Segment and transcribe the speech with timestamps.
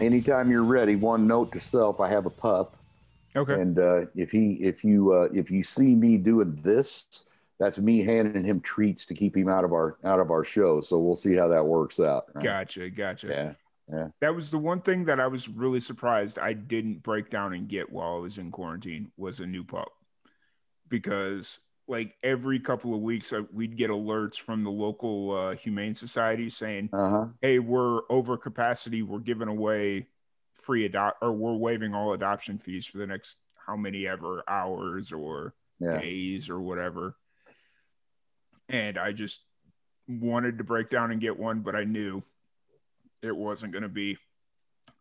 [0.00, 2.76] Anytime you're ready, one note to self: I have a pup,
[3.36, 3.54] Okay.
[3.54, 7.24] and uh, if he, if you, uh, if you see me doing this,
[7.58, 10.80] that's me handing him treats to keep him out of our out of our show.
[10.80, 12.24] So we'll see how that works out.
[12.34, 12.44] right?
[12.44, 12.90] Gotcha.
[12.90, 13.56] Gotcha.
[13.90, 17.54] Yeah, That was the one thing that I was really surprised I didn't break down
[17.54, 19.88] and get while I was in quarantine was a new pup.
[20.88, 25.94] Because like every couple of weeks uh, we'd get alerts from the local uh, humane
[25.94, 27.26] society saying, uh huh.
[27.40, 29.02] "Hey, we're over capacity.
[29.02, 30.06] We're giving away
[30.54, 35.12] free adopt or we're waiving all adoption fees for the next how many ever hours
[35.12, 37.16] or Yeah, days or whatever."
[38.68, 39.40] And I just
[40.06, 42.22] wanted to break down and get one, but I knew
[43.22, 44.18] it wasn't going to be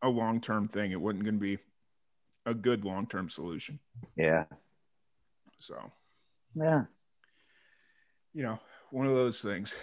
[0.02, 0.92] a long term thing.
[0.92, 1.58] It wasn't going to be
[2.46, 3.80] a good long term solution.
[4.16, 4.46] yeah,
[5.60, 5.76] So,
[6.60, 6.84] yeah.
[8.34, 8.60] you know,
[8.92, 9.76] one of those things.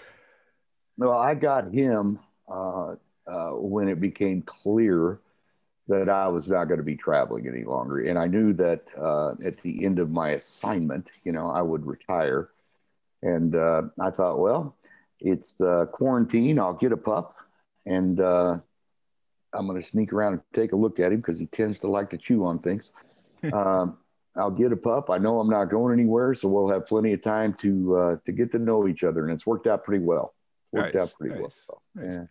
[0.97, 2.95] Well, I got him uh,
[3.27, 5.21] uh, when it became clear
[5.89, 9.33] that I was not going to be traveling any longer, and I knew that uh,
[9.45, 12.51] at the end of my assignment, you know, I would retire.
[13.23, 14.77] And uh, I thought, well,
[15.21, 16.59] it's uh, quarantine.
[16.59, 17.37] I'll get a pup,
[17.87, 18.59] and uh,
[19.53, 21.87] I'm going to sneak around and take a look at him because he tends to
[21.89, 22.93] like to chew on things.
[23.53, 23.99] um,
[24.37, 25.11] I'll get a pup.
[25.11, 28.33] I know I'm not going anywhere, so we'll have plenty of time to uh, to
[28.33, 30.35] get to know each other, and it's worked out pretty well.
[30.73, 31.51] Worked Nice, out pretty well.
[31.51, 32.15] So, nice.
[32.15, 32.25] yeah.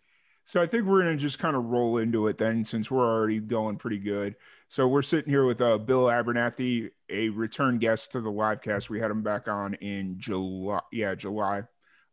[0.46, 3.06] So I think we're going to just kind of roll into it then since we're
[3.06, 4.34] already going pretty good.
[4.68, 8.90] So we're sitting here with uh, Bill Abernathy, a return guest to the live cast.
[8.90, 10.80] We had him back on in July.
[10.92, 11.62] Yeah, July.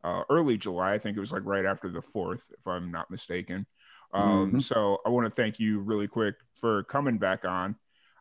[0.02, 0.94] Uh, early July.
[0.94, 3.66] I think it was like right after the 4th, if I'm not mistaken.
[4.14, 4.62] Um, Mhm.
[4.64, 7.76] So I want to thank you really quick for coming back on.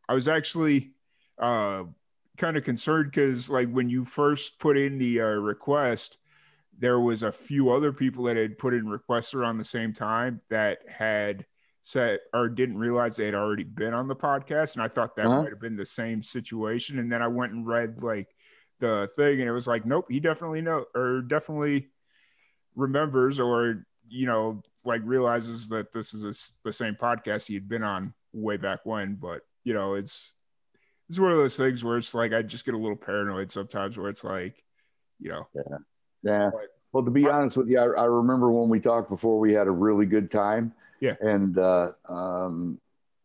[0.09, 0.91] I was actually
[1.41, 1.85] uh,
[2.37, 6.19] kind of concerned because, like, when you first put in the uh, request,
[6.79, 10.41] there was a few other people that had put in requests around the same time
[10.51, 11.45] that had
[11.83, 15.25] said or didn't realize they had already been on the podcast and i thought that
[15.27, 15.41] Uh-huh.
[15.43, 18.29] might have been the same situation and then i went and read like
[18.81, 21.89] the thing and it was like nope he definitely know or definitely
[22.77, 26.35] remembers or you know like realizes that this is a
[26.65, 30.33] the same podcast he had been on way back when but you know it's
[31.11, 33.99] it's one of those things where it's like i just get a little paranoid sometimes
[33.99, 34.63] where it's like
[35.21, 35.47] you know
[36.23, 36.45] Yeah.
[36.55, 36.69] Right.
[36.93, 39.69] Well, to be honest with you, I, I remember when we talked before, we had
[39.69, 40.73] a really good time.
[41.01, 41.15] Yeah.
[41.21, 42.81] And, uh, um,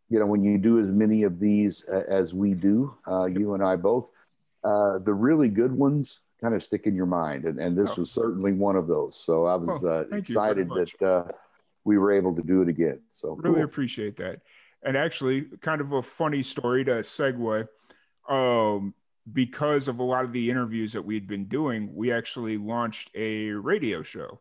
[0.08, 3.56] you know, when you do as many of these a- as we do, uh, you
[3.56, 4.08] and I both,
[4.64, 7.46] uh, the really good ones kind of stick in your mind.
[7.46, 8.02] And, and this Oh.
[8.02, 9.18] was certainly one of those.
[9.18, 11.28] So I was Well, uh, thank you very excited that uh,
[11.86, 13.00] we were able to do it again.
[13.12, 13.64] So really cool.
[13.66, 14.42] appreciate that
[14.86, 17.68] and actually kind of a funny story to segue
[18.30, 18.94] um
[19.34, 23.50] because of a lot of the interviews that we'd been doing we actually launched a
[23.50, 24.40] radio show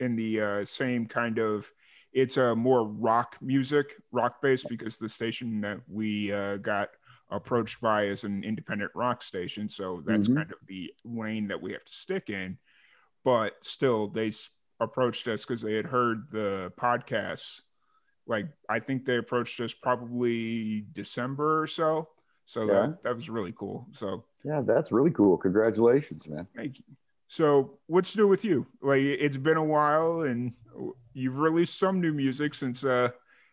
[0.00, 1.70] in the uh, same kind of
[2.12, 6.88] it's a more rock music rock based because the station that we uh, got
[7.30, 10.36] approached by is an independent rock station so that's Mhm.
[10.36, 12.58] kind of the lane that we have to stick in
[13.24, 14.30] but still they
[14.80, 17.62] approached us because they had heard the podcasts
[18.26, 22.08] like i think they approached us probably december or so
[22.44, 22.72] so Yeah.
[22.86, 25.36] that, that was really cool so Yeah, that's really cool.
[25.36, 26.46] Congratulations, man.
[26.54, 26.84] thank you
[27.28, 30.52] so what's new with you like it's been a while and
[31.12, 33.08] you've released some new music since uh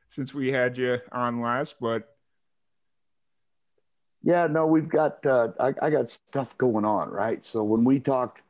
[0.10, 2.10] since we had you on last but
[4.26, 7.44] Yeah, no, we've got uh, I, I got stuff going on, right?
[7.44, 8.42] So when we talked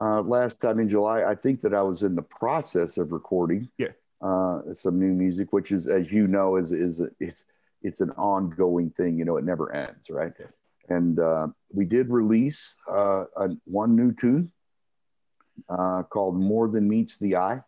[0.00, 3.68] uh, last time in July, I think that I was in the process of recording
[3.78, 3.92] Yeah.
[4.20, 7.44] Uh, some new music, which is, as you know, is is it's
[7.82, 9.18] it's an ongoing thing.
[9.18, 10.32] You know, it never ends, right?
[10.88, 14.52] And uh, we did release uh, a, one new tune
[15.68, 17.60] uh, called "More Than Meets the Eye"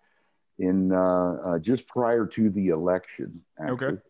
[0.59, 3.43] in uh, uh, just prior to the election.
[3.59, 3.87] Actually.
[3.87, 4.01] Okay.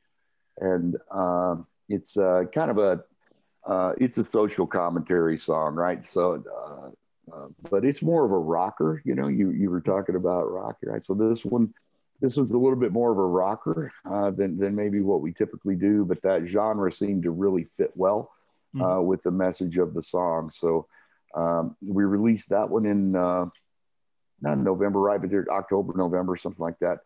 [0.59, 1.57] And uh,
[1.89, 3.05] it's uh, kind of a
[3.67, 6.07] uh, it's a social commentary song, right?
[6.07, 9.03] So, uh, uh, but it's more of a rocker.
[9.05, 11.03] You know, you you were talking about rock, right?
[11.03, 11.75] So this one,
[12.21, 15.33] this was a little bit more of a rocker uh, than than maybe what we
[15.33, 18.33] typically do, but that genre seemed to really fit well
[18.81, 20.51] uh, with the message of the song.
[20.51, 20.87] So
[21.35, 23.47] um, we released that one in uh,
[24.41, 26.99] not November, right, but October, November, something like that,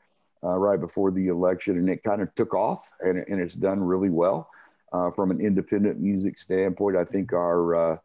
[0.42, 3.80] uh, right before the election, and it kind of took off, and, and it's done
[3.80, 4.48] really well
[4.92, 6.96] uh, from an independent music standpoint.
[6.96, 8.00] I think our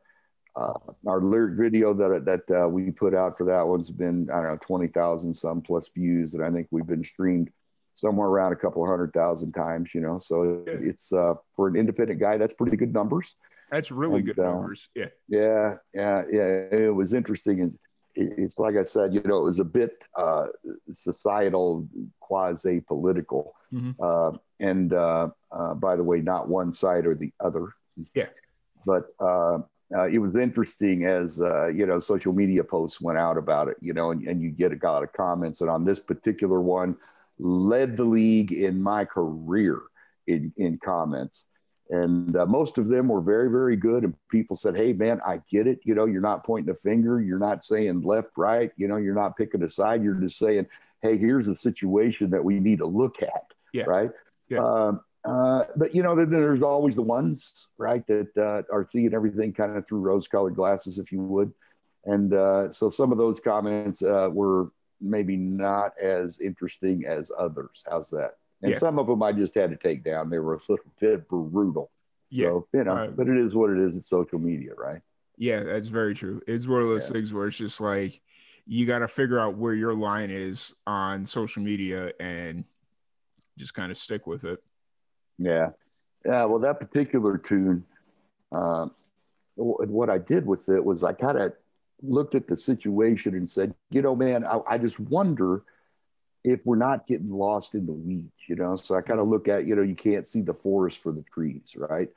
[0.55, 0.73] uh,
[1.05, 4.51] our lyric video that that uh, we put out for that one's been I don't
[4.51, 7.49] know twenty thousand some plus views, and I think we've been streamed
[7.93, 9.93] somewhere around a couple of hundred thousand times.
[9.93, 10.73] You know, so yeah.
[10.79, 13.35] it's uh, for an independent guy, that's pretty good numbers.
[13.69, 14.87] That's really and, good uh, numbers.
[14.95, 16.47] Yeah, yeah, yeah, yeah.
[16.71, 17.77] It was interesting, and
[18.15, 20.47] it's like I said, you know, it was a bit uh,
[20.89, 21.85] societal,
[22.21, 23.91] quasi political, mm-hmm.
[24.01, 24.89] Uh, and
[25.81, 27.73] by the way, not one side or the other.
[28.13, 28.27] Yeah,
[28.85, 29.07] but
[29.93, 33.77] uh, it was interesting as uh, you know social media posts went out about it
[33.81, 35.61] you know and, and you get a lot of comments.
[35.61, 36.97] And on this particular one
[37.37, 39.79] led the league in my career
[40.27, 41.47] in, in comments.
[41.89, 44.03] And uh, most of them were very very good.
[44.03, 45.79] And people said hey man i get it.
[45.83, 47.21] You know you're not pointing a finger.
[47.21, 48.71] You're not saying left right.
[48.77, 50.03] You know you're not picking a side.
[50.03, 50.67] You're just saying
[51.01, 53.83] hey here's a situation that we need to look at yeah.
[53.83, 54.11] right?
[54.49, 54.63] Yeah.
[54.63, 59.13] Um, uh, but you know, then there's always the ones, right, that uh, are seeing
[59.13, 61.51] everything kind of through rose-colored glasses, if you would.
[62.05, 64.67] And uh, so some of those comments uh, were
[65.01, 67.83] maybe not as interesting as others.
[67.89, 68.35] How's that?
[68.61, 68.77] And yeah.
[68.77, 70.29] some of them I just had to take down.
[70.29, 71.89] They were a little bit brutal.
[72.29, 73.95] Yeah, so, you know, but it is what it is.
[73.95, 75.01] It's social media, right?
[75.37, 76.41] Yeah, that's very true.
[76.47, 77.13] It's one of those yeah.
[77.13, 78.21] things where it's just like
[78.67, 82.63] you got to figure out where your line is on social media and
[83.57, 84.63] just kind of stick with it.
[85.37, 85.71] Yeah,
[86.25, 86.45] yeah.
[86.45, 87.83] Well, that particular tune,
[88.51, 88.87] uh,
[89.55, 91.53] what I did with it was I kind of
[92.01, 95.63] looked at the situation and said, you know, man, I, I, just wonder
[96.43, 98.75] if we're not getting lost in the weeds, you know.
[98.75, 101.23] So I kind of look at, you know, you can't see the forest for the
[101.33, 102.09] trees, right?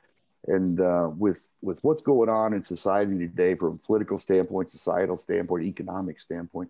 [0.47, 5.65] And uh, with with what's going on in society today, from political standpoint, societal standpoint,
[5.65, 6.69] economic standpoint,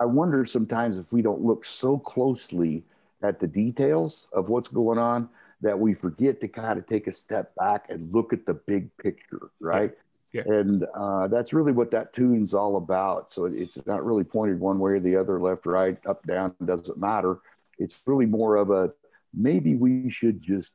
[0.00, 2.84] I wonder sometimes if we don't look so closely
[3.24, 5.28] at the details of what's going on
[5.62, 8.94] that we forget to kind of take a step back and look at the big
[8.98, 9.92] picture, right?
[10.32, 10.42] Yeah.
[10.46, 13.30] And uh, that's really what that tune's all about.
[13.30, 16.98] So it's not really pointed one way or the other, left, right, up, down, doesn't
[16.98, 17.38] matter.
[17.78, 18.92] It's really more of a
[19.32, 20.72] maybe we should just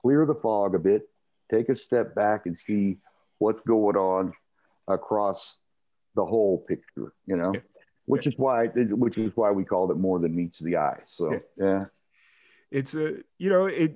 [0.00, 1.08] clear the fog a bit,
[1.50, 2.98] take a step back and see
[3.38, 4.34] what's going on
[4.86, 5.58] across
[6.14, 7.52] the whole picture, you know?
[7.54, 7.60] Yeah
[8.06, 11.00] which is why which is why we called it more than meets the eye.
[11.04, 11.84] So yeah, yeah.
[12.70, 13.94] it's a you know it.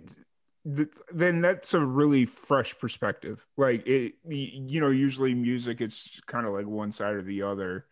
[1.12, 3.46] then that's a really fresh perspective.
[3.56, 7.86] Like it, you know, usually music it's kind of like one side or the other,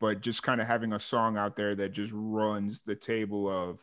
[0.00, 3.80] but just kind of having a song out there that just runs the table of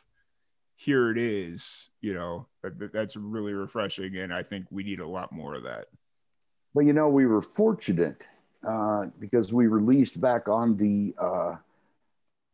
[0.76, 1.90] here it is.
[2.02, 5.64] You know, that, that's really refreshing, and I think we need a lot more of
[5.64, 5.88] that.
[6.74, 8.26] Well, you know, we were fortunate
[8.68, 11.56] uh, because we released back on the uh,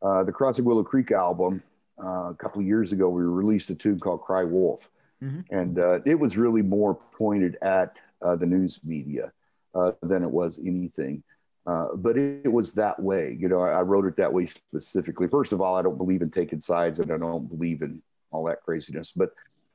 [0.01, 1.61] uh, the Crossing Willow Creek album
[2.01, 4.89] uh, a couple of years ago, we released a tune called Cry Wolf.
[5.23, 5.53] Mm-hmm.
[5.53, 9.31] And uh, it was really more pointed at uh, the news media
[9.75, 11.23] uh, than it was anything.
[11.65, 13.35] but it, it, was that way.
[13.37, 15.27] You know, I, I, wrote it that way specifically.
[15.27, 18.01] First of all, I don't believe in taking sides and I don't believe in
[18.31, 19.11] all that craziness.
[19.11, 19.33] But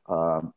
[0.08, 0.54] um,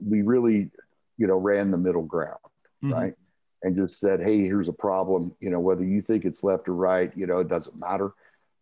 [0.00, 0.70] we really,
[1.18, 2.38] you know, ran the middle ground,
[2.82, 2.92] mm-hmm.
[2.92, 3.14] right?
[3.62, 5.34] And just said, hey, here's a problem.
[5.40, 8.12] You know, whether you think it's left or right, you know, it doesn't matter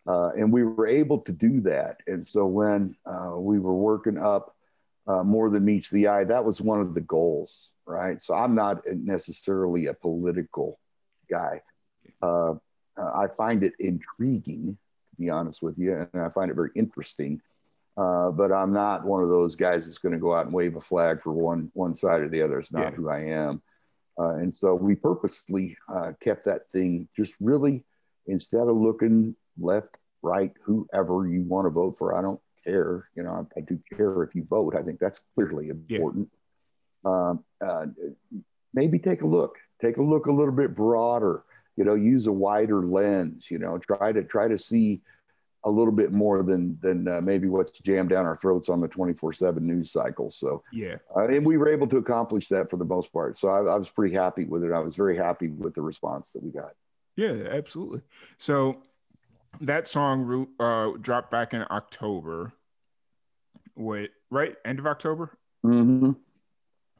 [0.07, 2.01] uh, and we were able to do that.
[2.07, 4.55] And so when uh, we were working up
[5.07, 8.21] uh, more than meets the eye, that was one of the goals, right?
[8.21, 10.79] So I'm not necessarily a political
[11.31, 11.63] guy.
[12.23, 12.53] Uh,
[12.97, 14.77] uh, I find it intriguing,
[15.11, 17.41] to be honest with you, and I find it very interesting.
[17.97, 20.77] Uh, but I'm not one of those guys that's going to go out and wave
[20.77, 22.59] a flag for one one side or the other.
[22.59, 22.91] It's not yeah.
[22.91, 23.63] who I am.
[24.19, 25.77] and so we purposely
[26.21, 27.85] kept that thing just really
[28.27, 32.17] instead of looking left, right, whoever you want to vote for.
[32.17, 33.09] I don't care.
[33.15, 34.75] You know, I, I do care if you vote.
[34.77, 36.29] I think that's clearly important.
[37.05, 37.11] Yeah.
[37.11, 37.87] Um, uh,
[38.73, 39.57] maybe take a look.
[39.83, 41.45] Take a look a little bit broader.
[41.77, 43.47] You know, use a wider lens.
[43.51, 45.03] You know, try to try to see
[45.65, 48.89] a little bit more than than uh, maybe what's jammed down our throats on the
[48.89, 50.31] 24/7 news cycle.
[50.31, 53.37] So yeah, uh, and we were able to accomplish that for the most part.
[53.37, 54.73] So I, I was pretty happy with it.
[54.73, 56.73] I was very happy with the response that we got.
[57.17, 58.03] Yeah, absolutely.
[58.39, 58.83] So
[59.61, 62.53] that song uh, dropped back in October.
[63.77, 64.55] Wait, right?
[64.65, 65.37] End of October?
[65.65, 66.13] Mm-hmm.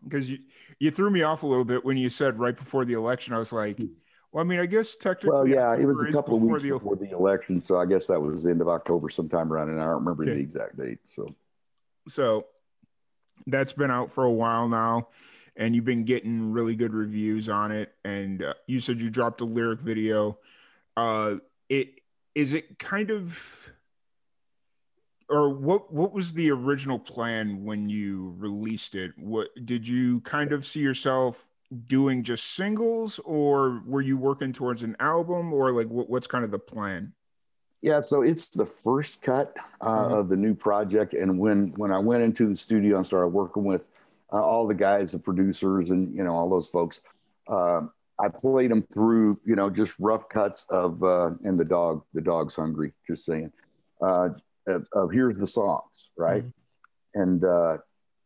[0.03, 0.39] Because you,
[0.79, 3.33] you threw me off a little bit when you said right before the election.
[3.33, 3.81] I was like,
[4.33, 5.31] well, I mean, I guess technically.
[5.31, 7.63] Well, yeah, October it was a couple of weeks the, before the election.
[7.67, 10.25] So I guess that was the end of October sometime around, and I don't remember
[10.25, 10.35] okay.
[10.35, 10.99] the exact date.
[11.05, 11.35] So,
[12.09, 12.47] so
[13.47, 15.09] that's been out for a while now,
[15.57, 17.95] and you've been getting really good reviews on it.
[18.05, 20.39] And uh, you said you dropped a lyric video.
[20.97, 21.37] Uh,
[21.69, 22.01] it
[22.35, 23.71] is it kind of
[25.29, 30.53] or what what was the original plan when you released it what did you kind
[30.53, 31.50] of see yourself
[31.87, 36.45] doing just singles or were you working towards an album or like what, what's kind
[36.45, 37.12] of the plan
[37.81, 40.14] yeah so it's the first cut uh, mm-hmm.
[40.14, 43.64] of the new project and when when i went into the studio and started working
[43.64, 43.88] with
[44.33, 47.00] uh, all the guys the producers and you know all those folks
[47.49, 47.81] uh,
[48.21, 52.21] i played them through you know just rough cuts of uh, and the dog the
[52.21, 53.52] dog's hungry just saying
[54.02, 54.28] uh,
[54.66, 57.21] of, of here's the songs right mm-hmm.
[57.21, 57.76] and uh,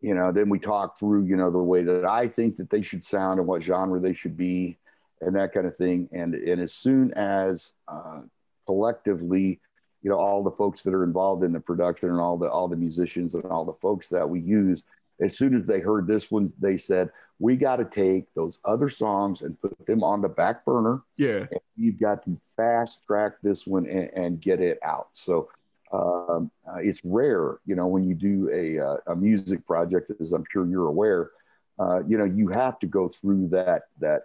[0.01, 2.83] you know then we talk through you know the way that i think that they
[2.83, 4.77] should sound and what genre they should be
[5.21, 8.21] and that kind of thing and and as soon as uh,
[8.67, 9.61] collectively
[10.03, 12.69] you know all the folks that are involved in the production and all the all
[12.69, 14.85] the musicians and all the folks that we use
[15.21, 18.89] as soon as they heard this one they said we got to take those other
[18.89, 21.47] songs and put them on the back burner yeah
[21.77, 25.49] you've got to fast track this one and, and get it out so
[25.93, 30.33] um, uh, it's rare, you know, when you do a, uh, a music project, as
[30.33, 31.31] I'm sure you're aware,
[31.79, 34.25] uh, you know, you have to go through that that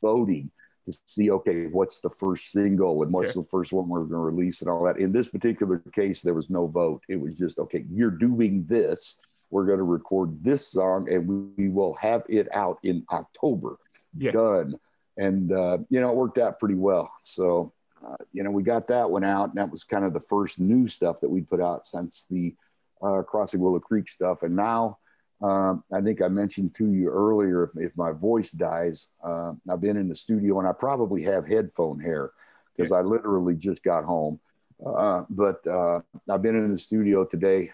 [0.00, 0.50] voting
[0.86, 3.42] to see, okay, what's the first single and what's yeah.
[3.42, 4.98] the first one we're going to release and all that.
[4.98, 7.02] In this particular case, there was no vote.
[7.08, 9.16] It was just, okay, you're doing this.
[9.54, 13.78] We're going to record this song and we, we will have it out in October.
[14.18, 14.32] Yeah.
[14.32, 14.80] Done.
[15.16, 17.12] And, uh, you know, it worked out pretty well.
[17.22, 17.72] So,
[18.04, 20.58] uh, you know, we got that one out, and that was kind of the first
[20.58, 22.52] new stuff that we put out since the
[23.00, 24.42] uh, Crossing Willow Creek stuff.
[24.42, 24.98] And now,
[25.40, 29.80] um, I think I mentioned to you earlier, if, if my voice dies, uh, I've
[29.80, 32.32] been in the studio and I probably have headphone hair
[32.76, 32.96] because yeah.
[32.96, 34.40] I literally just got home.
[34.84, 37.70] Uh, but uh, I've been in the studio today,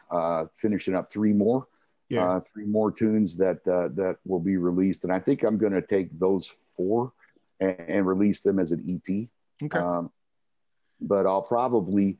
[0.60, 1.66] finishing up three more.
[2.10, 2.40] Yeah.
[2.52, 6.18] three more tunes that that will be released, and I think I'm going to take
[6.18, 7.12] those four
[7.60, 9.28] and, and, release them as an EP.
[9.62, 9.78] Okay.
[9.78, 10.10] Um,
[11.00, 12.18] but I'll probably,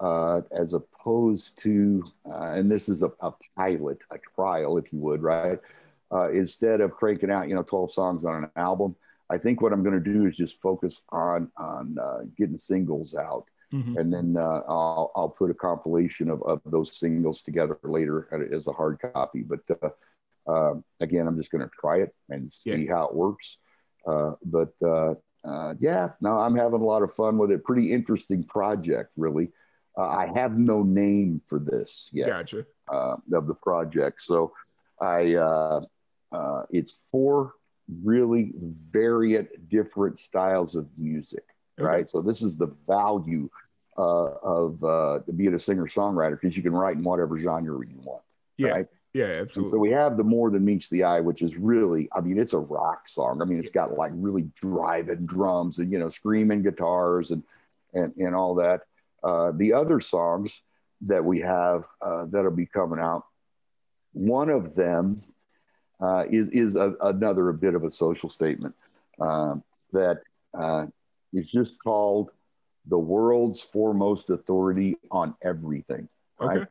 [0.00, 4.98] uh, as opposed to, uh, and this is a, a, pilot, a trial, if you
[5.00, 5.60] would, right?
[6.12, 8.96] Uh, instead of cranking out, you know, 12 songs on an album,
[9.28, 13.14] I think what I'm going to do is just focus on on uh, getting singles
[13.14, 13.98] out, mm-hmm.
[13.98, 18.66] and then uh, I'll I'll put a compilation of, of those singles together later as
[18.66, 19.42] a hard copy.
[19.42, 22.94] But uh, um, again, I'm just going to try it and see yeah.
[22.94, 23.58] how it works.
[24.04, 25.14] but uh,
[25.78, 27.64] yeah, no, I'm having a lot of fun with it.
[27.64, 29.50] Pretty interesting project, really.
[29.96, 32.28] Uh, I have no name for this yet.
[32.28, 32.66] Gotcha.
[32.88, 34.52] Uh, of the project, so
[35.00, 35.80] I uh,
[36.32, 37.54] uh, it's four
[38.02, 38.52] really
[38.90, 41.44] variant, different styles of music.
[41.78, 41.86] Okay.
[41.86, 42.08] Right.
[42.08, 43.48] So this is the value
[43.98, 48.22] uh, of being a singer songwriter because you can write in whatever genre you want.
[48.56, 48.68] Yeah.
[48.68, 48.86] Right?
[49.16, 49.60] Yeah, absolutely.
[49.60, 52.38] And so we have the more than meets the eye, which is really, I mean,
[52.38, 53.40] it's a rock song.
[53.40, 57.42] I mean, it's got like really driving drums and you know, screaming guitars and
[57.94, 58.82] and and all that.
[59.24, 60.60] Uh, the other songs
[61.00, 63.24] that we have uh, that'll be coming out,
[64.12, 65.22] one of them
[65.98, 68.74] uh, is is a, another a bit of a social statement
[69.18, 70.20] um, that
[70.52, 70.84] uh,
[71.32, 72.32] is just called
[72.88, 76.08] the world's foremost authority on everything.
[76.38, 76.58] Right?
[76.58, 76.66] Okay.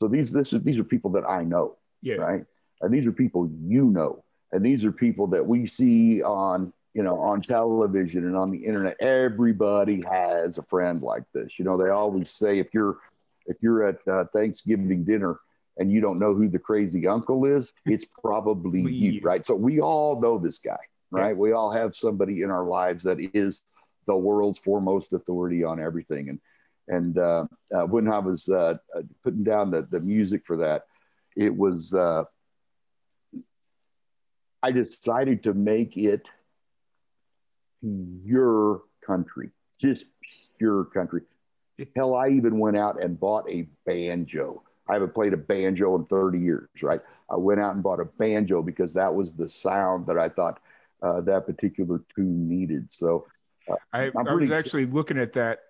[0.00, 2.16] So these this is, these are people that I know, yeah.
[2.16, 2.44] right?
[2.80, 7.02] And these are people you know, and these are people that we see on you
[7.02, 8.96] know on television and on the internet.
[9.00, 11.58] Everybody has a friend like this.
[11.58, 12.98] You know, they always say if you're
[13.46, 15.40] if you're at uh, Thanksgiving dinner
[15.78, 19.44] and you don't know who the crazy uncle is, it's probably you, right?
[19.44, 20.78] So we all know this guy,
[21.10, 21.28] right?
[21.28, 21.34] Yeah.
[21.34, 23.62] We all have somebody in our lives that is
[24.06, 26.40] the world's foremost authority on everything, and
[26.88, 30.84] and uh, uh, when I was uh, uh, putting down the, the music for that,
[31.36, 32.24] it was, uh,
[34.62, 36.28] I decided to make it
[37.82, 40.06] your country, just
[40.58, 41.22] pure country.
[41.94, 44.62] Hell, I even went out and bought a banjo.
[44.88, 47.00] I haven't played a banjo in 30 years, right?
[47.28, 50.60] I went out and bought a banjo because that was the sound that I thought
[51.02, 52.90] uh, that particular tune needed.
[52.90, 53.26] So
[53.92, 55.60] I, I, was actually looking at that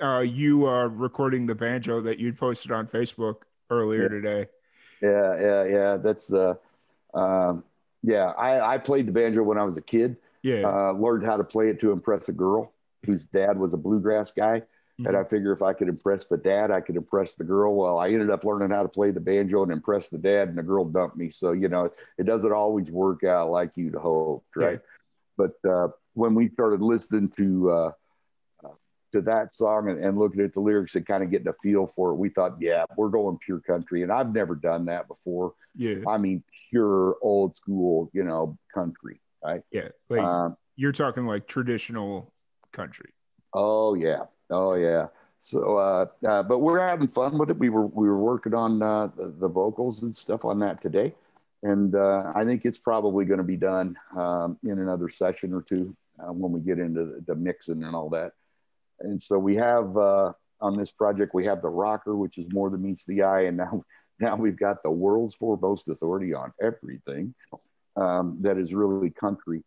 [0.00, 3.36] uh, you uh, recording the banjo that you'd posted on Facebook
[3.70, 4.08] earlier yeah.
[4.08, 4.46] today.
[5.02, 5.96] Yeah, yeah, yeah.
[5.96, 6.58] That's the,
[7.14, 7.64] uh, um,
[8.02, 8.26] yeah.
[8.38, 10.16] I, I played the banjo when I was a kid.
[10.42, 10.66] Yeah.
[10.66, 12.72] Uh, learned how to play it to impress a girl
[13.04, 14.62] whose dad was a bluegrass guy.
[14.98, 15.08] Mm-hmm.
[15.08, 17.74] And I figure if I could impress the dad, I could impress the girl.
[17.74, 20.56] Well, I ended up learning how to play the banjo and impress the dad, and
[20.56, 21.30] the girl dumped me.
[21.30, 24.80] So, you know, it doesn't always work out like you'd hoped, right?
[24.80, 25.46] Yeah.
[25.62, 27.90] But uh, when we started listening to, uh,
[29.12, 31.86] to that song and, and looking at the lyrics and kind of getting a feel
[31.86, 34.02] for it, we thought, yeah, we're going pure country.
[34.02, 35.54] And I've never done that before.
[35.74, 35.96] Yeah.
[36.08, 39.20] I mean, pure old school, you know, country.
[39.44, 39.62] Right.
[39.70, 39.88] Yeah.
[40.08, 42.32] Like um, you're talking like traditional
[42.72, 43.10] country.
[43.54, 44.24] Oh yeah.
[44.50, 45.06] Oh yeah.
[45.38, 47.58] So, uh, uh, but we're having fun with it.
[47.58, 51.14] We were we were working on uh, the, the, vocals and stuff on that today,
[51.62, 55.62] and uh, I think it's probably going to be done um, in another session or
[55.62, 58.32] two uh, when we get into the, the, mixing and all that.
[59.00, 62.70] And so we have uh, on this project we have the rocker, which is more
[62.70, 63.82] than meets the eye, and now
[64.20, 67.34] now we've got the world's foremost authority on everything
[67.96, 69.62] um, that is really country.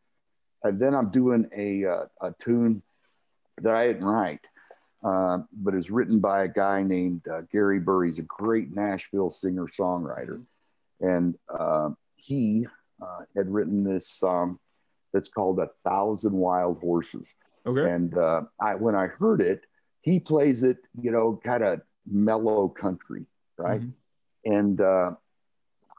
[0.64, 2.82] And then I'm doing a a tune
[3.62, 4.42] that I didn't write
[5.04, 8.06] uh, but is written by a guy named uh, Gary Burr.
[8.06, 10.44] He's a great Nashville singer songwriter.
[11.00, 12.68] And uh, he
[13.02, 14.60] uh, had written this song
[15.14, 17.28] that's called A Thousand Wild Horses.
[17.66, 17.90] Okay.
[17.90, 19.66] And uh, I, when I heard it,
[20.02, 23.26] he plays it, you know, kind of mellow country,
[23.58, 23.82] right?
[23.82, 24.54] Mm-hmm.
[24.54, 24.82] And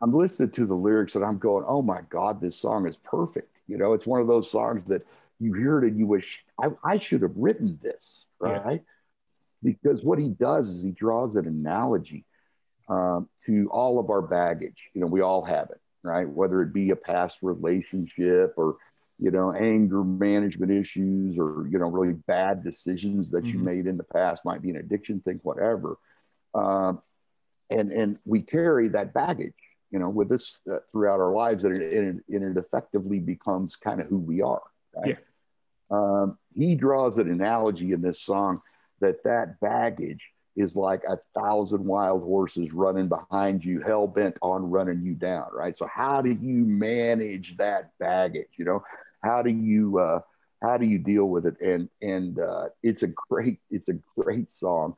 [0.03, 3.55] I'm listening to the lyrics and I'm going, oh my God, this song is perfect.
[3.67, 5.05] You know, it's one of those songs that
[5.39, 8.63] you hear it and you wish I, I should have written this, right?
[8.67, 8.79] Yeah.
[9.63, 12.25] Because what he does is he draws an analogy
[12.89, 14.89] um, to all of our baggage.
[14.95, 16.27] You know, we all have it, right?
[16.29, 18.79] Whether it be a past relationship or,
[19.21, 23.59] you know, anger management issues or, you know, really bad decisions that mm-hmm.
[23.59, 25.99] you made in the past, might be an addiction thing, whatever.
[26.55, 27.03] Um,
[27.69, 29.53] and, and we carry that baggage,
[29.91, 33.21] you know, with us uh, throughout our lives and it, and it, and it effectively
[33.21, 34.63] becomes kind of who we are,
[34.97, 35.19] right?
[35.19, 35.25] Yeah.
[35.91, 38.61] Um, he draws an analogy in this song
[39.01, 44.69] that that baggage is like a thousand wild horses running behind you, hell bent on
[44.69, 45.77] running you down, right?
[45.77, 48.49] So how do you manage that baggage?
[48.57, 48.85] You know,
[49.23, 50.21] how do you uh,
[50.63, 51.61] how do you deal with it?
[51.61, 54.97] And and uh, it's a great it's a great song.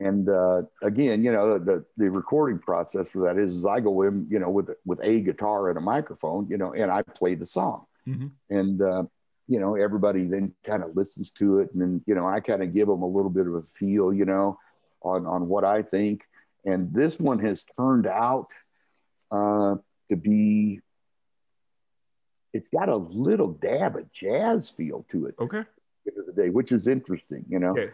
[0.00, 4.02] And uh, again, you know, the the recording process for that is, is I go
[4.02, 7.34] in, you know, with with a guitar and a microphone, you know, and I play
[7.34, 7.86] the song.
[8.06, 8.28] Mm-hmm.
[8.50, 9.04] And uh,
[9.48, 11.72] you know, everybody then kind of listens to it.
[11.72, 14.12] And then, you know, I kind of give them a little bit of a feel,
[14.12, 14.58] you know,
[15.00, 16.24] on, on what I think.
[16.66, 18.52] And this one has turned out
[19.30, 19.76] uh,
[20.10, 20.80] to be,
[22.52, 25.34] it's got a little dab of jazz feel to it.
[25.40, 25.58] Okay.
[25.58, 27.70] End of the day, which is interesting, you know.
[27.70, 27.90] Okay.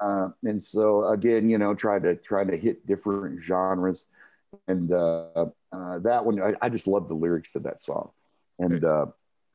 [0.00, 4.06] Uh, and so again, you know, try to try to hit different genres,
[4.68, 8.10] and uh, uh, that one I, I, just love the lyrics to that song,
[8.58, 8.86] and okay.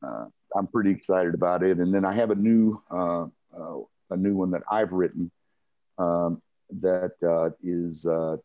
[0.02, 1.78] Uh, uh, I'm pretty excited about it.
[1.78, 3.78] And then I have a new uh, uh,
[4.10, 5.30] a new one that I've written
[5.98, 6.42] um,
[6.80, 8.36] that uh, is uh,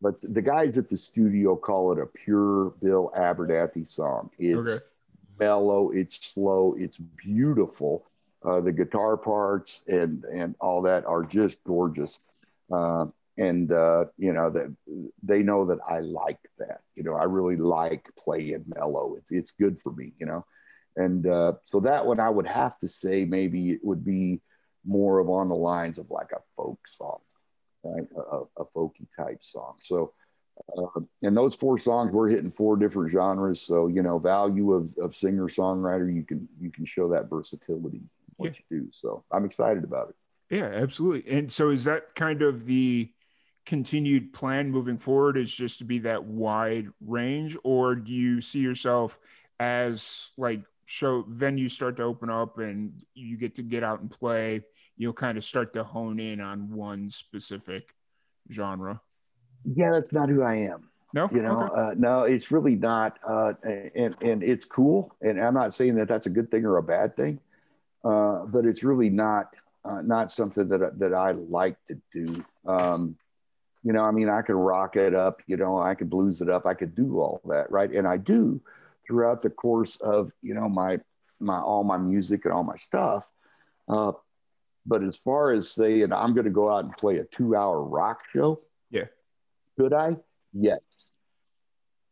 [0.00, 0.06] uh.
[0.06, 4.30] Let's the guys at the studio call it a pure Bill Abernathy song.
[4.38, 4.84] It's okay.
[5.38, 8.06] mellow, it's slow, it's beautiful.
[8.42, 12.20] Uh, the guitar parts and and all that are just gorgeous
[13.40, 14.74] and uh, you know that
[15.22, 16.82] they know that I like that.
[16.94, 19.16] You know, I really like playing mellow.
[19.16, 20.12] It's it's good for me.
[20.18, 20.46] You know,
[20.96, 24.40] and uh, so that one I would have to say maybe it would be
[24.84, 27.20] more of on the lines of like a folk song,
[27.84, 28.06] right?
[28.16, 29.76] A, a folky type song.
[29.80, 30.12] So.
[30.76, 34.90] Uh, and those four songs we're hitting four different genres so you know value of,
[34.98, 38.02] of singer songwriter you can you can show that versatility
[38.36, 38.60] what yeah.
[38.68, 42.66] you do so i'm excited about it yeah absolutely and so is that kind of
[42.66, 43.10] the
[43.64, 48.58] continued plan moving forward is just to be that wide range or do you see
[48.58, 49.18] yourself
[49.60, 54.10] as like show venues start to open up and you get to get out and
[54.10, 54.60] play
[55.00, 57.94] you'll kind of start to hone in on one specific
[58.50, 59.00] genre
[59.64, 61.80] yeah that's not who i am no you know okay.
[61.80, 63.52] uh, no it's really not uh,
[63.94, 66.82] and and it's cool and i'm not saying that that's a good thing or a
[66.82, 67.40] bad thing
[68.04, 73.16] uh, but it's really not uh, not something that that i like to do um,
[73.82, 76.50] you know, I mean, I could rock it up, you know, I could blues it
[76.50, 77.90] up, I could do all that, right?
[77.90, 78.60] And I do
[79.06, 81.00] throughout the course of, you know, my
[81.38, 83.28] my all my music and all my stuff.
[83.88, 84.12] Uh,
[84.86, 87.82] but as far as saying I'm going to go out and play a two hour
[87.82, 89.06] rock show, yeah,
[89.78, 90.16] could I?
[90.52, 90.80] Yes.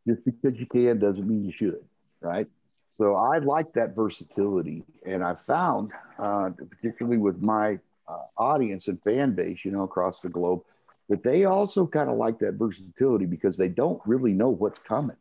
[0.07, 1.85] Just because you can doesn't mean you should,
[2.21, 2.47] right?
[2.91, 7.79] So I like that versatility, and I found, uh, particularly with my
[8.09, 10.63] uh, audience and fan base, you know, across the globe,
[11.09, 15.17] but they also kind of like that versatility because they don't really know what's coming,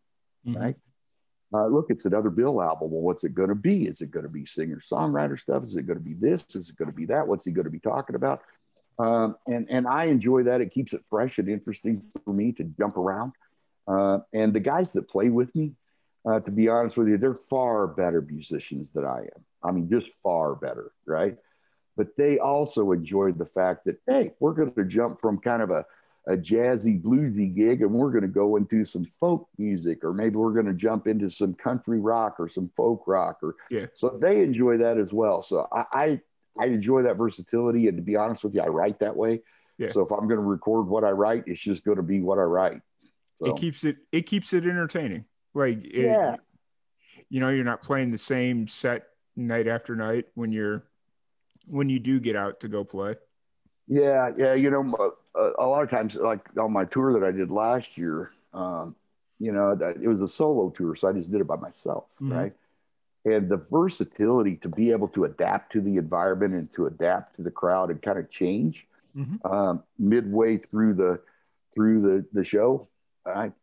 [0.48, 0.58] mm-hmm.
[0.62, 0.76] right?
[1.54, 2.92] Uh, look, it's another Bill album.
[2.92, 3.86] Well, what's it going to be?
[3.86, 5.64] Is it going to be singer songwriter stuff?
[5.64, 6.56] Is it going to be this?
[6.56, 7.28] Is it going to be that?
[7.28, 8.42] What's he going to be talking about?
[9.00, 10.60] Um, and and I enjoy that.
[10.60, 13.34] It keeps it fresh and interesting for me to jump around.
[13.88, 15.74] Uh, and the guys that play with me,
[16.30, 19.46] uh, to be honest with you, they're far better musicians than I am.
[19.64, 21.38] I mean, just far better, right?
[21.98, 25.72] but they also enjoyed the fact that hey we're going to jump from kind of
[25.72, 25.84] a,
[26.28, 30.36] a jazzy bluesy gig and we're going to go into some folk music or maybe
[30.36, 34.18] we're going to jump into some country rock or some folk rock or yeah so
[34.22, 36.22] they enjoy that as well so i, I
[36.60, 37.88] I enjoy that versatility.
[37.88, 39.42] And to be honest with you, I write that way.
[39.78, 39.90] Yeah.
[39.90, 42.40] So if I'm going to record what I write, it's just going to be what
[42.40, 42.82] I write.
[43.40, 45.26] So, It keeps it it keeps it entertaining.
[45.54, 46.38] Like it, Yeah.
[47.30, 49.04] you know, you're not playing the same set
[49.36, 50.84] night after night when you're
[51.68, 53.16] when you do get out to go play.
[53.88, 54.54] Yeah, yeah.
[54.54, 57.97] You know, a, a lot of times, like on my tour that I did last
[57.97, 58.95] year, um,
[59.39, 62.36] you know, it was a solo tour, so I just did it by myself, Mhm.
[62.36, 62.54] right?
[63.26, 67.43] And the versatility to be able to adapt to the environment and to adapt to
[67.43, 69.45] the crowd and kind of change Mhm.
[69.52, 71.19] um, midway through the
[71.73, 72.88] through the the show,
[73.26, 73.54] right?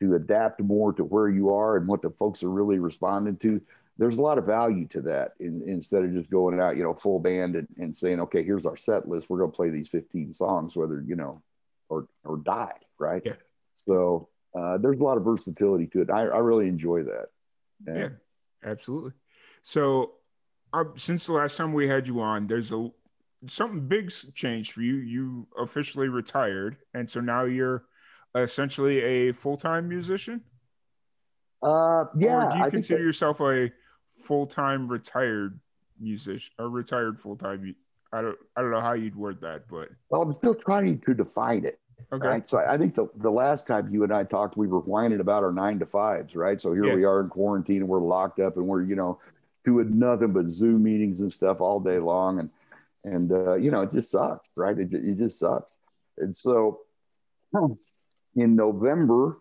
[0.00, 3.60] To adapt more to where you are and what the folks are really responding to.
[3.96, 6.94] There's a lot of value to that in, instead of just going out, you know,
[6.94, 9.30] full band and, and saying, okay, here's our set list.
[9.30, 11.42] We're going to play these 15 songs, whether, you know,
[11.88, 12.72] or, or die.
[12.98, 13.22] Right.
[13.24, 13.34] Yeah.
[13.76, 16.10] So uh, there's a lot of versatility to it.
[16.10, 17.26] I, I really enjoy that.
[17.86, 18.08] Yeah,
[18.64, 19.12] absolutely.
[19.62, 20.12] So,
[20.72, 22.88] uh, since the last time we had you on, there's a
[23.46, 24.96] something big's changed for you.
[24.96, 27.84] You officially retired, and so now you're
[28.34, 30.40] essentially a full time musician.
[31.62, 32.46] Uh, yeah.
[32.46, 33.70] or do you I consider that- yourself a
[34.24, 35.58] full time retired
[36.00, 37.74] musician a retired full time?
[38.12, 38.38] I don't.
[38.56, 41.78] I don't know how you'd word that, but well, I'm still trying to define it.
[42.12, 42.26] okay.
[42.28, 42.48] Right.
[42.48, 45.42] So I think the, the last time you and I talked, we were whining about
[45.42, 46.60] our nine to fives, right?
[46.60, 46.94] So here Yeah.
[46.94, 49.18] we are in quarantine and we're locked up and we're, you know,
[49.64, 52.38] doing nothing but Zoom meetings and stuff all day long.
[52.40, 52.50] And,
[53.04, 54.78] and, uh, you know, it just sucks, right?
[54.78, 55.72] It, it just sucks.
[56.18, 56.80] And so
[58.36, 59.38] in November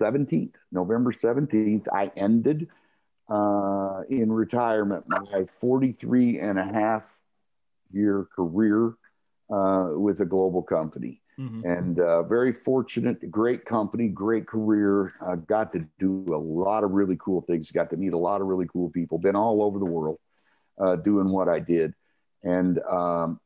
[0.00, 2.68] 17th, November 17th, I ended
[3.28, 7.04] uh, in retirement my 43 and a half
[7.92, 8.94] year career
[9.50, 11.64] uh, with a global company Mhm.
[11.64, 15.14] and uh, very fortunate, great company, great career.
[15.20, 17.70] Uh, got to do a lot of really cool things.
[17.70, 19.18] Got to meet a lot of really cool people.
[19.18, 20.18] Been all over the world
[20.78, 21.94] uh, doing what I did,
[22.42, 23.40] and um,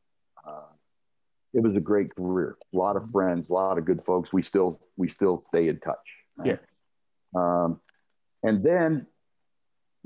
[0.45, 0.67] uh,
[1.53, 2.57] it was a great career.
[2.73, 4.33] A lot of friends, a lot of good folks.
[4.33, 6.07] We still we still stay in touch.
[6.35, 6.59] right?
[7.35, 7.79] Um,
[8.43, 9.07] and then,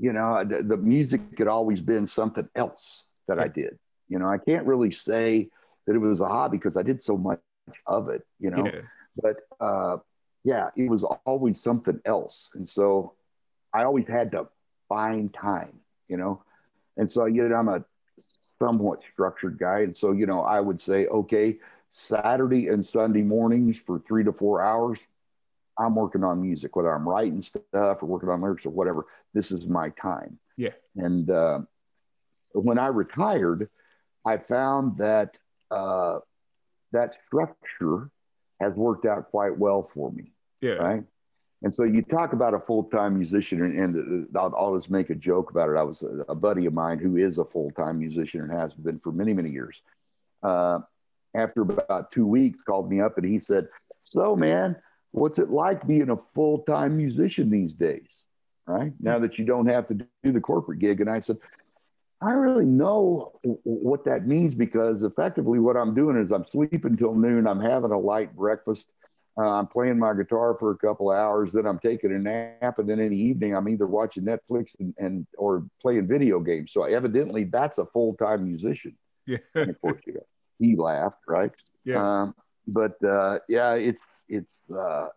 [0.02, 3.78] you know, the, the music had always been something else that I did.
[4.08, 5.48] You know, I can't really say
[5.86, 7.38] that it was a hobby because I did so much
[7.86, 8.66] of it, you know.
[8.66, 8.80] Yeah.
[9.22, 9.98] But uh,
[10.42, 13.12] yeah, it was always something else, and so
[13.72, 14.48] I always had to
[14.88, 16.42] find time, you know.
[16.96, 17.84] And so you know, I'm a
[18.60, 23.78] somewhat structured guy, and so you know, I would say, okay, Saturday and Sunday mornings
[23.78, 24.98] for three to four hours,
[25.78, 29.06] I'm working on music, whether I'm writing stuff or working on lyrics or whatever.
[29.32, 30.38] This is my time.
[30.56, 30.72] Yeah.
[30.96, 31.60] And uh,
[32.52, 33.68] when I retired,
[34.24, 35.38] I found that
[35.70, 36.18] uh,
[36.92, 38.10] that structure
[38.60, 40.32] has worked out quite well for me.
[40.60, 40.72] Yeah.
[40.72, 41.04] Right.
[41.62, 45.14] And so you talk about a full time musician, and, and I'll always make a
[45.14, 45.76] joke about it.
[45.76, 48.74] I was a, a buddy of mine who is a full time musician and has
[48.74, 49.80] been for many, many years.
[50.42, 50.80] Uh,
[51.34, 53.68] after about two weeks, called me up and he said,
[54.02, 54.76] "So, man,
[55.12, 58.24] what's it like being a full time musician these days?
[58.66, 61.38] Right now that you don't have to do the corporate gig?" And I said,
[62.22, 67.14] I really know what that means because effectively what I'm doing is I'm sleeping till
[67.14, 67.48] noon.
[67.48, 68.86] I'm having a light breakfast.
[69.36, 71.52] Uh, I'm playing my guitar for a couple of hours.
[71.52, 74.94] Then I'm taking a nap, and then in the evening I'm either watching Netflix and,
[74.98, 76.72] and or playing video games.
[76.72, 78.96] So evidently that's a full time musician.
[79.26, 79.38] Yeah.
[79.54, 80.26] And of course, you know,
[80.58, 81.50] he laughed, right?
[81.84, 82.22] Yeah.
[82.22, 82.36] Um,
[82.68, 85.08] but uh, yeah, it's it's uh,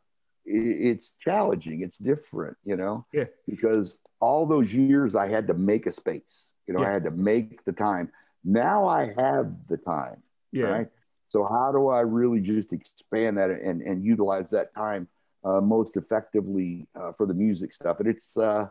[0.46, 1.82] it's challenging.
[1.82, 3.06] It's different, you know.
[3.12, 3.26] Yeah.
[3.48, 6.52] Because all those years I had to make a space.
[6.68, 6.90] You know, Yeah.
[6.90, 8.12] I had to make the time.
[8.44, 10.66] Now I have the time, Yeah.
[10.66, 10.88] right?
[11.28, 15.08] So how do I really just expand that and and utilize that time
[15.44, 18.00] uh, most effectively uh, for the music stuff?
[18.00, 18.68] And it's uh,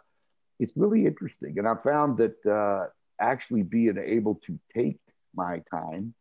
[0.60, 1.58] it's really interesting.
[1.58, 2.86] And I found that uh,
[3.20, 5.00] actually being able to take
[5.34, 6.14] my time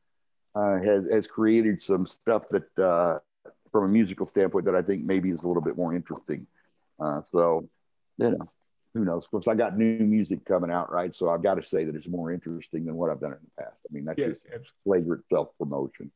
[0.56, 3.20] uh, has has created some stuff that, uh,
[3.74, 6.48] from a musical standpoint, that I think maybe is a little bit more interesting.
[6.98, 7.68] Uh, so,
[8.18, 8.50] you know,
[8.94, 9.26] who knows?
[9.26, 11.14] Of course, I got new music coming out, right?
[11.14, 13.64] So I've got to say that it's more interesting than what I've done in the
[13.64, 13.82] past.
[13.90, 14.28] I mean, that's Yeah.
[14.28, 14.72] just absolutely.
[14.86, 16.12] flagrant self promotion.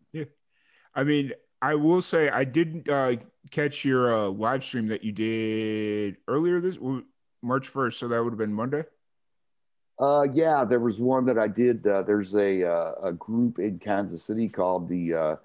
[0.96, 3.15] I mean, I will say I did uh,
[3.50, 6.78] catch your uh, live stream that you did earlier this
[7.41, 8.84] March first, so that would have been Monday.
[10.00, 11.86] Uh, yeah, there was one that I did.
[11.88, 15.36] Uh, there's a uh, a group in Kansas City called the uh,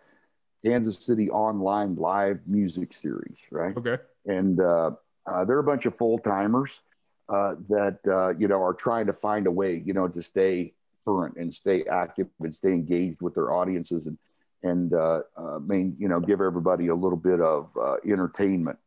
[0.65, 3.77] Kansas City Online Live Music Series, right?
[3.77, 3.99] Okay.
[4.27, 4.91] and uh,
[5.27, 6.81] uh, they're a bunch of full timers
[7.29, 10.73] uh, that uh, you know are trying to find a way, you know, to stay
[11.07, 14.19] current and stay active and stay engaged with their audiences and
[14.65, 18.79] and uh, uh, main, you know, give everybody a little bit of uh, entertainment.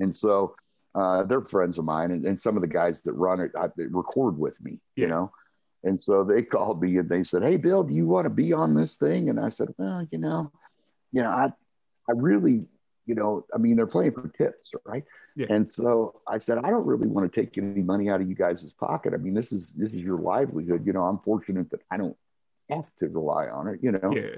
[0.00, 0.54] And so
[0.94, 3.68] uh, they're friends of mine, and, and some of the guys that run it, I,
[3.76, 5.02] they record with me, Yeah.
[5.04, 5.32] you know.
[5.84, 8.52] And so they called me and they said, Hey, Bill, do you want to be
[8.52, 9.30] on this thing?
[9.30, 10.52] And I said, Well, you know,
[11.16, 11.46] you know, I,
[12.08, 12.66] I really,
[13.06, 15.04] you know, I mean, they're playing for tips, right?
[15.34, 15.46] Yeah.
[15.48, 18.34] And so I said, I don't really want to take any money out of you
[18.34, 19.14] guys' pocket.
[19.14, 20.86] I mean, this is this is your livelihood.
[20.86, 22.16] You know, I'm fortunate that I don't
[22.68, 24.12] have to rely on it, you know.
[24.14, 24.36] Yeah.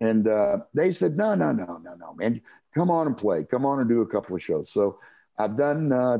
[0.00, 2.42] And uh, they said, no, no, no, no, no, man,
[2.74, 3.44] come on and play.
[3.44, 4.70] Come on and do a couple of shows.
[4.70, 5.00] So
[5.38, 6.18] I've done uh,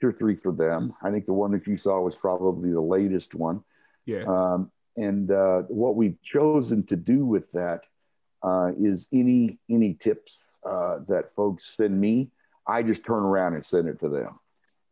[0.00, 0.94] two or three for them.
[1.02, 3.62] I think the one that you saw was probably the latest one.
[4.06, 4.24] Yeah.
[4.24, 7.84] Um, and uh, what we've chosen to do with that
[8.42, 12.30] uh, is any any tips uh, that folks send me,
[12.66, 14.38] I just turn around and send it to them.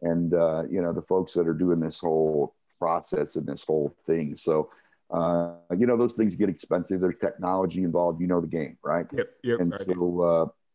[0.03, 3.95] And uh, you know the folks that are doing this whole process and this whole
[4.07, 4.37] thing.
[4.37, 4.71] So
[5.11, 7.01] uh, you know those things get expensive.
[7.01, 8.21] There's technology involved.
[8.21, 9.07] You know the game, right?
[9.13, 9.29] Yep.
[9.43, 9.61] Yep.
[9.61, 9.79] And do.
[9.79, 10.21] so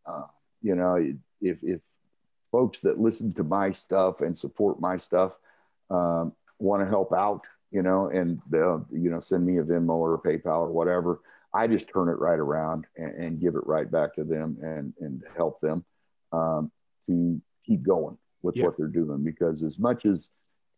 [0.08, 0.28] uh, uh,
[0.62, 0.96] you know
[1.42, 1.82] if if
[2.52, 5.34] folks that listen to my stuff and support my stuff
[5.90, 9.90] um, want to help out, you know, and they'll, you know, send me a Venmo
[9.90, 11.22] or a PayPal or whatever.
[11.54, 14.94] I just turn it right around and, and give it right back to them and,
[15.00, 15.86] and help them
[16.32, 16.72] um,
[17.08, 18.66] to keep going with Yeah.
[18.66, 19.24] what they're doing.
[19.24, 20.30] Because as much as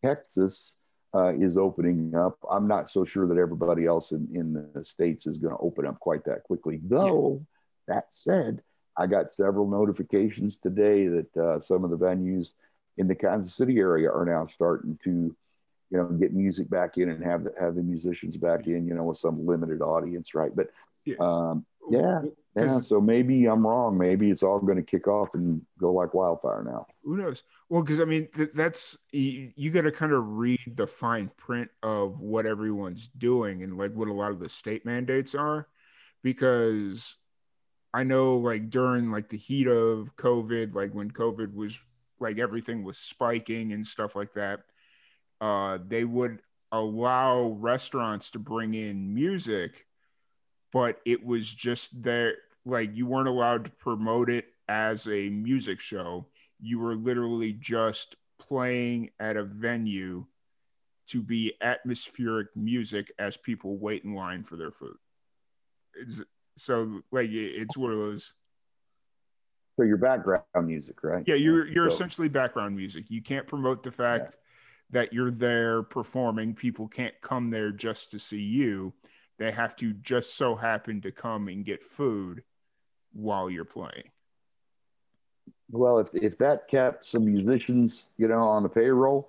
[0.04, 0.72] Texas
[1.14, 5.26] uh, is opening up, I'm not so sure that everybody else in, in the States
[5.26, 6.80] is going to open up quite that quickly.
[6.84, 7.44] Though,
[7.88, 8.62] that said,
[8.98, 12.52] I got several notifications today that uh, some of the venues
[12.98, 15.34] in the Kansas City area are now starting to,
[15.90, 18.94] you know, get music back in and have the, have the musicians back in, you
[18.94, 20.54] know, with some limited audience, right?
[20.54, 20.70] But
[21.04, 21.16] Yeah.
[21.20, 22.22] um, yeah,
[22.56, 22.80] yeah.
[22.80, 23.96] So maybe I'm wrong.
[23.96, 26.86] Maybe it's all going to kick off and go like wildfire now.
[27.04, 27.44] Who knows?
[27.68, 31.30] Well, because I mean, th- that's you, you got to kind of read the fine
[31.36, 35.68] print of what everyone's doing and like what a lot of the state mandates are,
[36.24, 37.16] because
[37.94, 41.78] I know like during like the heat of COVID, like when COVID was
[42.18, 44.60] like everything was spiking and stuff like that,
[45.40, 46.40] uh, they would
[46.72, 49.86] allow restaurants to bring in music,
[50.72, 55.80] but it was just there, like you weren't allowed to promote it as a music
[55.80, 56.26] show
[56.58, 60.24] you were literally just playing at a venue
[61.06, 64.96] to be atmospheric music as people wait in line for their food.
[65.94, 66.22] It's,
[66.56, 68.34] so like it's one of those
[69.78, 71.22] So your background music, right?
[71.26, 74.36] yeah you're you're So- essentially background music you can't promote the fact
[74.90, 78.92] that you're there performing people can't come there just to see you
[79.38, 82.42] they have to just so happen to come and get food
[83.12, 84.04] while you're playing
[85.70, 89.28] Well, if, if that kept some musicians, you know, on the payroll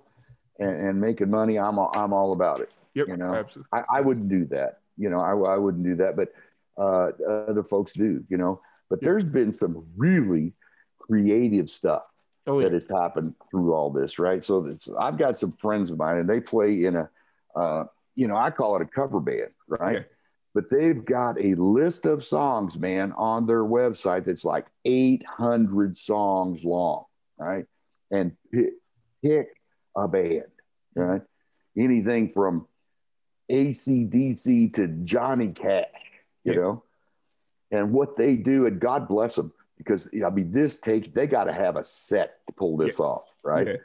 [0.58, 2.70] and, and making money, I'm all, I'm all about it.
[2.94, 4.80] yep You know, absolutely I, I wouldn't do that.
[4.96, 6.32] You know, I, I wouldn't do that, but
[6.76, 7.10] uh,
[7.48, 8.24] other folks do.
[8.28, 10.52] You know, but there's been some really
[10.98, 12.04] creative stuff
[12.48, 14.42] oh that yeah has happened through all this, right?
[14.42, 17.08] So I've got some friends of mine, and they play in a,
[17.54, 17.84] uh,
[18.16, 19.98] you know, I call it a cover band, right?
[19.98, 20.02] Yeah.
[20.54, 26.64] But they've got a list of songs, man, on their website that's like 800 songs
[26.64, 27.04] long,
[27.38, 27.66] right?
[28.10, 28.72] And pick,
[29.22, 29.48] pick
[29.96, 30.44] a band,
[30.96, 31.22] right?
[31.76, 32.66] Anything from
[33.50, 35.84] ACDC to Johnny Cash,
[36.44, 36.58] you Yeah.
[36.58, 36.82] know?
[37.70, 41.44] And what they do, and God bless them, because I mean, this take they got
[41.44, 43.66] to have a set to pull this off, right?
[43.66, 43.76] Yeah.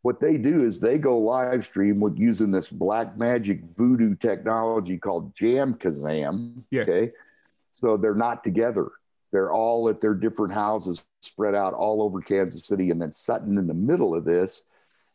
[0.00, 4.98] What they do is they go live stream with using this black magic voodoo technology
[4.98, 6.64] called JamKazam.
[6.70, 6.82] Yeah.
[6.82, 7.12] Okay.
[7.72, 8.90] So they're not together.
[9.30, 12.90] They're all at their different houses spread out all over Kansas City.
[12.90, 14.62] And then Sutton in the middle of this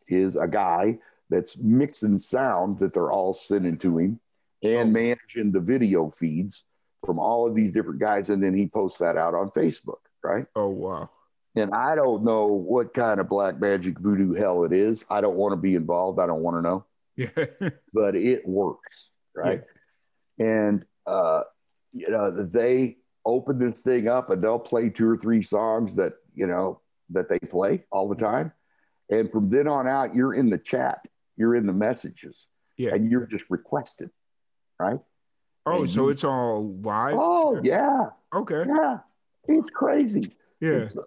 [0.08, 0.98] is a guy
[1.30, 4.20] that's mixing sound that they're all sending to him
[4.64, 4.92] and Oh.
[4.92, 6.64] managing the video feeds
[7.08, 8.30] from all of these different guys.
[8.30, 10.46] And then he posts that out on Facebook, right?
[10.56, 11.10] oh wow
[11.56, 15.06] And I don't know what kind of black magic voodoo hell it is.
[15.10, 16.20] I don't want to be involved.
[16.20, 19.64] I don't want to know, yeah but it works, right?
[20.38, 21.42] And uh,
[21.94, 26.14] you know, they open this thing up and they'll play two or three songs that
[26.36, 28.52] you know that they play all the time.
[29.10, 31.00] And from then on out, you're in the chat,
[31.38, 32.46] you're in the messages,
[32.78, 32.94] Yeah.
[32.94, 34.10] and you're just requested,
[34.78, 35.00] right?
[35.68, 39.00] Oh and so you- it's all live Oh yeah, okay yeah,
[39.48, 40.36] it's crazy.
[40.60, 41.04] yeah And so,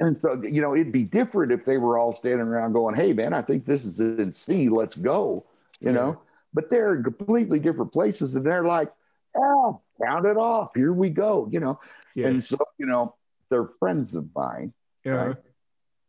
[0.00, 3.12] and so, you know, it'd be different if they were all standing around going, Hey,
[3.14, 4.68] man, I think this is in C.
[4.68, 5.46] Let's go,
[5.80, 5.92] you Yeah.
[5.92, 6.20] know,
[6.52, 8.90] but they're in completely different places and they're like,
[9.36, 10.70] ah, Oh, count it off.
[10.74, 11.78] Here we go, you know.
[12.14, 13.14] yeah And so, you know,
[13.50, 14.72] they're friends of mine.
[15.04, 15.30] yeah right.
[15.30, 15.40] Uh-huh.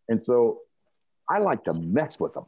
[0.09, 0.59] And so
[1.29, 2.45] I like to mess with them,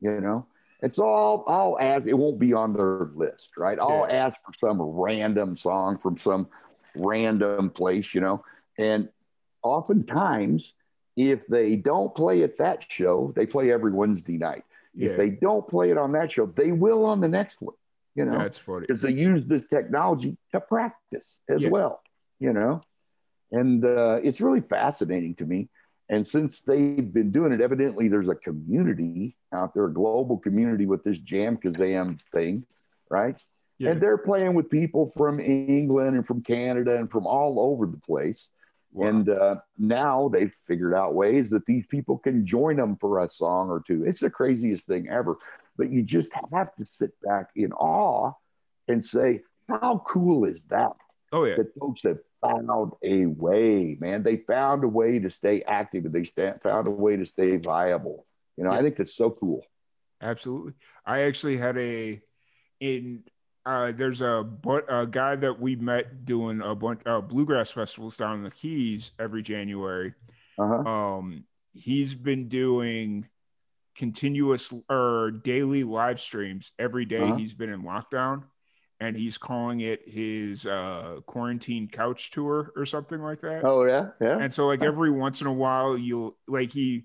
[0.00, 0.46] you know.
[0.80, 3.78] And so I'll, I'll ask, it won't be on their list, right?
[3.80, 4.26] I'll Yeah.
[4.26, 6.48] ask for some random song from some
[6.94, 8.44] random place, you know.
[8.78, 9.08] And
[9.62, 10.72] oftentimes,
[11.16, 14.64] if they don't play at that show, they play every Wednesday night.
[14.94, 15.10] Yeah.
[15.10, 17.74] If they don't play it on that show, they will on the next one.
[18.14, 18.80] You know, That's funny.
[18.86, 21.70] because they use this technology to practice as Yeah.
[21.70, 22.00] well.
[22.40, 22.80] You know,
[23.50, 25.68] and uh, it's really fascinating to me.
[26.08, 30.86] And since they've been doing it, evidently there's a community out there, a global community
[30.86, 32.64] with this JamKazam thing,
[33.10, 33.36] right?
[33.78, 33.90] Yeah.
[33.90, 37.98] And they're playing with people from England and from Canada and from all over the
[37.98, 38.50] place.
[38.92, 39.08] Wow.
[39.08, 43.28] And uh, now they've figured out ways that these people can join them for a
[43.28, 44.04] song or two.
[44.04, 45.36] It's the craziest thing ever.
[45.76, 48.32] But you just have to sit back in awe
[48.88, 50.96] and say, how cool is that?
[51.32, 51.56] oh yeah.
[51.56, 54.22] That folks have found a way, man.
[54.22, 56.24] They found a way to stay active and they
[56.62, 58.26] found a way to stay viable.
[58.56, 59.64] You know, I think that's so cool.
[60.20, 60.72] Absolutely.
[61.06, 62.20] I actually had a
[62.80, 63.22] in
[63.66, 68.16] uh there's a but a guy that we met doing a bunch uh, bluegrass festivals
[68.16, 70.14] down in the Keys every January.
[70.58, 70.88] Uh-huh.
[70.88, 73.28] Um he's been doing
[73.96, 77.36] continuous or daily live streams every day Uh-huh.
[77.36, 78.44] he's been in lockdown
[79.00, 83.64] and he's calling it his uh quarantine couch tour or something like that.
[83.64, 84.08] Oh, yeah.
[84.20, 84.38] Yeah.
[84.40, 87.04] And so like every once in a while you'll like he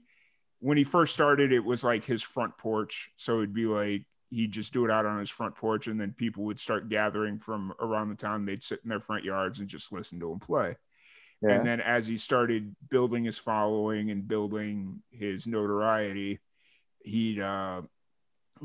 [0.60, 3.10] when he first started it was like his front porch.
[3.18, 6.14] So it'd be like he'd just do it out on his front porch and then
[6.18, 8.46] people would start gathering from around the town.
[8.46, 10.76] They'd sit in their front yards and just listen to him play.
[11.44, 11.52] yeah.
[11.52, 16.40] And then as he started building his following and building his notoriety,
[17.04, 17.82] he'd uh,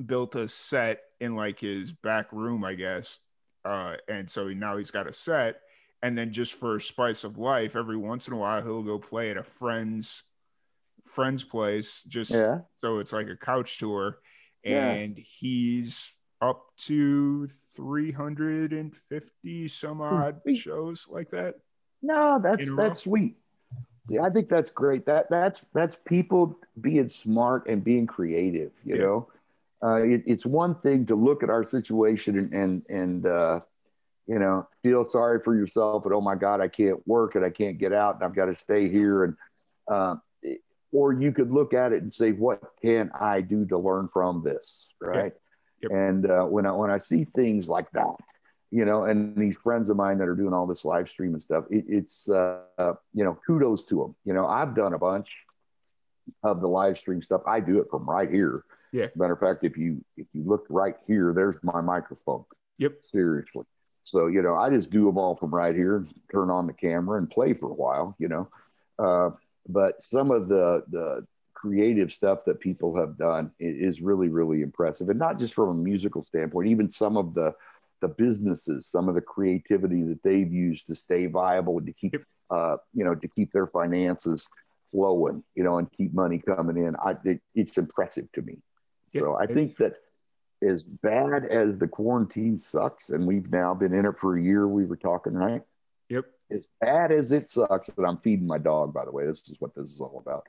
[0.07, 3.18] built a set in like his back room, I guess.
[3.64, 5.61] Uh, and so now he's got a set.
[6.03, 9.31] And then just for spice of life, every once in a while he'll go play
[9.31, 10.22] at a friend's
[11.05, 12.03] friend's place.
[12.05, 12.59] Just yeah.
[12.81, 14.18] so it's like a couch tour.
[14.62, 14.90] Yeah.
[14.90, 21.57] And he's up to 350 some odd shows like that.
[22.03, 22.85] No, that's in a row.
[22.85, 23.37] that's sweet.
[24.05, 25.05] See, I think that's great.
[25.07, 28.72] That that's that's people being smart and being creative.
[28.85, 29.03] You Yeah.
[29.03, 29.29] know,
[29.82, 33.60] uh, it, it's one thing to look at our situation and and and uh,
[34.26, 37.50] you know feel sorry for yourself and oh my God, I can't work and I
[37.50, 39.36] can't get out and I've got to stay here and
[39.88, 40.16] uh,
[40.92, 44.42] or you could look at it and say, what can I do to learn from
[44.42, 45.34] this, right?
[45.82, 45.92] Yep.
[45.92, 48.16] And uh, when I when I see things like that,
[48.70, 51.42] you know, and these friends of mine that are doing all this live stream and
[51.42, 54.16] stuff, it, it's, uh, you know, kudos to them.
[54.24, 55.36] You know, I've done a bunch
[56.42, 57.42] of the live stream stuff.
[57.46, 58.64] I do it from right here.
[58.92, 59.07] Yeah.
[59.16, 62.44] Matter of fact, if you if you look right here, there's my microphone.
[62.79, 62.98] Yep.
[63.03, 63.64] Seriously.
[64.03, 66.07] So you know, I just do them all from right here.
[66.33, 68.16] Turn on the camera and play for a while.
[68.18, 68.48] You know,
[68.98, 69.31] uh,
[69.68, 75.09] but some of the the creative stuff that people have done is really really impressive,
[75.09, 76.68] and not just from a musical standpoint.
[76.68, 77.55] Even some of the
[78.01, 82.22] the businesses, some of the creativity that they've used to stay viable and to keep,
[82.51, 84.46] uh, you know, to keep their finances
[84.90, 86.94] flowing, you know, and keep money coming in.
[86.96, 88.59] I, it, it's impressive to me.
[89.12, 89.94] So I think that
[90.66, 94.66] as bad as the quarantine sucks, and we've now been in it for a year,
[94.66, 95.62] we were talking, right?
[96.09, 96.25] Yep.
[96.51, 99.57] As bad as it sucks, that I'm feeding my dog, by the way, this is
[99.61, 100.47] what this is all about.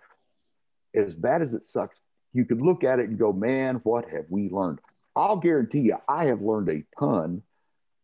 [0.96, 1.98] As bad as it sucks,
[2.34, 4.80] you could look at it and go, man, what have we learned?
[5.16, 7.44] I'll guarantee you, I have learned a ton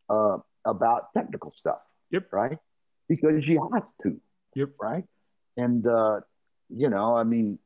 [0.10, 1.80] uh, about technical stuff.
[2.12, 2.32] Yep.
[2.32, 2.58] Right.
[3.08, 4.20] Because you have to.
[4.56, 4.70] Yep.
[4.80, 5.06] Right.
[5.58, 6.22] And, uh,
[6.70, 7.60] you know, I mean,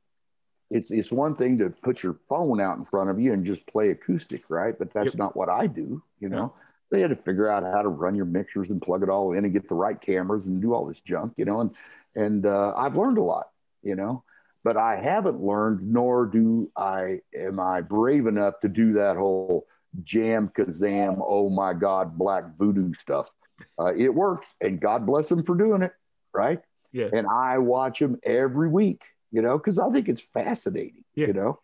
[0.69, 3.65] it's it's one thing to put your phone out in front of you and just
[3.67, 4.77] play acoustic, right?
[4.77, 5.17] But that's Yep.
[5.17, 6.01] not what I do.
[6.19, 6.53] You know,
[6.91, 9.45] they had to figure out how to run your mixers and plug it all in
[9.45, 11.34] and get the right cameras and do all this junk.
[11.38, 11.75] You know, and
[12.15, 13.49] and uh, I've learned a lot.
[13.82, 14.23] You know,
[14.63, 19.65] but I haven't learned, nor do I am I brave enough to do that whole
[20.03, 23.32] JamKazam, oh my God, black voodoo stuff.
[23.79, 25.93] Uh, it works, and God bless them for doing it,
[26.34, 26.60] right?
[26.91, 27.10] Yeah.
[27.12, 31.27] And I watch them every week, you know, because I think it's fascinating, Yeah.
[31.27, 31.59] you know.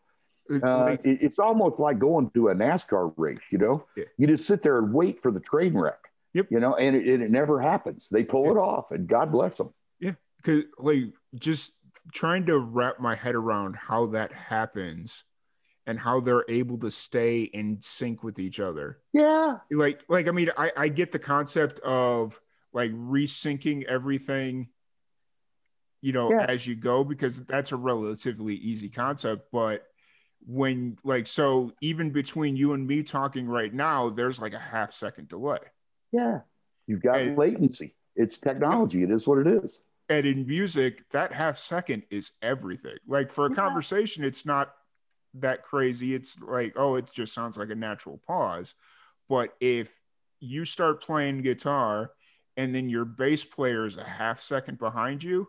[0.64, 3.86] Uh, it- it's almost like going to a NASCAR race, you know.
[3.98, 4.04] Yeah.
[4.18, 6.00] You just sit there and wait for the train wreck.
[6.34, 6.48] Yep.
[6.52, 8.10] You know, and it, it never happens.
[8.10, 8.52] They pull Yeah.
[8.52, 9.74] it off, and God bless them.
[10.00, 11.74] Yeah, cause like just
[12.12, 15.24] trying to wrap my head around how that happens
[15.88, 19.00] and how they're able to stay in sync with each other.
[19.14, 19.60] Yeah.
[19.72, 22.40] Like, like I mean, I, I get the concept of
[22.74, 24.68] like resyncing everything,
[26.06, 26.46] you know, Yeah.
[26.48, 29.50] as you go, because that's a relatively easy concept.
[29.52, 29.88] But
[30.46, 34.94] when like so even between you and me talking right now, there's like a half
[34.94, 35.58] second delay.
[36.12, 36.42] Yeah.
[36.86, 37.96] You've got And- latency.
[38.16, 39.02] It's technology.
[39.02, 39.82] It is what it is.
[40.08, 43.56] and in music that half second is everything like for a Yeah.
[43.56, 44.72] conversation it's not
[45.34, 48.76] that crazy it's like oh it just sounds like a natural pause
[49.30, 49.92] but if
[50.40, 52.12] you start playing guitar
[52.56, 55.48] and then your bass player is a half second behind you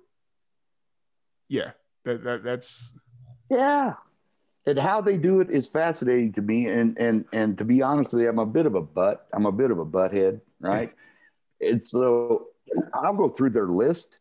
[1.49, 1.71] yeah
[2.05, 2.93] that, that that's
[3.51, 3.95] Yeah.
[4.67, 6.69] and how they do it is fascinating to me.
[6.69, 9.27] And and and to be honest with you, I'm a bit of a butt.
[9.33, 10.93] I'm a bit of a butthead, right?
[11.61, 12.47] and so
[12.95, 14.19] I'll go through their list,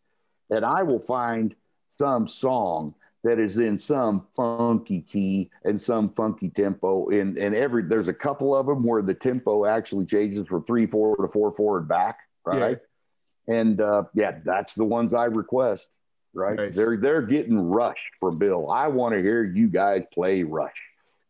[0.50, 1.56] and I will find
[1.90, 7.10] some song that is in some funky key and some funky tempo.
[7.10, 10.86] And and every there's a couple of them where the tempo actually changes from three
[10.86, 12.80] four to four four and back, right?
[13.48, 13.56] Yeah.
[13.60, 15.90] And uh, yeah, that's the ones I request
[16.36, 16.56] right?
[16.56, 16.76] Nice.
[16.76, 18.70] They're they're getting Rush from Bill.
[18.70, 20.82] I want to hear you guys play Rush.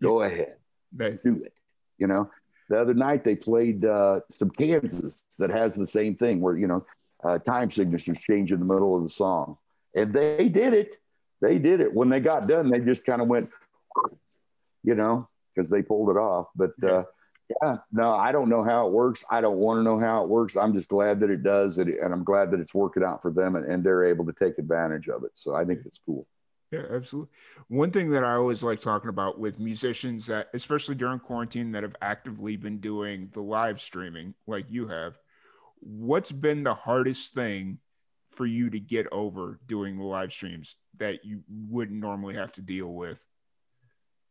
[0.02, 0.58] Go ahead,
[0.94, 1.18] nice.
[1.24, 1.54] do it.
[1.98, 2.30] You know,
[2.70, 6.68] the other night they played uh, some Kansas that has the same thing where you
[6.68, 6.86] know
[7.24, 9.58] uh, time signatures change in the middle of the song,
[9.96, 10.98] and they did it.
[11.42, 11.94] They did it.
[11.94, 13.50] When they got done, they just kind of went,
[14.84, 16.48] you know, because they pulled it off.
[16.56, 17.04] But uh,
[17.50, 19.24] yeah, no, I don't know how it works.
[19.30, 20.56] I don't want to know how it works.
[20.56, 23.56] I'm just glad that it does, and, I'm glad that it's working out for them,
[23.56, 25.32] and, and they're able to take advantage of it.
[25.36, 26.28] So I think it's cool.
[26.72, 27.30] Yeah, absolutely.
[27.68, 31.84] One thing that I always like talking about with musicians that, especially during quarantine, that
[31.84, 35.18] have actively been doing the live streaming like you have,
[35.80, 37.78] what's been the hardest thing
[38.32, 42.62] for you to get over doing the live streams that you wouldn't normally have to
[42.62, 43.24] deal with?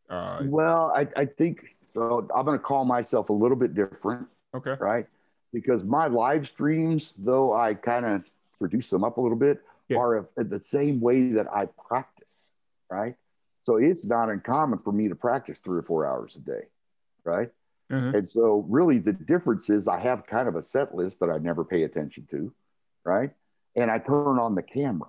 [0.08, 2.28] Uh, well, I, I think so.
[2.34, 4.26] I'm going to call myself a little bit different.
[4.54, 4.76] Okay.
[4.78, 5.06] Right.
[5.52, 8.24] Because my live streams, though I kind of
[8.58, 9.98] produce them up a little bit, yeah.
[9.98, 12.42] are the same way that I practice.
[12.90, 13.14] Right.
[13.64, 16.66] So it's not uncommon for me to practice three or four hours a day.
[17.24, 17.50] Right.
[17.90, 18.16] Mm-hmm.
[18.16, 21.38] And so, really, the difference is I have kind of a set list that I
[21.38, 22.52] never pay attention to.
[23.04, 23.30] Right.
[23.76, 25.08] And I turn on the camera.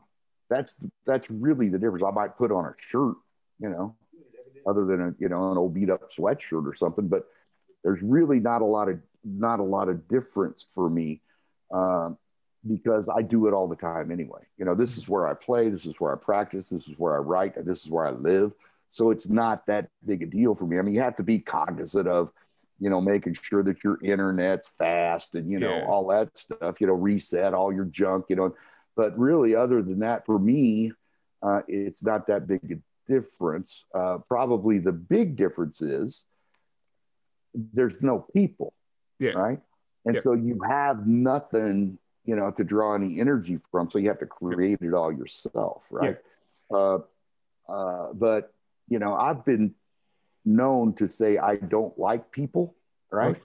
[0.50, 0.76] That's
[1.06, 2.04] that's really the difference.
[2.06, 3.16] I might put on a shirt,
[3.60, 3.96] you know,
[4.66, 7.07] other than a you know an old beat up sweatshirt or something.
[7.07, 7.26] But
[7.84, 11.22] there's really not a lot of not a lot of difference for me
[11.72, 12.18] um,
[12.68, 14.41] because I do it all the time anyway.
[14.57, 17.16] You know, this is where I play, this is where I practice, this is where
[17.16, 18.53] I write, this is where I live.
[18.88, 20.78] So it's not that big a deal for me.
[20.78, 22.32] I mean, you have to be cognizant of,
[22.80, 25.86] you know, making sure that your internet's fast and you know yeah.
[25.88, 26.82] all that stuff.
[26.82, 28.26] You know, reset all your junk.
[28.30, 28.55] You know,
[28.95, 30.91] but really, other than that, for me,
[31.41, 32.76] uh, it's not that big a
[33.08, 33.86] difference.
[33.93, 36.26] Uh, probably the big difference is
[37.74, 38.74] there's no people,
[39.20, 39.32] yeah.
[39.32, 39.60] right?
[40.06, 40.22] And yeah.
[40.22, 43.89] so you have nothing, you know, to draw any energy from.
[43.89, 46.18] So you have to create it all yourself, right?
[46.72, 46.78] Yeah.
[46.78, 46.99] Uh,
[47.70, 48.53] uh, but
[48.88, 49.74] you know, I've been
[50.43, 52.76] known to say I don't like people,
[53.12, 53.32] right?
[53.32, 53.41] Okay.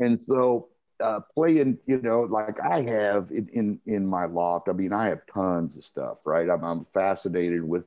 [0.00, 0.68] And so
[1.00, 4.68] uh, playing, you know, like I have in, in in my loft.
[4.68, 6.48] I mean, I have tons of stuff, right?
[6.48, 7.84] I'm, I'm fascinated with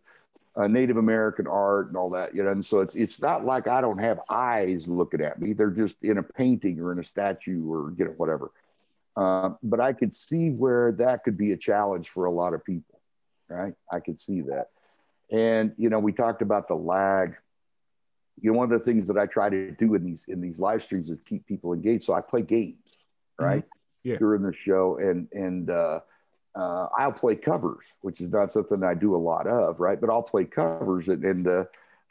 [0.57, 2.49] uh, Native American art and all that, you know.
[2.49, 5.97] And so it's it's not like I don't have eyes looking at me; they're just
[6.03, 8.51] in a painting or in a statue or you know whatever.
[9.15, 12.63] Uh, but I could see where that could be a challenge for a lot of
[12.65, 12.99] people,
[13.49, 13.73] right?
[13.91, 14.69] I could see that.
[15.31, 17.35] And you know, we talked about the lag.
[18.39, 20.59] You know, one of the things that I try to do in these in these
[20.59, 22.03] live streams is keep people engaged.
[22.03, 23.05] So I play games,
[23.39, 24.09] right, mm-hmm.
[24.09, 24.17] yeah.
[24.17, 25.99] during the show, and and uh,
[26.57, 29.99] uh, I'll play covers, which is not something I do a lot of, right?
[29.99, 31.65] But I'll play covers, and, and uh,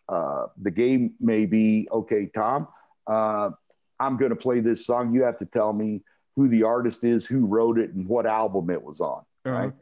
[0.09, 2.69] uh, the game may be okay, Tom.
[3.07, 3.51] Uh,
[3.99, 5.15] I'm going to play this song.
[5.15, 6.03] You have to tell me
[6.37, 9.51] who the artist is, who wrote it, and what album it was on, uh-huh.
[9.51, 9.73] right?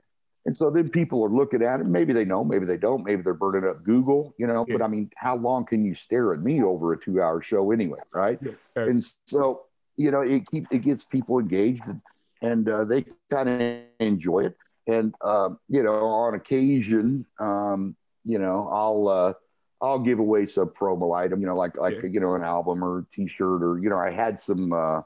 [0.47, 1.87] And so then people are looking at it.
[1.87, 3.03] Maybe they know, maybe they don't.
[3.03, 4.65] Maybe they're burning up Google, you know.
[4.69, 4.77] Yeah.
[4.77, 8.01] But I mean, how long can you stare at me over a two-hour show anyway,
[8.13, 8.39] right?
[8.43, 8.53] Yeah.
[8.77, 9.63] And so
[9.97, 11.87] you know, it keep it gets people engaged.
[11.87, 12.01] And,
[12.45, 14.57] and uh, they kind of enjoy it.
[14.87, 19.33] And uh, you know, on occasion, um, you know, I'll uh,
[19.81, 22.11] I'll give away some promo item, you know, like like yeah.
[22.11, 25.01] you know, an album or T-shirt, or you know, I had some uh,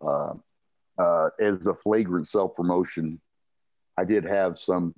[0.00, 0.34] uh,
[0.98, 3.20] uh, as a flagrant self promotion.
[3.98, 4.94] I did have some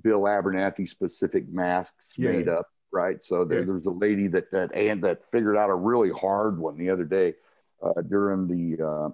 [0.00, 2.30] Bill Abernathy specific masks yeah.
[2.30, 3.22] made up, right?
[3.22, 3.66] So there, yeah.
[3.66, 7.04] there's a lady that that and that figured out a really hard one the other
[7.04, 7.34] day
[7.82, 9.08] uh, during the uh,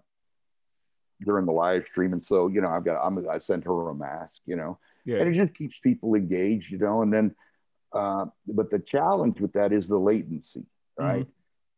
[1.24, 2.12] during the live stream.
[2.12, 5.18] And so, you know, I've got, I'm, I sent her a mask, you know, yeah.
[5.18, 7.34] and it just keeps people engaged, you know, and then,
[7.92, 10.64] uh, but the challenge with that is the latency,
[10.98, 11.22] right?
[11.22, 11.30] Mm-hmm.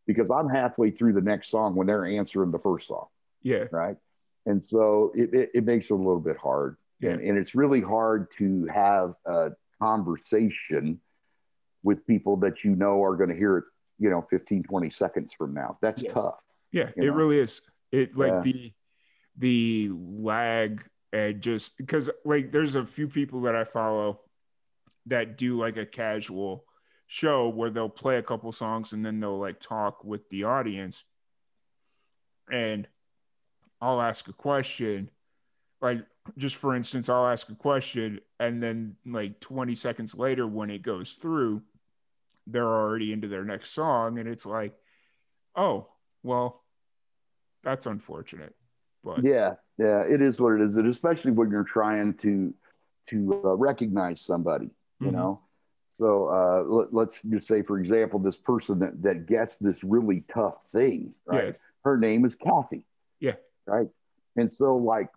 [0.07, 3.07] Because I'm halfway through the next song when they're answering the first song.
[3.43, 3.65] Yeah.
[3.71, 3.97] Right.
[4.47, 6.77] And so it, it, it makes it a little bit hard.
[7.01, 7.11] Yeah.
[7.11, 11.01] And, and it's really hard to have a conversation
[11.83, 13.65] with people that you know are going to hear it,
[13.99, 15.77] you know, 15, 20 seconds from now.
[15.81, 16.13] That's yeah.
[16.13, 16.45] tough.
[16.73, 17.13] Yeah, it know?
[17.13, 17.63] really is.
[17.93, 18.41] It like yeah.
[18.41, 18.73] the
[19.37, 24.20] the lag and just because like there's a few people that I follow
[25.07, 26.64] that do like a casual
[27.07, 31.05] show where they'll play a couple songs and then they'll like talk with the audience
[32.51, 32.89] and
[33.80, 35.11] I'll ask a question
[35.80, 36.05] like
[36.39, 40.82] just for instance I'll ask a question and then like 20 seconds later when it
[40.82, 41.62] goes through
[42.47, 44.74] they're already into their next song, and it's like,
[45.57, 45.89] oh,
[46.22, 46.62] well,
[47.62, 48.55] that's unfortunate.
[49.05, 50.77] But yeah, yeah, it is what it is.
[50.77, 52.55] And especially when you're trying to
[53.09, 55.17] to uh, recognize somebody, you mm-hmm.
[55.17, 55.41] know.
[55.91, 60.25] So uh, let, us just say, for example, this person that, that gets this really
[60.33, 61.49] tough thing, right?
[61.49, 61.53] Yeah.
[61.85, 62.85] Her name is Kathy.
[63.21, 63.35] Yeah.
[63.65, 63.87] Right.
[64.37, 65.09] And so, like,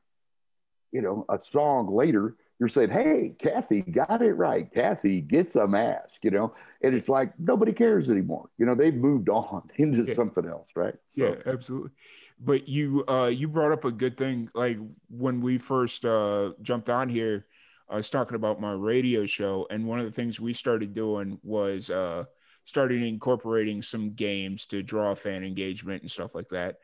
[0.91, 4.71] you know, a song later, you're saying, "Hey, Kathy got it right.
[4.71, 8.49] Kathy gets a mask," you know, and it's like nobody cares anymore.
[8.57, 10.13] You know, they've moved on into yeah.
[10.13, 10.95] something else, right?
[11.09, 11.91] So, yeah, absolutely.
[12.39, 14.49] But you, uh, you brought up a good thing.
[14.53, 14.77] Like
[15.09, 17.47] when we first uh, jumped on here,
[17.89, 21.39] I was talking about my radio show, and one of the things we started doing
[21.43, 22.25] was uh,
[22.65, 26.77] started incorporating some games to draw fan engagement and stuff like that.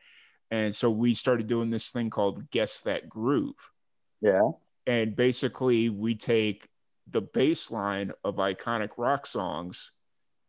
[0.50, 3.70] And so we started doing this thing called Guess That Groove.
[4.20, 4.52] Yeah
[4.86, 6.68] and basically we take
[7.10, 9.92] the bassline of iconic rock songs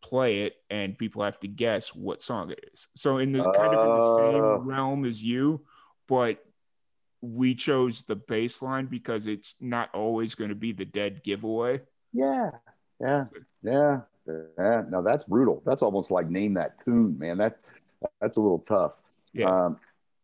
[0.02, 2.88] play it and people have to guess what song it is.
[2.96, 4.58] So in the uh, kind of in the same oh.
[4.58, 5.62] realm as you
[6.08, 6.44] but
[7.22, 11.82] we chose the bassline because it's not always going to be the dead giveaway.
[12.14, 12.52] Yeah
[13.02, 13.26] yeah
[13.64, 14.84] yeah yeah.
[14.90, 15.62] No that's brutal.
[15.66, 17.38] That's almost like name that tune man.
[17.40, 17.58] That
[18.22, 18.94] that's a little tough.
[19.34, 19.66] Yeah.
[19.66, 19.78] Um,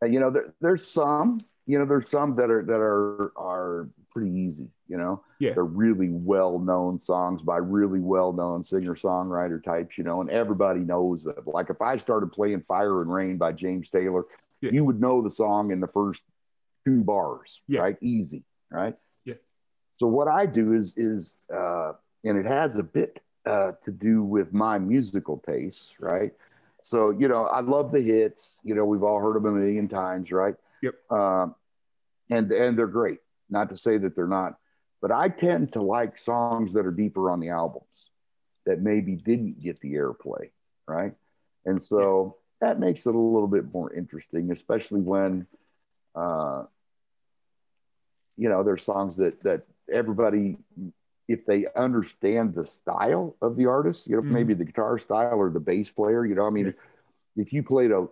[0.08, 4.32] you know there, there's some you know there's some that are that are are pretty
[4.32, 4.70] easy.
[4.88, 9.98] You know, yeah, they're really well known songs by really well known singer songwriter types.
[9.98, 11.44] You know, and everybody knows them.
[11.46, 14.26] Like if I started playing "Fire and Rain" by James Taylor,
[14.62, 14.72] yeah.
[14.72, 16.24] you would know the song in the first
[16.86, 17.82] two bars, yeah.
[17.82, 17.98] right?
[18.02, 18.96] Easy, right?
[19.26, 19.36] Yeah.
[19.98, 21.94] So what I do is is uh,
[22.24, 26.34] and it has a bit uh, to do with my musical tastes, right?
[26.84, 28.60] So you know, I love the hits.
[28.64, 30.56] You know, we've all heard them a million times, right?
[30.82, 30.96] Yep.
[31.12, 31.56] Um,
[32.30, 33.20] and and they're great.
[33.52, 34.58] Not to say that they're not,
[35.02, 38.10] but I tend to like songs that are deeper on the albums
[38.66, 40.52] that maybe didn't get the airplay,
[40.88, 41.14] right?
[41.66, 45.48] And so that makes it a little bit more interesting, especially when,
[46.16, 46.64] uh,
[48.38, 50.58] you know, there's songs that that everybody,
[51.28, 54.34] if they understand the style of the artist, you know, mm-hmm.
[54.34, 57.42] maybe the guitar style or the bass player, you know, I mean, yeah.
[57.42, 58.08] if you played a, a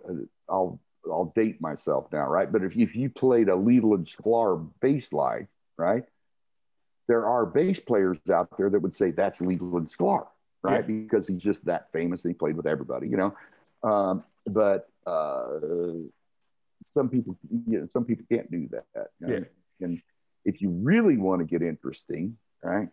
[0.49, 0.79] I'll
[1.09, 2.51] I'll date myself now, right?
[2.51, 5.47] But if, if you played a Leland Sklar bass line,
[5.77, 6.03] right?
[7.07, 10.27] There are bass players out there that would say that's Leland Sklar,
[10.61, 10.87] right?
[10.87, 10.95] Yeah.
[10.95, 13.35] Because he's just that famous and he played with everybody, you know.
[13.83, 15.59] Um, but uh,
[16.85, 17.37] some people,
[17.67, 19.07] you know, some people can't do that.
[19.19, 19.33] You know?
[19.33, 19.85] Yeah.
[19.85, 20.01] And
[20.45, 22.89] if you really want to get interesting, right?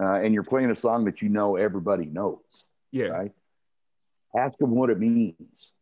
[0.00, 2.38] Uh, and you're playing a song that you know everybody knows,
[2.90, 3.06] yeah.
[3.06, 3.32] right?
[4.36, 5.72] Ask them what it means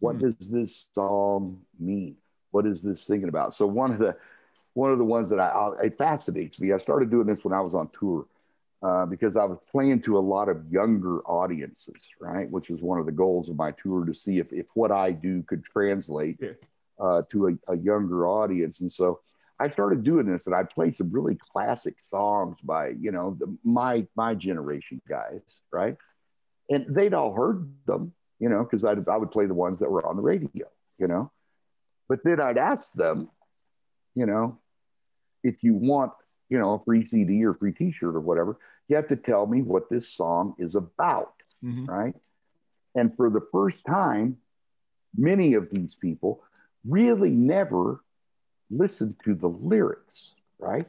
[0.00, 0.20] what mm.
[0.20, 2.16] does this song mean?
[2.50, 3.54] What is this singing about?
[3.54, 4.16] So one of the
[4.74, 6.72] one of the ones that I, I it fascinates me.
[6.72, 8.26] I started doing this when I was on tour
[8.82, 12.50] uh, because I was playing to a lot of younger audiences, right?
[12.50, 15.12] Which was one of the goals of my tour to see if if what I
[15.12, 16.50] do could translate yeah.
[16.98, 18.80] uh, to a, a younger audience.
[18.80, 19.20] And so
[19.58, 23.54] I started doing this, and I played some really classic songs by you know the,
[23.62, 25.96] my my generation guys, right?
[26.70, 29.90] And they'd all heard them, you know, because I I would play the ones that
[29.90, 30.66] were on the radio,
[30.98, 31.30] you know.
[32.08, 33.28] But then I'd ask them,
[34.14, 34.58] you know,
[35.44, 36.12] if you want,
[36.48, 39.62] you know, a free CD or free T-shirt or whatever, you have to tell me
[39.62, 41.84] what this song is about, mm-hmm.
[41.84, 42.14] right?
[42.96, 44.38] And for the first time,
[45.16, 46.42] many of these people
[46.84, 48.02] really never
[48.70, 50.86] listened to the lyrics, right?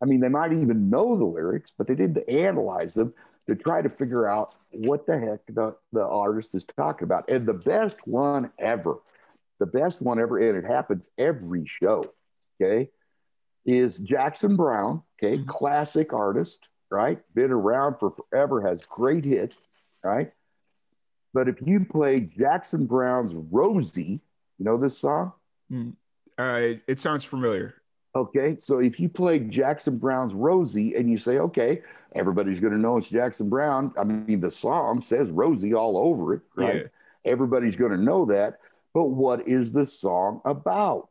[0.00, 3.14] I mean, they might even know the lyrics, but they didn't analyze them
[3.48, 7.30] to try to figure out what the heck the, the artist is talking about.
[7.30, 8.98] And the best one ever,
[9.58, 12.12] the best one ever, and it happens every show,
[12.60, 12.90] okay,
[13.64, 15.46] is Jackson Browne, okay, mm-hmm.
[15.46, 17.20] classic artist, right?
[17.34, 19.56] Been around for forever, has great hits,
[20.04, 20.32] right?
[21.34, 24.20] But if you play Jackson Browne's Rosie,
[24.58, 25.32] you know this song?
[25.70, 25.94] Mm.
[26.38, 27.81] Uh, it sounds familiar.
[28.14, 31.80] Okay, so if you play Jackson Browne's Rosie and you say, okay,
[32.14, 33.92] everybody's going to know it's Jackson Browne.
[33.98, 36.76] I mean, the song says Rosie all over it, right?
[36.76, 37.32] Yeah.
[37.32, 38.58] Everybody's going to know that.
[38.92, 41.08] But what is the song about,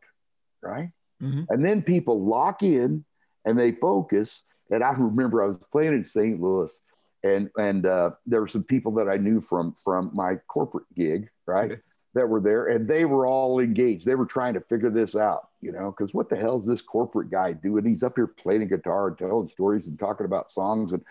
[0.62, 0.92] right?
[1.22, 1.44] Mm-hmm.
[1.50, 3.04] And then people lock in
[3.46, 4.44] and they focus.
[4.70, 6.40] And I remember I was playing in St.
[6.40, 6.80] Louis,
[7.24, 11.30] and and uh, there were some people that I knew from from my corporate gig,
[11.46, 11.80] right?
[12.14, 14.06] That were there and they were all engaged.
[14.06, 16.82] They were trying to figure this out, you know, because what the hell is this
[16.82, 17.86] corporate guy doing?
[17.86, 21.04] He's up here playing guitar and telling stories and talking about songs and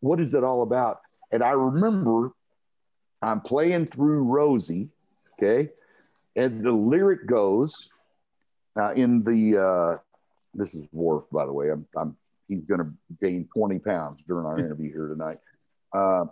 [0.00, 1.00] what is it all about?
[1.32, 2.32] And I remember
[3.22, 4.90] I'm playing through Rosie,
[5.34, 5.70] okay,
[6.36, 7.90] and the lyric goes
[8.78, 9.98] uh, in the uh,
[10.54, 11.70] this is Worf, by the way.
[11.70, 12.16] I'm, I'm
[12.48, 12.90] he's going to
[13.20, 15.38] gain 20 pounds during our interview here tonight.
[15.92, 16.26] Uh,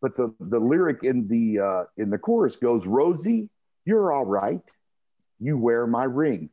[0.00, 3.48] but the the lyric in the uh, in the chorus goes, "Rosie,
[3.84, 4.62] you're all right.
[5.40, 6.50] You wear my ring.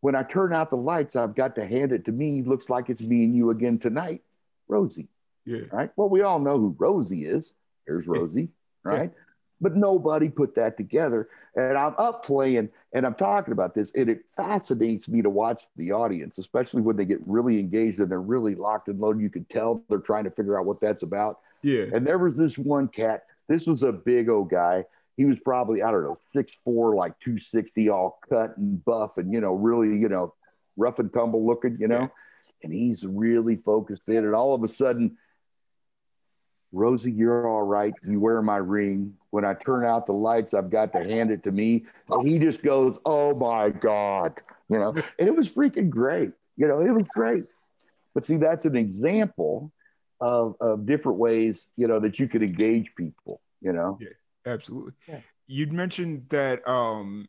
[0.00, 2.42] When I turn out the lights, I've got to hand it to me.
[2.42, 4.22] Looks like it's me and you again tonight,
[4.68, 5.08] Rosie."
[5.44, 5.62] Yeah.
[5.72, 5.90] Right.
[5.96, 7.54] Well, we all know who Rosie is.
[7.86, 8.48] Here's Rosie.
[8.84, 9.10] Right.
[9.60, 11.28] But nobody put that together.
[11.54, 15.62] And I'm up playing and I'm talking about this, and it fascinates me to watch
[15.76, 19.22] the audience, especially when they get really engaged and they're really locked and loaded.
[19.22, 21.40] You can tell they're trying to figure out what that's about.
[21.62, 21.86] Yeah.
[21.92, 23.24] And there was this one cat.
[23.48, 24.84] This was a big old guy.
[25.16, 29.32] He was probably, I don't know, six four, like 260, all cut and buff and,
[29.32, 30.34] you know, really, you know,
[30.76, 32.00] rough and tumble looking, you know.
[32.00, 32.08] Yeah.
[32.64, 34.18] And he's really focused in.
[34.18, 35.18] And all of a sudden,
[36.72, 37.92] Rosie, you're all right.
[38.06, 39.14] You wear my ring.
[39.30, 41.84] When I turn out the lights, I've got to hand it to me.
[42.08, 44.40] And he just goes, Oh my God.
[44.68, 46.30] You know, and it was freaking great.
[46.56, 47.44] You know, it was great.
[48.14, 49.72] But see, that's an example
[50.22, 53.98] of, of different ways, you know, that you could engage people, you know.
[54.00, 54.08] Yeah,
[54.46, 54.92] Absolutely.
[55.08, 55.20] Yeah.
[55.48, 57.26] You'd mentioned that um,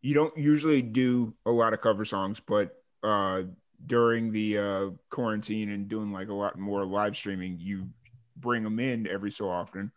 [0.00, 2.70] you don't usually do a lot of cover songs, but
[3.02, 3.42] uh,
[3.84, 7.88] during the uh, quarantine and doing like a lot more live streaming, you
[8.36, 9.90] bring them in every so often.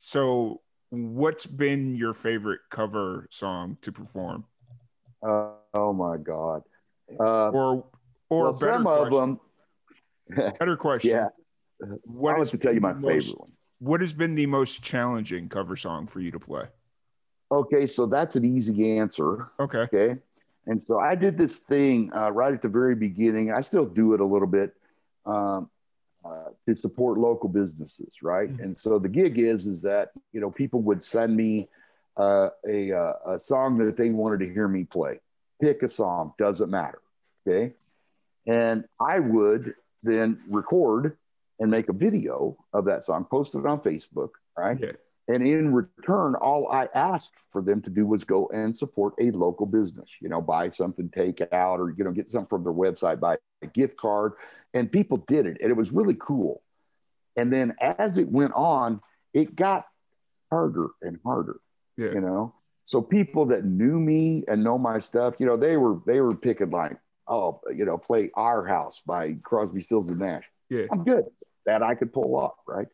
[0.00, 0.60] So,
[0.90, 4.44] what's been your favorite cover song to perform,
[5.26, 6.62] Uh, oh my God.
[7.18, 7.84] Uh, or
[8.28, 9.40] or well, better some of them,
[10.58, 11.10] better question?
[11.10, 11.28] yeah.
[12.04, 13.52] What I'll have to tell you my most- favorite one.
[13.78, 16.64] What has been the most challenging cover song for you to play?
[17.52, 19.50] Okay, so that's an easy answer.
[19.60, 19.78] Okay.
[19.80, 20.16] Okay.
[20.66, 23.52] And so I did this thing uh, right at the very beginning.
[23.52, 24.74] I still do it a little bit
[25.26, 25.68] um,
[26.24, 28.50] uh, to support local businesses, right?
[28.50, 28.60] Mhm.
[28.64, 31.68] And so the gig is is that you know people would send me
[32.16, 35.20] uh, a uh, a song that they wanted to hear me play.
[35.60, 37.00] Pick a song, doesn't matter.
[37.46, 37.74] Okay.
[38.46, 41.16] And I would then record
[41.58, 44.78] and make a video of that song, post it on Facebook, right?
[44.80, 44.92] Yeah.
[45.28, 49.32] And in return, all I asked for them to do was go and support a
[49.32, 52.72] local business, you know, buy something, take out, or, you know, get something from their
[52.72, 54.34] website, buy a gift card.
[54.72, 55.56] And people did it.
[55.60, 56.62] And it was really cool.
[57.36, 59.00] And then as it went on,
[59.34, 59.86] it got
[60.50, 61.58] harder and harder,
[61.96, 62.12] Yeah.
[62.12, 62.54] you know.
[62.84, 66.36] So people that knew me and know my stuff, you know, they were they were
[66.36, 66.96] picking like,
[67.26, 70.44] oh, you know, play Our House by Crosby, Stills and Nash.
[70.70, 70.84] Yeah.
[70.92, 71.24] I'm good.
[71.66, 72.86] That I could pull off, right?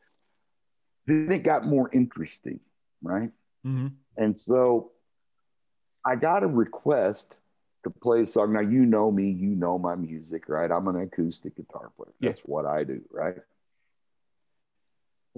[1.07, 2.61] Then it got more interesting,
[3.03, 3.31] right?
[3.65, 4.93] hmm And so
[6.05, 7.39] I got a request
[7.85, 8.53] to play a song.
[8.53, 10.71] Now, you know me, you know my music, right?
[10.71, 12.13] I'm an acoustic guitar player.
[12.21, 12.31] Yeah.
[12.31, 13.37] That's what I do, right?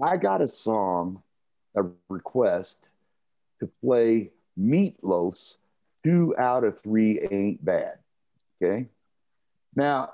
[0.01, 1.23] I got a song,
[1.75, 2.89] a request
[3.59, 5.57] to play Meatloaf's
[6.03, 7.97] Two Out of Three Ain't Bad.
[8.61, 8.87] Okay.
[9.75, 10.11] Now,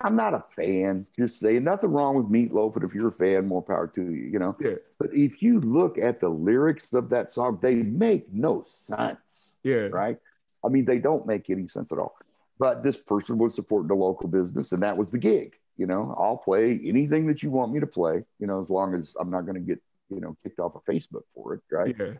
[0.00, 3.46] I'm not a fan, just saying nothing wrong with Meatloaf, but if you're a fan,
[3.46, 4.56] more power to you, you know.
[4.60, 4.74] Yeah.
[4.98, 9.18] But if you look at the lyrics of that song, they make no sense,
[9.64, 9.88] Yeah.
[9.90, 10.18] right?
[10.64, 12.16] I mean, they don't make any sense at all.
[12.58, 15.54] But this person was supporting the local business, and that was the gig.
[15.76, 18.94] You know, I'll play anything that you want me to play, you know, as long
[18.94, 19.80] as I'm not going to get,
[20.10, 21.94] you know, kicked off of Facebook for it, right?
[21.98, 22.14] Yeah.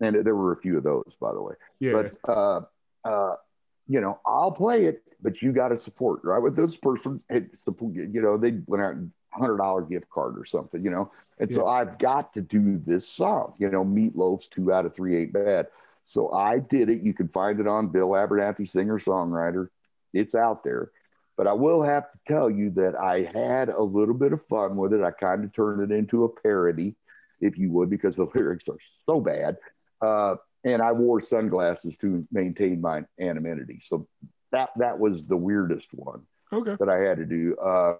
[0.00, 1.54] And there were a few of those, by the way.
[1.78, 1.92] Yeah.
[1.92, 2.60] But, uh,
[3.04, 3.36] uh,
[3.88, 6.42] you know, I'll play it, but you got to support, right?
[6.42, 8.96] With this person, you know, they went out
[9.34, 11.10] hundred dollar gift card or something, you know.
[11.38, 15.16] And so I've got to do this song, you know, Meatloaf's two out of three
[15.16, 15.66] ain't bad.
[16.04, 17.02] So I did it.
[17.02, 19.68] You can find it on Bill Abernathy, singer songwriter.
[20.12, 20.90] It's out there.
[21.36, 24.76] But I will have to tell you that I had a little bit of fun
[24.76, 25.02] with it.
[25.02, 26.94] I kind of turned it into a parody,
[27.40, 29.56] if you would, because the lyrics are so bad.
[30.00, 33.80] Uh, and I wore sunglasses to maintain my anonymity.
[33.82, 34.06] So
[34.52, 36.76] that that was the weirdest one okay.
[36.78, 37.56] that I had to do.
[37.56, 37.96] Uh,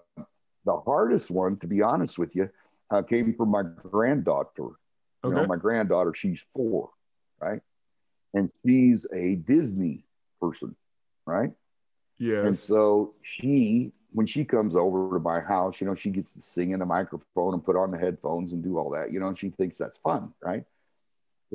[0.65, 2.49] the hardest one, to be honest with you,
[2.89, 4.63] uh, came from my granddaughter.
[4.63, 4.77] You
[5.31, 5.35] Okay.
[5.35, 6.89] know, my granddaughter, she's four,
[7.39, 7.61] right?
[8.33, 10.05] And she's a Disney
[10.39, 10.75] person,
[11.25, 11.51] right?
[12.19, 12.45] Yeah.
[12.45, 16.41] And so she, when she comes over to my house, you know, she gets to
[16.41, 19.27] sing in the microphone and put on the headphones and do all that, you know,
[19.27, 20.63] and she thinks that's fun, right?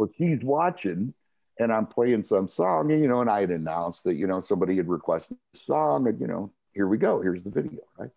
[0.00, 1.12] Well, she's watching
[1.58, 4.40] and I'm playing some song, and, you know, and I had announced that, you know,
[4.40, 8.08] somebody had requested a song, and, you know, here we go, here's the video, right?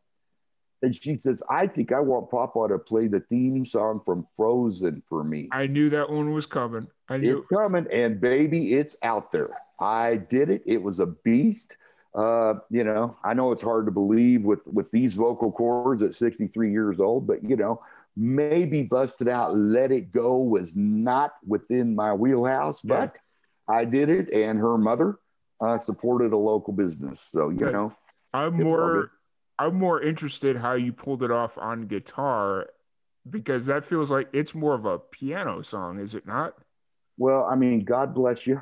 [0.81, 5.03] And she says, I think I want Papa to play the theme song from Frozen
[5.09, 5.49] for me.
[5.51, 6.87] I knew that one was coming.
[7.09, 7.39] I knew.
[7.39, 9.49] It's coming, and baby, it's out there.
[9.77, 10.63] I did it.
[10.65, 11.75] It was a beast.
[12.15, 16.15] Uh, you know, I know it's hard to believe with with these vocal cords at
[16.15, 17.81] 63 years old, but you know,
[18.15, 22.99] maybe busted out, let it go was not within my wheelhouse, Yeah.
[23.07, 23.17] but
[23.67, 25.17] I did it, and her mother
[25.61, 27.25] uh, supported a local business.
[27.31, 27.93] So you know,
[28.33, 29.11] I'm more.
[29.59, 32.69] I'm more interested how you pulled it off on guitar
[33.29, 36.55] because that feels like it's more of a piano song, is it not?
[37.17, 38.59] Well, I mean, God bless you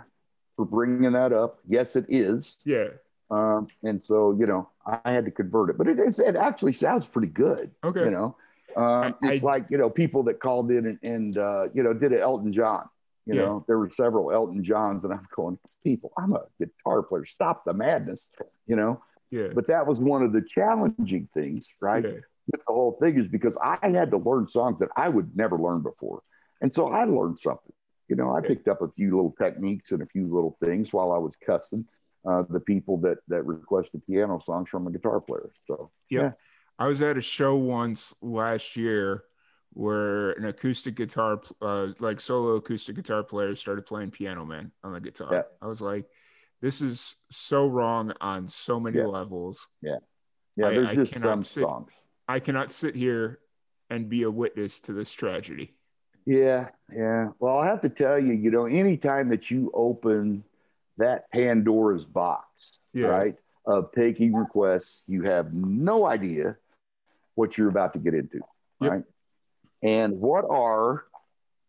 [0.57, 1.59] for bringing that up.
[1.65, 2.57] Yes, it is.
[2.65, 2.89] Yeah.
[3.31, 6.73] Um, and so, you know, I had to convert it, but it, it's, it actually
[6.73, 7.71] sounds pretty good.
[7.83, 8.01] Okay.
[8.01, 8.35] You know,
[8.77, 11.93] um, it's I- like, you know, people that called in and, and uh, you know,
[11.93, 12.87] did it Elton John.
[13.25, 13.41] You Yeah.
[13.41, 17.25] know, there were several Elton Johns, and I'm going, people, I'm a guitar player.
[17.25, 18.29] Stop the madness,
[18.65, 19.01] you know.
[19.29, 19.49] Yeah.
[19.53, 22.03] But that was one of the challenging things, right?
[22.03, 22.11] Yeah.
[22.51, 25.57] With the whole thing is because I had to learn songs that I would never
[25.57, 26.23] learn before.
[26.61, 27.71] And so I learned something.
[28.09, 28.47] You know, I Yeah.
[28.47, 31.85] picked up a few little techniques and a few little things while I was cussing
[32.25, 35.51] uh, the people that that requested piano songs from a guitar player.
[35.67, 35.91] So
[36.79, 39.23] I was at a show once last year
[39.73, 44.93] where an acoustic guitar, uh, like solo acoustic guitar player, started playing Piano Man on
[44.93, 45.29] the guitar.
[45.31, 45.41] Yeah.
[45.61, 46.05] I was like,
[46.59, 49.05] this is so wrong on so many Yeah.
[49.05, 49.67] levels.
[49.81, 49.95] yeah,
[50.67, 51.91] I- there's I just cannot some sit- songs.
[52.27, 53.39] I cannot sit here
[53.89, 55.75] and be a witness to this tragedy.
[56.25, 57.29] Yeah, yeah.
[57.39, 60.43] Well, I have to tell you, you know, anytime that you open
[60.97, 62.47] that Pandora's box,
[62.93, 63.07] Yeah.
[63.07, 63.35] right,
[63.65, 66.57] of taking requests, you have no idea
[67.35, 68.39] what you're about to get into,
[68.81, 68.91] Yep.
[68.91, 69.03] right?
[69.83, 71.05] And what are,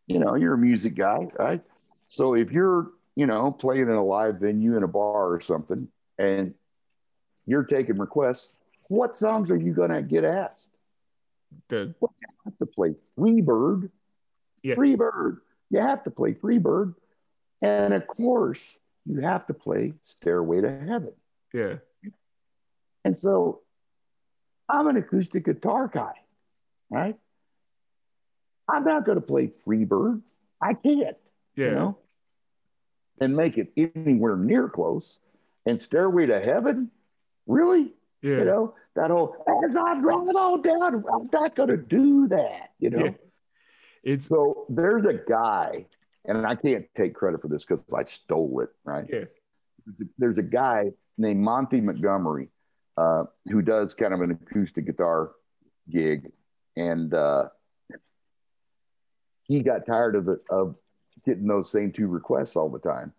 [0.07, 1.62] you know, you're a music guy, right?
[2.09, 5.88] So if you're, you know, playing in a live venue in a bar or something,
[6.18, 6.55] and
[7.47, 8.53] you're taking requests,
[8.88, 10.70] what songs are you going to get asked?
[11.68, 12.09] The You
[12.45, 13.90] have to play Freebird.
[14.62, 14.74] Yeah.
[14.74, 15.38] Freebird.
[15.70, 16.95] You have to play Freebird.
[17.62, 21.12] And of course, you have to play Stairway to Heaven.
[21.53, 21.74] Yeah.
[23.05, 23.61] And so
[24.68, 26.14] I'm an acoustic guitar guy,
[26.90, 27.16] right?
[28.68, 30.22] I'm not going to play Freebird.
[30.61, 31.16] I can't,
[31.57, 31.66] Yeah.
[31.66, 31.98] you know,
[33.20, 35.18] and make it anywhere near close.
[35.66, 36.90] And Stairway to Heaven,
[37.46, 37.92] really?
[38.22, 38.38] Yeah.
[38.38, 39.36] You know, that whole,
[39.68, 43.05] as I drive on down, I'm not going to do that, you know?
[43.07, 43.11] Yeah.
[44.05, 45.86] It's So there's a guy,
[46.24, 49.07] and I can't take credit for this because I stole it, right?
[49.12, 49.24] yeah.
[50.18, 52.49] There's a, guy named Monty Montgomery
[52.97, 55.33] uh, who does kind of an acoustic guitar
[55.91, 56.30] gig,
[56.76, 57.49] and uh,
[59.45, 60.76] he got tired of it of
[61.24, 63.12] getting those same two requests all the time.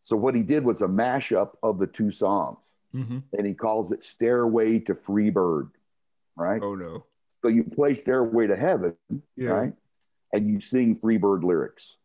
[0.00, 2.58] So what he did was a mashup of the two songs,
[2.92, 5.70] hmm and he calls it "Stairway to Freebird,"
[6.36, 6.62] right?
[6.62, 7.04] Oh no.
[7.42, 8.96] So you play "Stairway to Heaven,"
[9.36, 9.48] Yeah.
[9.50, 9.72] right?
[10.32, 11.96] And you sing Freebird lyrics.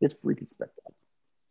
[0.00, 0.94] It's freaking spectacular.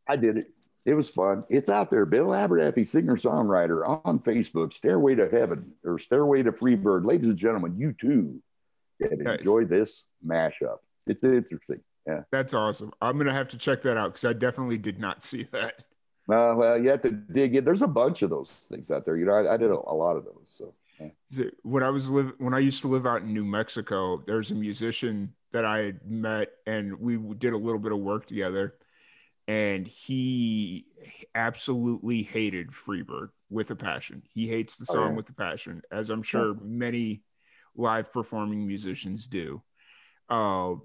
[0.07, 0.51] I did it.
[0.89, 1.43] It was fun.
[1.49, 2.03] It's out there.
[2.07, 7.05] Bill Abernathy, singer songwriter on Facebook, Stairway to Heaven or Stairway to Freebird.
[7.05, 8.41] Ladies and gentlemen, you too
[8.99, 9.37] can Nice.
[9.37, 10.77] enjoy this mashup.
[11.05, 11.81] It's interesting.
[12.07, 12.23] Yeah.
[12.31, 12.91] That's awesome.
[13.01, 15.83] I'm gonna have to check that out because I definitely did not see that.
[16.27, 17.63] Uh, well, you have to dig in.
[17.63, 19.15] There's a bunch of those things out there.
[19.15, 20.51] You know, I, I did a, a lot of those.
[20.51, 20.73] So
[21.29, 24.49] it- When I was live when I used to live out in New Mexico, there's
[24.49, 28.73] a musician that I had met and we did a little bit of work together.
[29.49, 30.85] And he
[31.33, 34.21] absolutely hated Freebird with a passion.
[34.31, 35.15] He hates the Oh, song yeah.
[35.15, 37.23] with a passion, as I'm sure many
[37.75, 39.63] live performing musicians do.
[40.29, 40.75] Uh,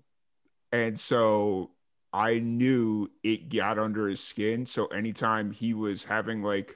[0.72, 1.72] and so
[2.10, 4.64] I knew it got under his skin.
[4.64, 6.74] So anytime he was having like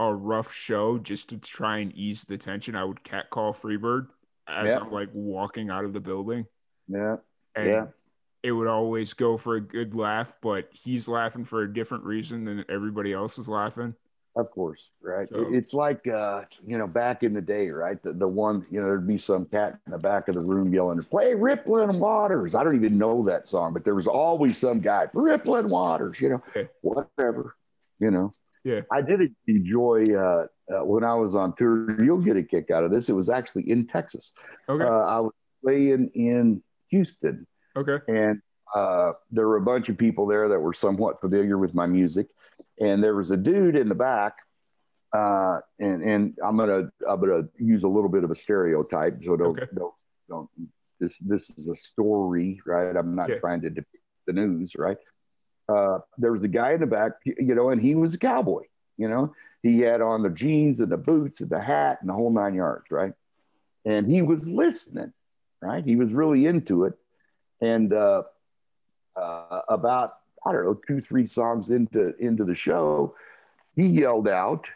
[0.00, 4.08] a rough show just to try and ease the tension, I would catcall Freebird
[4.48, 4.80] as Yeah.
[4.80, 6.46] I'm like walking out of the building.
[6.88, 7.18] yeah,
[7.54, 7.86] And yeah.
[8.44, 12.44] It would always go for a good laugh, but he's laughing for a different reason
[12.44, 13.94] than everybody else is laughing.
[14.36, 15.28] Of course, right.
[15.28, 18.02] So- It's like uh, you know, back in the day, right?
[18.02, 20.74] The the one, you know, there'd be some cat in the back of the room
[20.74, 24.80] yelling, "Play Rippling Waters." I don't even know that song, but there was always some
[24.80, 26.68] guy, Rippling Waters, you know, Okay.
[26.82, 27.54] whatever,
[28.00, 28.32] you know.
[28.64, 28.80] Yeah.
[28.90, 32.02] I did enjoy uh, uh, when I was on tour.
[32.02, 33.08] You'll get a kick out of this.
[33.08, 34.32] It was actually in Texas.
[34.68, 34.82] Okay.
[34.84, 35.32] Uh, I was
[35.62, 37.46] playing in Houston,
[37.76, 37.98] okay.
[38.08, 38.40] and
[38.74, 42.26] uh, there were a bunch of people there that were somewhat familiar with my music,
[42.80, 44.34] and there was a dude in the back,
[45.12, 49.36] uh, and and I'm gonna I'm gonna use a little bit of a stereotype, so
[49.36, 49.66] don't Okay.
[49.74, 49.94] don't
[50.28, 50.48] don't.
[50.98, 52.96] This this is a story, right?
[52.96, 53.38] I'm not Yeah.
[53.38, 54.96] trying to depict the news, right?
[55.68, 58.62] Uh, there was a guy in the back, you know, and he was a cowboy.
[58.96, 62.14] You know, he had on the jeans and the boots and the hat and the
[62.14, 63.12] whole nine yards, right?
[63.84, 65.12] And he was listening,
[65.60, 65.84] right?
[65.84, 66.94] He was really into it.
[67.60, 68.22] And uh,
[69.16, 70.14] uh, about
[70.46, 73.14] I don't know two three songs into into the show,
[73.74, 74.66] he yelled out,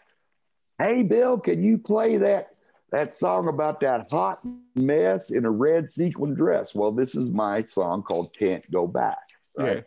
[0.78, 2.50] "Hey Bill, can you play that
[2.90, 4.40] that song about that hot
[4.74, 9.18] mess in a red sequin dress?" Well, this is my song called "Can't Go Back,"
[9.56, 9.76] right?
[9.76, 9.82] Yeah.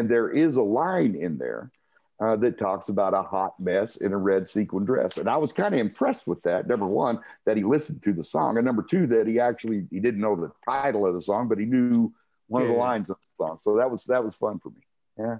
[0.00, 1.72] And there is a line in there
[2.20, 5.16] uh, that talks about a hot mess in a red sequin dress.
[5.16, 6.66] And I was kind of impressed with that.
[6.66, 10.00] Number one, that he listened to the song, and number two, that he actually he
[10.00, 12.12] didn't know the title of the song, but he knew
[12.48, 12.68] one yeah.
[12.68, 13.58] of the lines of the song.
[13.62, 14.80] So that was that was fun for me.
[15.18, 15.36] Yeah.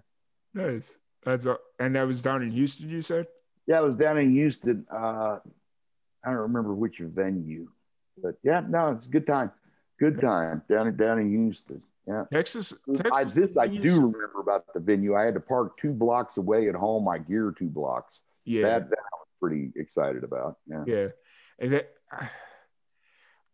[0.54, 0.96] Nice.
[1.24, 2.88] That's a, and that was down in Houston.
[2.88, 3.26] You said.
[3.66, 4.86] Yeah, it was down in Houston.
[4.92, 5.38] Uh,
[6.24, 7.68] I don't remember which venue,
[8.22, 9.50] but yeah, no, it's a good time.
[9.98, 11.82] Good time down in down in Houston.
[12.06, 12.24] Yeah.
[12.32, 12.72] Texas.
[12.94, 15.16] Texas I, this I do remember about the venue.
[15.16, 17.04] I had to park two blocks away at home.
[17.04, 18.20] My gear two blocks.
[18.44, 18.62] Yeah.
[18.62, 20.58] That, that I was pretty excited about.
[20.68, 20.84] Yeah.
[20.86, 21.06] Yeah.
[21.58, 21.92] And that,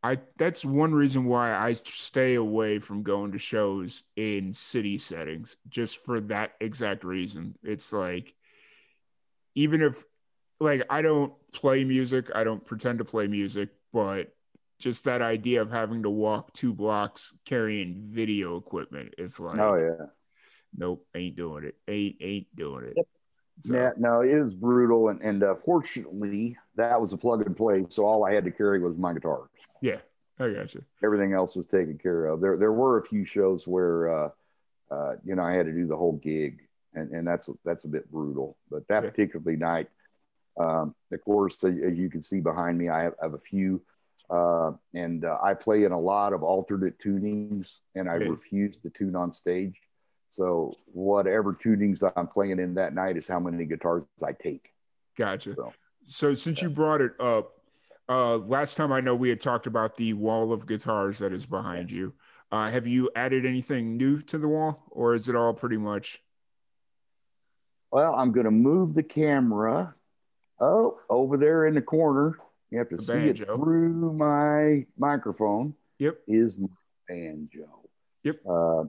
[0.02, 5.56] I that's one reason why I stay away from going to shows in city settings,
[5.68, 7.56] just for that exact reason.
[7.62, 8.34] It's like,
[9.54, 10.04] even if,
[10.58, 14.34] like, I don't play music, I don't pretend to play music, but
[14.80, 19.14] just that idea of having to walk two blocks carrying video equipment.
[19.18, 20.06] It's like, oh yeah,
[20.76, 21.76] nope, ain't doing it.
[21.86, 22.94] Ain't ain't doing it.
[22.96, 23.06] Yep.
[23.64, 23.74] So.
[23.74, 27.84] Yeah, no, it was brutal, and and uh, fortunately, that was a plug and play.
[27.88, 29.50] So all I had to carry was my guitar.
[29.80, 29.98] Yeah,
[30.38, 30.84] I got you.
[31.04, 32.40] Everything else was taken care of.
[32.40, 34.28] There there were a few shows where, uh,
[34.90, 36.60] uh, you know, I had to do the whole gig,
[36.94, 38.56] and and that's that's a bit brutal.
[38.70, 39.10] But that yeah.
[39.10, 39.88] particular night,
[40.58, 43.82] um, of course, as you can see behind me, I have, I have a few
[44.32, 48.28] uh, and uh, I play in a lot of alternate tunings, and I okay.
[48.28, 49.74] refuse to tune on stage.
[50.30, 54.72] So whatever tunings I'm playing in that night is how many guitars I take.
[55.18, 55.54] Gotcha.
[55.54, 55.72] So,
[56.08, 57.52] so since you brought it up,
[58.08, 61.46] uh, last time I know we had talked about the wall of guitars that is
[61.46, 62.12] behind you.
[62.50, 66.22] Uh, have you added anything new to the wall, or is it all pretty much?
[67.90, 69.94] Well, I'm going to move the camera.
[70.60, 72.38] Oh, over there in the corner
[72.72, 73.42] you have to the see banjo.
[73.42, 75.74] it through my microphone.
[75.98, 76.20] Yep.
[76.26, 76.68] Is my
[77.06, 77.68] banjo.
[78.24, 78.36] Yep.
[78.48, 78.84] Uh,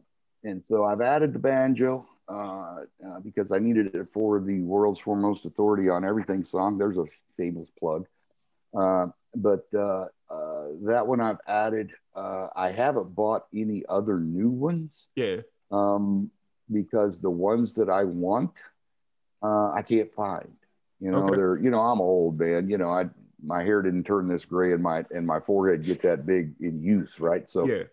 [0.46, 5.00] and so I've added the banjo uh, uh, because I needed it for the world's
[5.00, 6.78] foremost authority on everything song.
[6.78, 8.06] There's a Stables plug.
[8.78, 11.92] Uh, but uh, uh, that one I've added.
[12.16, 15.08] Uh I haven't bought any other new ones.
[15.16, 15.38] Yeah.
[15.72, 16.32] Um,
[16.72, 18.52] because the ones that I want,
[19.42, 20.56] uh I can't find.
[21.00, 21.36] You know, okay.
[21.36, 22.70] they're you know I'm old man.
[22.70, 23.10] You know, I
[23.44, 26.82] my hair didn't turn this gray and my and my forehead get that big in
[26.82, 27.48] use, right?
[27.50, 27.84] So yeah.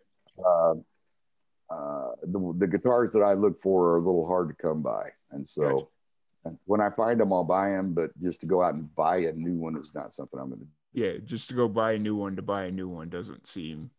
[1.71, 5.11] Uh, the, the guitars that I look for are a little hard to come by,
[5.31, 5.89] and so
[6.45, 6.57] gotcha.
[6.65, 7.95] when I find them, I'll buy them.
[7.95, 10.61] But just to go out and buy a new one is not something I'm going
[10.61, 10.67] to.
[10.93, 13.91] Yeah, just to go buy a new one to buy a new one doesn't seem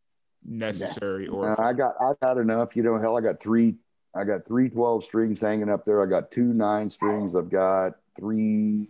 [0.45, 1.25] necessary.
[1.25, 1.31] Yeah.
[1.31, 2.75] Or uh, I got I got enough.
[2.75, 3.75] You know, hell, I got three.
[4.13, 6.03] I got three 12 strings hanging up there.
[6.03, 7.35] I got two nine strings.
[7.35, 8.89] I've got three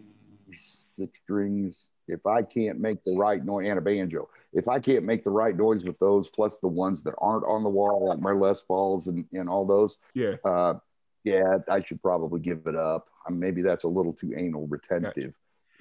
[0.97, 5.05] six strings if I can't make the right noise and a banjo, if I can't
[5.05, 8.20] make the right noise with those, plus the ones that aren't on the wall, like
[8.20, 10.76] my Les Pauls and, and all those, yeah, uh,
[11.24, 13.07] yeah, I should probably give it up.
[13.28, 15.34] Um, maybe that's a little too anal retentive.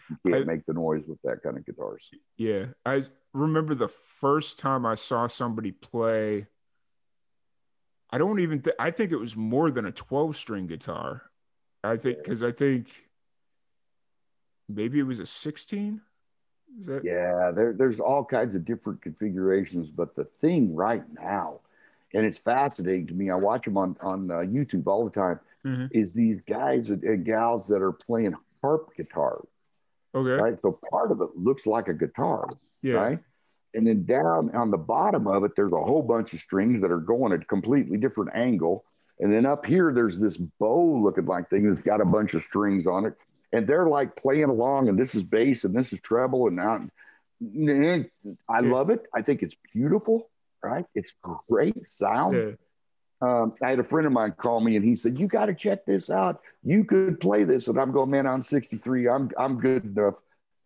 [0.08, 2.10] You can't I, make the noise with that kind of guitars.
[2.36, 6.46] Yeah, I remember the first time I saw somebody play.
[8.10, 8.60] I don't even.
[8.62, 11.22] Th- I think it was more than a twelve string guitar.
[11.82, 12.88] I think because I think
[14.68, 16.02] maybe it was a sixteen.
[16.86, 21.60] That- yeah, there, there's all kinds of different configurations, but the thing right now,
[22.14, 23.30] and it's fascinating to me.
[23.30, 25.40] I watch them on on uh, YouTube all the time.
[25.64, 25.86] Mm-hmm.
[25.90, 29.46] Is these guys and gals that are playing harp guitars?
[30.14, 30.30] Okay.
[30.30, 30.58] Right.
[30.62, 32.48] So part of it looks like a guitar.
[32.82, 32.94] Yeah.
[32.94, 33.18] Right.
[33.74, 36.90] And then down on the bottom of it, there's a whole bunch of strings that
[36.90, 38.84] are going at a completely different angle.
[39.20, 42.42] And then up here, there's this bow looking like thing that's got a bunch of
[42.42, 43.14] strings on it
[43.52, 46.80] and they're like playing along, and this is bass and this is treble, and now
[48.48, 49.06] I love it.
[49.14, 50.28] I think it's beautiful,
[50.62, 50.84] right?
[50.94, 51.12] It's
[51.48, 52.36] great sound.
[52.36, 52.52] Yeah.
[53.22, 55.54] Um, I had a friend of mine call me and he said, "You got to
[55.54, 56.40] check this out.
[56.62, 59.08] You could play this." And I'm going, "Man, I'm 63.
[59.08, 60.14] I'm I'm good enough.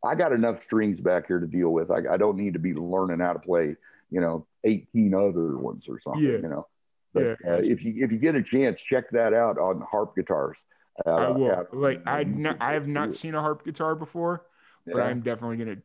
[0.04, 1.90] I got enough strings back here to deal with.
[1.90, 3.76] I, I don't need to be learning how to play,
[4.10, 6.22] you know, 18 other ones or something.
[6.22, 6.38] Yeah.
[6.38, 6.66] You know."
[7.12, 7.54] But yeah.
[7.54, 10.58] uh, if you if you get a chance, check that out on harp guitars.
[11.04, 11.46] Uh, I will.
[11.46, 11.62] Yeah.
[11.72, 12.24] Like I,
[12.60, 14.46] I have not seen a harp guitar before,
[14.86, 15.04] but yeah.
[15.04, 15.76] I'm definitely gonna.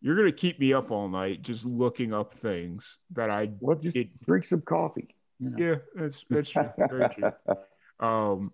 [0.00, 3.50] You're gonna keep me up all night just looking up things that I.
[3.60, 5.14] Well, just it, drink some coffee.
[5.40, 5.56] You know?
[5.66, 6.70] Yeah, that's that's true.
[6.76, 7.32] Very true.
[8.00, 8.52] Um,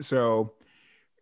[0.00, 0.54] so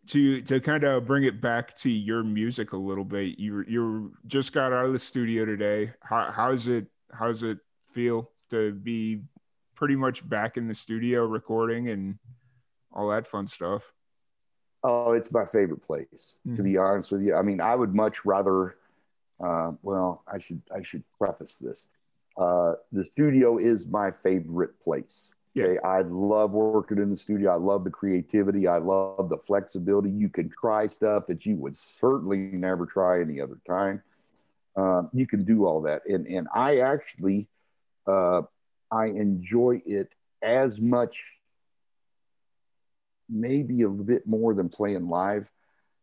[0.09, 4.13] to to kind of bring it back to your music a little bit, you you
[4.27, 5.93] just got out of the studio today.
[6.03, 9.23] How how's it how's it feel to be
[9.75, 12.19] pretty much back in the studio recording and
[12.93, 13.93] all that fun stuff.
[14.85, 16.57] Oh, it's my favorite place, mm-hmm.
[16.57, 17.35] to be honest with you.
[17.35, 18.77] I mean, I would much rather.
[19.43, 21.87] Uh, well, I should I should preface this.
[22.37, 25.29] Uh, the studio is my favorite place.
[25.55, 25.75] Yeah.
[25.85, 27.51] I love working in the studio.
[27.51, 28.67] I love the creativity.
[28.67, 30.11] I love the flexibility.
[30.11, 34.03] You can try stuff that you would certainly never try any other time.
[34.77, 36.03] Um, you can do all that.
[36.07, 37.49] And, and I actually,
[38.07, 38.43] uh,
[38.91, 40.09] I enjoy it
[40.41, 41.23] as much,
[43.33, 45.49] maybe a bit more than playing live.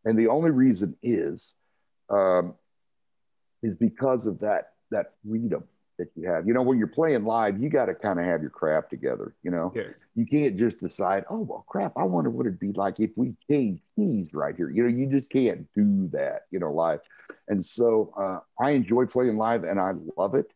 [0.04, 1.54] And the only reason is,
[2.08, 2.54] um,
[3.62, 5.64] is because of that, that freedom
[5.98, 6.46] that you have.
[6.48, 9.34] You know, when you're playing live, you got to kind of have your crap together.
[9.42, 9.88] You know, Yeah.
[10.14, 11.92] you can't just decide, oh well, crap.
[11.96, 14.70] I wonder what it'd be like if we changed keys right here.
[14.70, 16.46] You know, you just can't do that.
[16.50, 17.00] You know, live.
[17.48, 20.50] And so uh, I enjoy playing live, and I love it.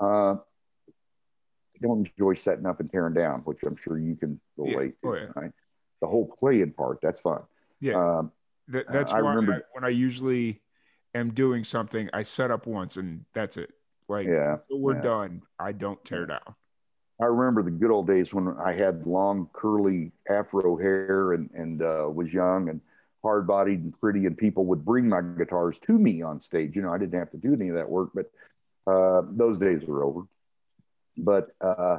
[0.00, 4.72] Uh, I don't enjoy setting up and tearing down, which I'm sure you can Yeah.
[4.74, 5.20] relate Oh, to.
[5.20, 5.26] yeah.
[5.36, 5.52] Right?
[6.00, 7.42] The whole playing part, that's fun.
[7.80, 8.18] Yeah.
[8.18, 8.32] Um,
[8.68, 10.60] That, that's I why remember- I, when I usually
[11.14, 13.72] am doing something, I set up once and that's it.
[14.08, 14.58] Like yeah.
[14.70, 15.02] we're yeah.
[15.02, 16.54] done, I don't tear down.
[17.20, 21.82] I remember the good old days when I had long, curly afro hair and, and
[21.82, 22.80] uh, was young and
[23.22, 26.76] hard bodied and pretty, and people would bring my guitars to me on stage.
[26.76, 28.30] You know, I didn't have to do any of that work, but
[28.86, 30.22] uh, those days were over.
[31.16, 31.98] But uh,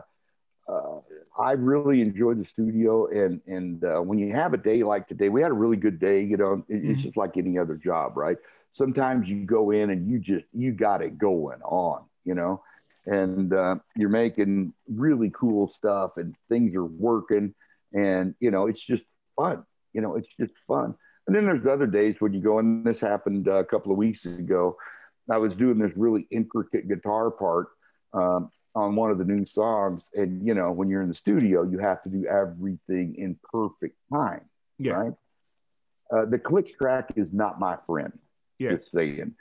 [0.70, 1.00] uh,
[1.40, 5.30] I really enjoyed the studio, and and uh, when you have a day like today,
[5.30, 6.22] we had a really good day.
[6.24, 7.04] You know, it, it's Mhm.
[7.04, 8.38] just like any other job, right?
[8.72, 12.62] Sometimes you go in and you just you got it going on, you know,
[13.06, 17.56] and uh, you're making really cool stuff, and things are working,
[17.94, 19.04] and you know, it's just
[19.36, 19.64] fun.
[19.94, 20.96] You know, it's just fun.
[21.28, 23.98] And then there's other days when you go, and this happened uh, a couple of
[23.98, 24.78] weeks ago.
[25.32, 27.68] I was doing this really intricate guitar part
[28.14, 31.64] um, on one of the new songs, and you know, when you're in the studio,
[31.64, 34.42] you have to do everything in perfect time,
[34.78, 34.94] Yeah.
[34.94, 35.14] right?
[36.12, 38.18] Uh, the click track is not my friend.
[38.58, 38.76] Yeah.
[38.76, 39.36] Just saying,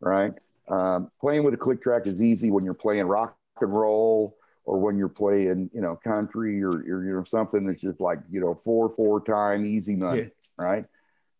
[0.00, 0.32] right?
[0.68, 4.78] Um, playing with a click track is easy when you're playing rock and roll or
[4.78, 8.40] when you're playing, you know, country or, or you know something that's just like you
[8.40, 10.28] know four four time easy money, Yeah.
[10.58, 10.84] right?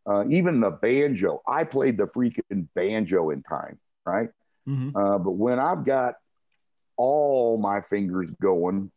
[0.07, 4.31] Uh, even the banjo, I played the freaking banjo in time, right?
[4.67, 4.93] Mhm.
[4.95, 6.15] Uh, but when I've got
[6.99, 8.91] all my fingers going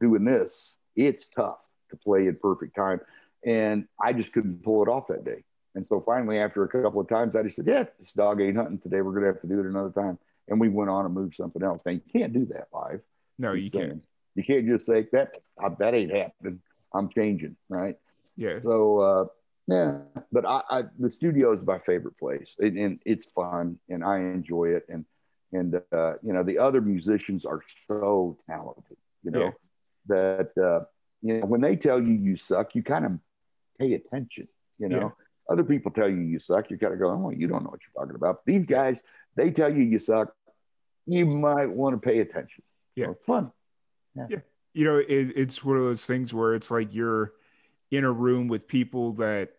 [0.00, 3.00] doing this, it's tough to play in perfect time.
[3.44, 5.44] And I just couldn't pull it off that day.
[5.74, 8.56] And so finally, after a couple of times, I just said, Yeah, this dog ain't
[8.56, 9.02] hunting today.
[9.02, 10.18] We're going to have to do it another time.
[10.48, 11.82] And we went on and moved something else.
[11.86, 13.00] Now, you can't do that live.
[13.38, 14.02] No, you can't.
[14.34, 15.36] You can't just say, That,
[15.78, 16.60] that ain't happening.
[16.92, 17.96] I'm changing, right?
[18.36, 18.58] Yeah.
[18.62, 19.24] So, uh,
[19.70, 19.98] yeah,
[20.32, 24.18] but I, I the studio is my favorite place, and, and it's fun, and I
[24.18, 25.04] enjoy it, and
[25.52, 29.50] and uh, you know the other musicians are so talented, you know, Yeah.
[30.06, 30.84] that uh,
[31.22, 33.12] you know when they tell you you suck, you kind of
[33.78, 34.48] pay attention,
[34.78, 34.98] you know.
[35.00, 35.10] Yeah.
[35.52, 37.80] Other people tell you you suck, you kind of go, oh, you don't know what
[37.82, 38.46] you're talking about.
[38.46, 39.02] These guys,
[39.34, 40.32] they tell you you suck,
[41.06, 42.62] you might want to pay attention.
[42.94, 43.06] Yeah.
[43.06, 43.50] So it's fun.
[44.72, 47.32] you know, it, it's one of those things where it's like you're
[47.90, 49.56] in a room with people that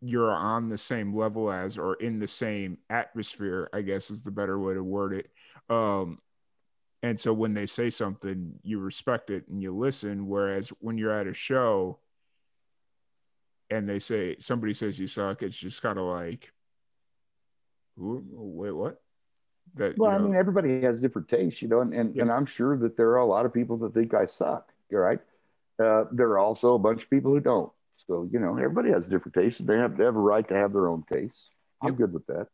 [0.00, 4.30] you're on the same level as or in the same atmosphere, I guess is the
[4.30, 5.30] better way to word it.
[5.68, 6.20] Um,
[7.02, 10.28] and so when they say something, you respect it and you listen.
[10.28, 11.98] Whereas when you're at a show
[13.70, 16.52] and they say somebody says you suck, it's just kind of like,
[17.96, 19.02] "Who- wait, what?
[19.74, 22.22] That you Well, I mean, everybody has different tastes, you know, and, and, Yeah.
[22.22, 24.72] and I'm sure that there are a lot of people that think I suck.
[24.90, 25.20] You're right.
[25.78, 27.72] Uh, there are also a bunch of people who don't.
[28.06, 29.60] So, you know, everybody has different tastes.
[29.60, 31.50] They have, they have a right to have their own tastes.
[31.82, 31.96] I'm Yep.
[31.98, 32.48] good with that.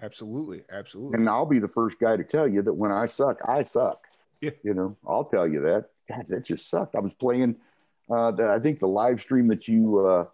[0.00, 1.18] absolutely, absolutely.
[1.18, 4.04] And I'll be the first guy to tell you that when I suck, I suck.
[4.40, 4.50] Yeah.
[4.62, 5.86] You know, I'll tell you that.
[6.08, 6.94] God, that just sucked.
[6.94, 7.56] I was playing,
[8.08, 10.26] uh, the, I think the live stream that you, uh,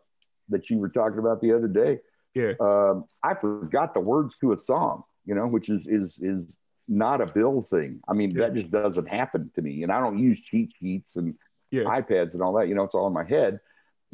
[0.50, 2.00] that you were talking about the other day.
[2.34, 2.52] Yeah.
[2.60, 6.56] Um, I forgot the words to a song, you know, which is, is, is
[6.86, 8.00] not a bill thing.
[8.06, 8.40] I mean, Yeah.
[8.48, 9.82] that just doesn't happen to me.
[9.82, 11.34] And I don't use cheat sheets and
[11.70, 11.84] Yeah.
[11.84, 13.60] iPads and all that, you know, it's all in my head.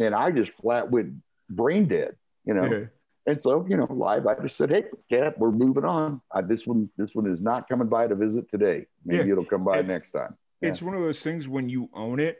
[0.00, 1.14] And I just flat went
[1.48, 2.64] brain dead, you know?
[2.64, 2.84] Yeah.
[3.26, 6.22] And so, you know, live, I just said, "Hey, Cat, we're moving on.
[6.30, 8.86] Uh, this one, this one is not coming by to visit today.
[9.04, 9.32] Maybe Yeah.
[9.32, 10.70] it'll come by And- next time." Yeah.
[10.70, 12.38] it's one of those things when you own it,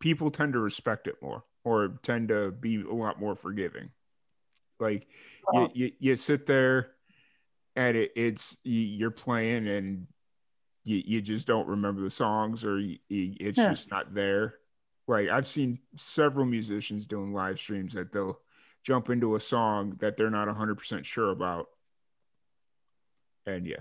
[0.00, 3.90] people tend to respect it more or tend to be a lot more forgiving.
[4.78, 5.08] Like
[5.52, 5.70] you, Oh.
[5.74, 6.92] you, you sit there
[7.74, 10.06] and it, it's you, you're playing and
[10.84, 13.70] you, you just don't remember the songs or you, you- it's Yeah.
[13.70, 14.54] just not there.
[15.08, 18.38] Like I've seen several musicians doing live streams that they'll
[18.84, 21.68] jump into a song that they're not 100% sure about.
[23.46, 23.80] And yeah.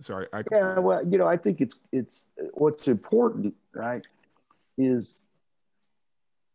[0.00, 4.02] Sorry, I Yeah, well, you know, I think it's it's what's important, right?
[4.76, 5.20] Is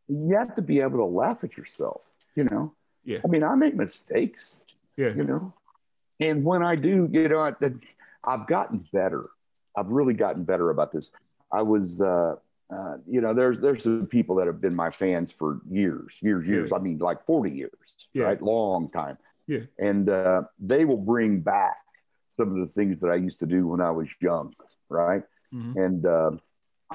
[0.09, 2.01] you have to be able to laugh at yourself.
[2.35, 2.73] You know,
[3.05, 3.19] Yeah.
[3.23, 4.57] I mean, I make mistakes.
[4.97, 5.13] yeah.
[5.15, 5.53] You know,
[6.19, 7.53] and when I do, you know, I,
[8.25, 9.29] I've gotten better.
[9.77, 11.11] I've really gotten better about this.
[11.51, 12.35] I was uh,
[12.69, 16.47] uh, you know, there's there's some people that have been my fans for years, years,
[16.47, 16.69] years.
[16.71, 16.77] Yeah.
[16.77, 17.71] I mean, like 40 years,
[18.13, 18.25] Yeah.
[18.25, 18.41] right?
[18.41, 19.17] Long time.
[19.47, 19.61] Yeah.
[19.79, 21.77] And uh, they will bring back
[22.31, 24.53] some of the things that I used to do when I was young,
[24.89, 25.23] right?
[25.53, 25.75] Mhm.
[25.83, 26.31] And uh,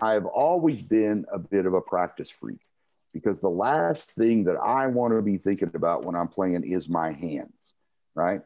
[0.00, 2.60] I've always been a bit of a practice freak
[3.12, 6.88] because the last thing that I want to be thinking about when I'm playing is
[6.88, 7.72] my hands,
[8.14, 8.42] right?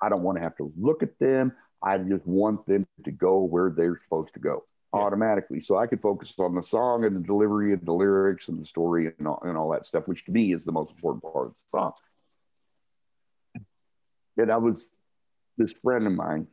[0.00, 1.52] I don't want to have to look at them.
[1.82, 4.64] I just want them to go where they're supposed to go.
[4.92, 5.60] Automatically.
[5.60, 8.64] So I could focus on the song and the delivery and the lyrics and the
[8.64, 11.48] story and all, and all that stuff, which to me is the most important part
[11.48, 11.92] of the song.
[14.36, 14.90] And I was,
[15.58, 16.46] this friend of mine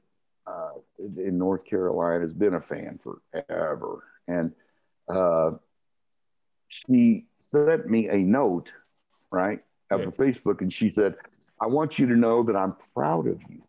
[0.46, 4.04] uh, in, North Carolina has been a fan forever.
[4.28, 4.52] And
[5.08, 5.52] uh,
[6.68, 8.72] she sent me a note,
[9.32, 10.08] right, of Yeah.
[10.08, 11.16] Facebook, and she said,
[11.62, 13.64] I want you to know that I'm proud of you.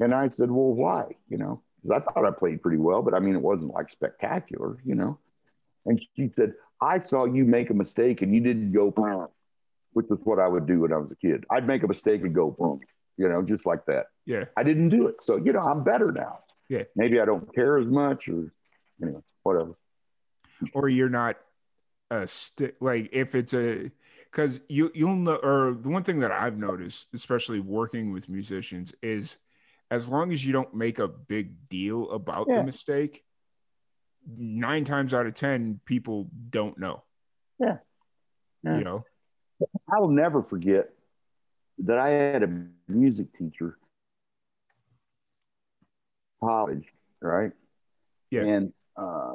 [0.00, 1.10] And I said, Well, why?
[1.28, 3.90] You know, because I thought I played pretty well, but I mean, it wasn't like
[3.90, 5.18] spectacular, you know.
[5.84, 9.30] And she said, I saw you make a mistake and you didn't go,
[9.92, 11.44] which was what I would do when I was a kid.
[11.50, 12.80] I'd make a mistake and go, boom,
[13.18, 14.06] you know, just like that.
[14.24, 14.44] Yeah.
[14.56, 15.22] I didn't do it.
[15.22, 16.38] So, you know, I'm better now.
[16.70, 16.84] Yeah.
[16.96, 18.50] Maybe I don't care as much or
[19.02, 19.76] anyway, whatever.
[20.72, 21.36] or you're not
[22.10, 23.90] a st- like if it's a
[24.30, 28.94] because you you'll know or the one thing that I've noticed, especially working with musicians,
[29.02, 29.36] is
[29.94, 32.58] as long as you don't make a big deal about Yeah.
[32.58, 33.24] the mistake,
[34.26, 37.04] nine times out of ten people don't know.
[37.60, 37.78] Yeah.
[38.64, 38.78] Yeah.
[38.78, 39.04] You know.
[39.88, 40.90] I will never forget
[41.78, 43.78] that I had a music teacher,
[46.42, 46.86] college,
[47.20, 47.52] right?
[48.30, 48.44] Yeah.
[48.44, 49.34] And uh,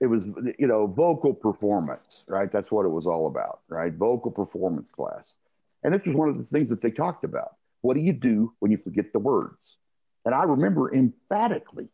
[0.00, 0.26] it was,
[0.58, 2.50] you know, vocal performance, right?
[2.50, 3.92] That's what it was all about, right?
[3.92, 5.34] Vocal performance class.
[5.82, 7.56] And this was one of the things that they talked about.
[7.82, 9.76] What do you do when you forget the words?
[10.24, 11.88] And I remember emphatically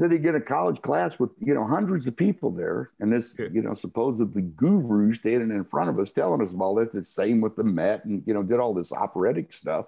[0.00, 3.62] sitting in a college class with, you know, hundreds of people there, and this, you
[3.62, 6.92] know, supposedly guru standing in front of us telling us about this.
[6.92, 9.86] The same with the Met and, you know, did all this operatic stuff.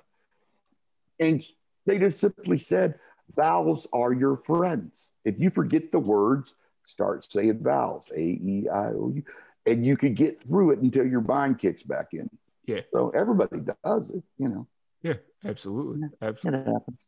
[1.19, 1.45] And
[1.87, 2.99] they just simply said,
[3.35, 5.11] vowels are your friends.
[5.25, 6.55] If you forget the words,
[6.87, 9.23] start saying vowels, A, E, I, O, U,
[9.67, 12.29] and you could get through it until your mind kicks back in.
[12.67, 12.81] Yeah.
[12.93, 14.67] So everybody does it, you know,
[15.03, 15.15] Yeah.
[15.45, 16.07] Absolutely.
[16.07, 16.73] it Absolutely.
[16.73, 16.99] happens.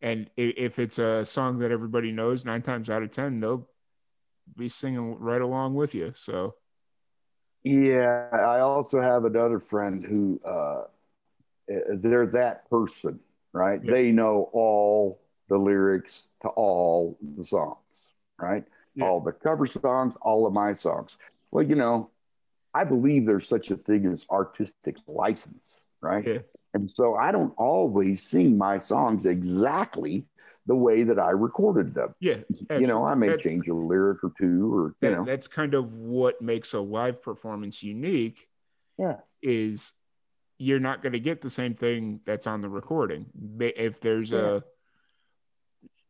[0.00, 3.68] And if it's a song that everybody knows, nine times out of ten they'll
[4.56, 6.12] be singing right along with you.
[6.14, 6.54] So
[7.62, 10.84] Yeah, I also have another friend who uh,
[11.66, 13.20] they're that person,
[13.52, 13.80] right?
[13.82, 13.92] Yeah.
[13.92, 18.64] They know all the lyrics to all the songs, right?
[18.94, 19.06] Yeah.
[19.06, 21.16] All the cover songs, all of my songs.
[21.50, 22.10] Well, you know,
[22.74, 25.62] I believe there's such a thing as artistic license,
[26.00, 26.26] right?
[26.26, 26.38] Yeah.
[26.74, 30.26] And so I don't always sing my songs exactly
[30.66, 32.14] the way that I recorded them.
[32.20, 32.38] yeah,
[32.70, 35.74] You know, I may That's- change a lyric or two, or you know, that's kind
[35.74, 38.48] of what makes a live performance unique
[38.98, 39.18] yeah.
[39.42, 39.92] is
[40.58, 44.30] you're not going to get the same thing that's on the recording Ba- if there's
[44.30, 44.38] Yeah.
[44.38, 44.62] a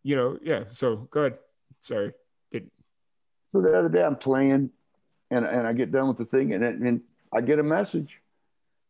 [0.02, 1.38] you know yeah so go ahead
[1.80, 2.12] sorry
[2.52, 2.70] Did,
[3.48, 4.70] So the other day I'm playing
[5.30, 7.00] and, and I get done with the thing and, and
[7.32, 8.20] I get a message.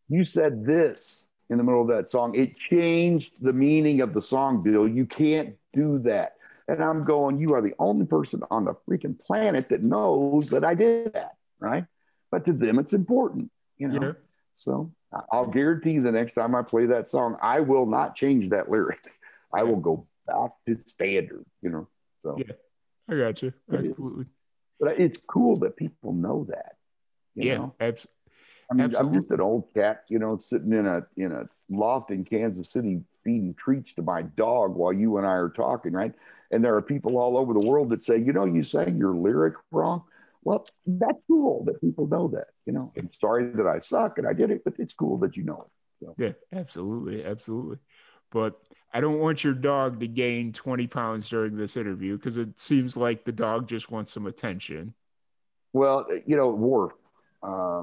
[0.09, 2.35] You said this in the middle of that song.
[2.35, 4.87] It changed the meaning of the song, Bill.
[4.87, 6.37] You can't do that.
[6.69, 10.65] And I'm going, you are the only person on the freaking planet that knows that
[10.65, 11.85] I did that, right?
[12.31, 13.99] But to them, it's important, you know?
[13.99, 14.15] know
[14.55, 14.93] So
[15.31, 18.71] I'll guarantee you the next time I play that song, I will not change that
[18.71, 19.13] lyric.
[19.53, 21.89] I will go back to standard, you know?
[22.23, 22.37] So.
[22.39, 22.55] Yeah.
[23.09, 24.27] i got you absolutely
[24.81, 26.77] But it's cool that people know that.
[27.35, 27.75] You yeah know?
[27.81, 28.07] abs-
[28.71, 32.11] I mean, I'm just an old cat, you know, sitting in a in a loft
[32.11, 36.15] in Kansas City feeding treats to my dog while you and I are talking, right?
[36.51, 39.15] And there are people all over the world that say, you know, you sang your
[39.15, 40.05] lyric wrong.
[40.43, 42.49] Well, that's cool that people know that.
[42.67, 45.37] You know, I'm sorry that I suck and I did it, but it's cool that
[45.37, 45.71] you know it.
[46.19, 47.79] yeah absolutely absolutely
[48.31, 48.61] but
[48.93, 52.97] i don't want your dog to gain 20 pounds during this interview because it seems
[52.97, 54.93] like the dog just wants some attention
[55.73, 56.93] Well, you know, Worf.
[57.43, 57.83] Uh,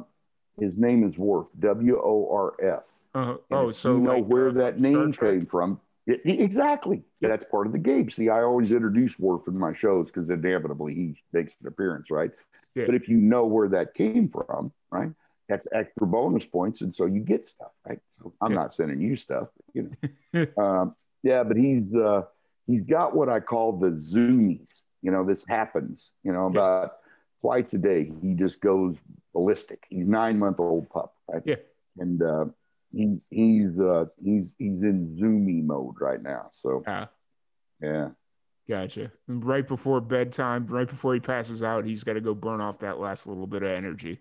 [0.60, 1.48] his name is Worf.
[1.60, 2.88] W O R F.
[3.14, 5.80] uh, oh so you know like, where uh, that name came from.
[6.08, 7.04] It- exactly.
[7.20, 7.30] Yeah.
[7.30, 8.10] That's part of the game.
[8.10, 12.32] See, I always introduce Worf in my shows because inevitably he makes an appearance, right?
[12.76, 12.86] Yeah.
[12.86, 15.12] But if you know where that came from, right,
[15.52, 18.00] that's extra bonus points, and so you get stuff, right?
[18.18, 18.60] So I'm Yeah.
[18.60, 19.92] not sending you stuff, but, you
[20.34, 20.46] know.
[20.64, 22.24] um, yeah, but he's uh,
[22.68, 24.68] he's got what I call the zoomies.
[25.02, 26.12] You know, this happens.
[26.24, 26.52] You know, Yeah.
[26.60, 26.92] about
[27.42, 28.96] twice a day he just goes
[29.34, 29.86] ballistic.
[29.90, 31.44] He's nine month old pup, right?
[31.46, 31.56] Yeah.
[32.00, 32.46] and uh,
[32.94, 36.48] he he's uh, he's he's in zoomy mode right now.
[36.52, 37.10] So Ah,
[37.82, 38.10] yeah,
[38.70, 39.12] Gotcha.
[39.28, 43.00] Right before bedtime, right before he passes out, he's got to go burn off that
[43.00, 44.20] last little bit of energy.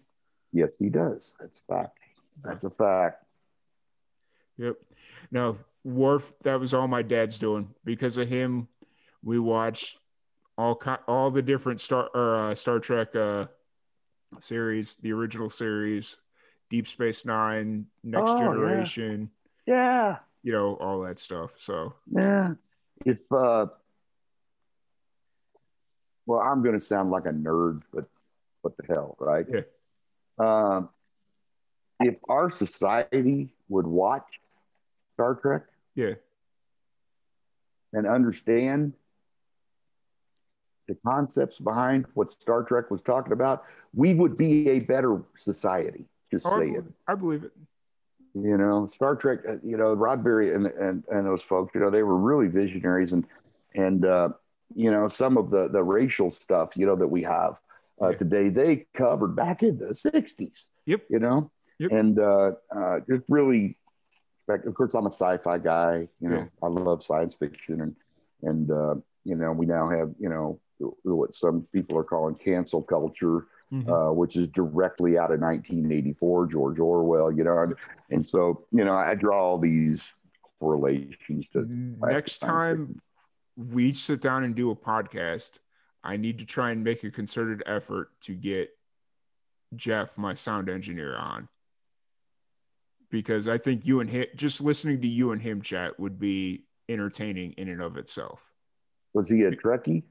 [0.52, 1.35] Yes, he does.
[1.40, 1.98] That's a fact.
[2.43, 3.24] That's a fact.
[4.59, 4.77] Yep.
[5.31, 6.32] Now, Worf.
[6.43, 7.74] That was all my dad's doing.
[7.85, 8.68] Because of him,
[9.22, 9.98] we watched
[10.59, 13.47] all all the different Star or uh, Star Trek uh,
[14.40, 16.18] series, the original series,
[16.68, 19.31] Deep Space Nine, Next oh, Generation.
[19.66, 19.74] Yeah.
[19.74, 20.16] yeah.
[20.43, 21.52] You know all that stuff.
[21.59, 22.55] So yeah,
[23.05, 23.66] if uh,
[26.27, 28.05] well, I'm going to sound like a nerd, but
[28.62, 29.47] what the hell, right?
[29.51, 29.60] Yeah.
[30.41, 30.89] Um,
[32.01, 34.27] if our society would watch
[35.15, 35.62] Star Trek,
[35.95, 36.15] yeah,
[37.93, 38.95] and understand
[40.89, 43.65] the concepts behind what Star Trek was talking about,
[43.95, 46.07] we would be a better society.
[46.31, 46.85] Just oh, say it.
[47.07, 47.53] I believe it.
[48.35, 49.41] You know, Star Trek.
[49.47, 51.75] Uh, you know, Roddenberry and and and those folks.
[51.75, 53.27] You know, they were really visionaries, and
[53.75, 54.31] and uh,
[54.75, 56.77] you know some of the the racial stuff.
[56.77, 57.59] You know that we have
[58.01, 58.48] uh, today.
[58.48, 60.64] They covered back in the '60s.
[60.86, 61.02] Yep.
[61.09, 61.93] You know, yep.
[61.93, 63.77] and uh, uh, it really.
[64.48, 66.09] Of course, I'm a sci-fi guy.
[66.20, 66.47] You know, yeah.
[66.60, 67.97] I love science fiction, and
[68.43, 68.94] and uh,
[69.24, 70.59] you know, we now have you know
[71.02, 73.90] what some people are calling cancel culture, mm-hmm.
[73.90, 77.59] uh, which is directly out of 1984, George Orwell, you know.
[77.59, 77.74] And,
[78.10, 80.09] and so, you know, I draw all these
[80.59, 83.01] correlations to next time
[83.56, 85.59] we sit down and do a podcast.
[86.02, 88.70] I need to try and make a concerted effort to get
[89.77, 91.48] Jeff, my sound engineer, on
[93.10, 96.64] because I think you and him, just listening to you and him chat would be
[96.89, 98.44] entertaining in and of itself.
[99.12, 100.05] Was he a Trekkie?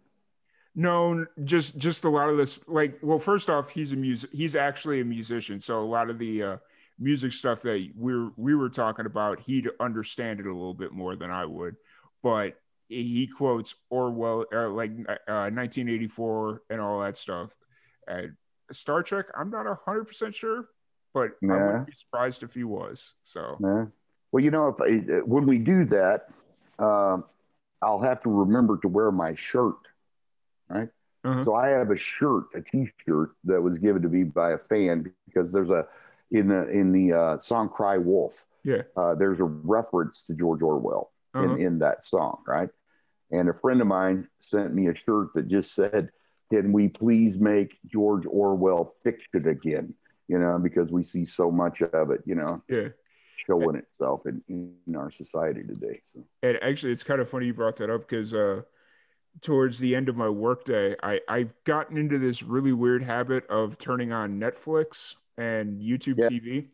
[0.76, 2.68] No, just just a lot of this.
[2.68, 4.30] Like, well, first off, he's a music.
[4.32, 6.58] He's actually a musician, so a lot of the uh,
[7.00, 10.92] music stuff that we are we were talking about, he'd understand it a little bit
[10.92, 11.76] more than I would.
[12.22, 12.60] But
[12.90, 17.56] he quotes Orwell, uh, like uh, 1984 and all that stuff.
[18.10, 18.24] Uh,
[18.72, 20.66] Star Trek, I'm not hundred percent sure,
[21.14, 21.54] but nah.
[21.56, 23.14] I wouldn't be surprised if he was.
[23.24, 23.86] So, nah.
[24.32, 26.28] well, you know, if I, when we do that,
[26.78, 27.24] um,
[27.82, 29.78] I'll have to remember to wear my shirt
[30.70, 30.90] right?
[31.26, 31.44] Uh-huh.
[31.44, 35.12] So I have a shirt, a T-shirt that was given to me by a fan
[35.28, 35.86] because there's a
[36.32, 40.62] in the in the uh, song "Cry Wolf." Yeah, uh, there's a reference to George
[40.62, 41.56] Orwell uh-huh.
[41.56, 42.70] in in that song, right?
[43.32, 46.10] And a friend of mine sent me a shirt that just said,
[46.52, 49.94] "Can we please make George Orwell fiction again?"
[50.28, 52.62] You know, because we see so much of it, you know.
[52.68, 52.90] Yeah.
[53.48, 56.02] Showing itself in, in our society today.
[56.14, 56.24] So.
[56.44, 58.62] And actually, it's kind of funny you brought that up because uh,
[59.42, 63.78] towards the end of my workday, I, I've gotten into this really weird habit of
[63.78, 66.28] turning on Netflix and YouTube yeah.
[66.30, 66.68] TV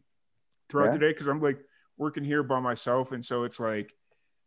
[0.70, 0.92] throughout yeah.
[0.92, 1.60] the day because I'm like
[1.98, 3.12] working here by myself.
[3.12, 3.94] And so it's like,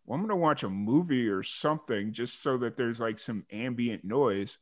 [0.09, 3.45] well, I'm going to watch a movie or something just so that there's like some
[3.53, 4.57] ambient noise.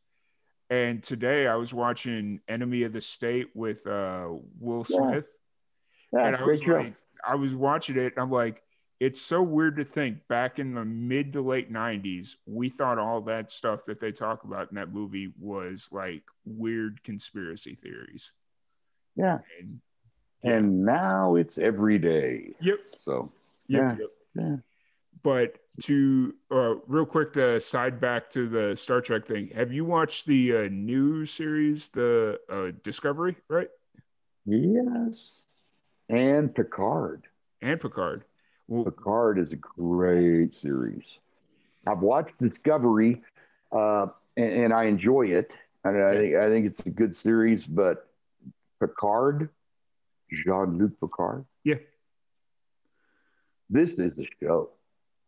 [0.71, 4.27] And today I was watching Enemy of the State with uh,
[4.59, 5.29] Will Smith.
[6.13, 6.27] Yeah.
[6.27, 6.95] and I was like,
[7.25, 8.61] I was watching it and I'm like,
[8.99, 13.21] it's so weird to think back in the mid to late 90s we thought all
[13.21, 18.33] that stuff that they talk about in that movie was like weird conspiracy theories
[19.15, 19.81] yeah and,
[20.43, 20.53] yeah.
[20.55, 23.31] and now it's every day yep so
[23.69, 23.97] yep, yeah.
[23.99, 24.09] Yep.
[24.35, 24.57] yeah
[25.27, 29.85] but to uh, real quick to side back to the star trek thing have you
[29.85, 33.69] watched the uh, new series the uh, discovery right
[34.45, 35.43] yes
[36.09, 37.25] and picard
[37.61, 38.25] and picard
[38.69, 41.05] well, Picard is a great series.
[41.87, 43.23] I've watched Discovery,
[43.71, 45.57] uh, and, and, I enjoy it.
[45.85, 47.65] And I think I think it's a good series.
[47.65, 48.09] But
[48.81, 49.51] Picard,
[50.33, 51.77] Jean Luc Picard, yeah,
[53.71, 54.71] this is a show.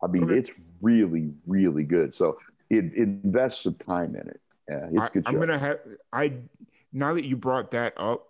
[0.02, 0.38] I mean, okay.
[0.38, 0.50] it's
[0.80, 2.14] really, really good.
[2.14, 2.38] So
[2.70, 4.40] it, it invests some time in it.
[4.68, 5.24] Yeah, it's good.
[5.26, 5.78] I, am gonna have
[6.12, 6.34] I
[6.92, 8.28] now that you brought that up,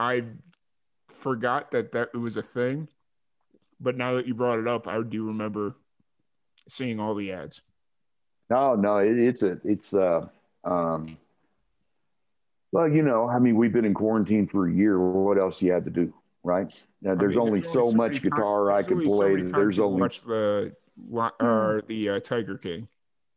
[0.00, 0.24] I
[1.08, 2.88] forgot that that was a thing
[3.84, 5.76] but now that you brought it up, I do remember
[6.68, 7.62] seeing all the ads.
[8.50, 10.26] No, no, it, it's a, it's uh,
[10.64, 11.16] um,
[12.72, 14.98] well, you know, I mean, we've been in quarantine for a year.
[14.98, 16.12] What else you had to do,
[16.42, 16.70] right?
[17.02, 19.46] Now, there's, I mean, only there's, only so, much guitar I can play.
[19.46, 20.74] So there's only watch the
[21.12, 22.88] or the uh, Tiger King.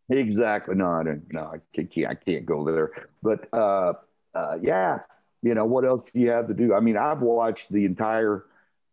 [0.10, 0.76] Exactly.
[0.76, 1.24] No, I don't.
[1.34, 2.08] No, I can't.
[2.08, 2.92] I can't go there.
[3.22, 3.94] But uh,
[4.34, 5.00] uh, yeah,
[5.42, 6.74] you know, what else do you have to do?
[6.74, 8.46] I mean, I've watched the entire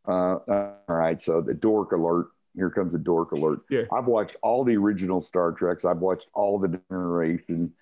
[0.07, 1.21] uh, all right.
[1.21, 2.29] So the dork alert.
[2.57, 3.61] Here comes the dork alert.
[3.69, 3.83] Yeah.
[3.93, 5.85] I've watched all the original Star Treks.
[5.85, 7.73] I've watched all the generation,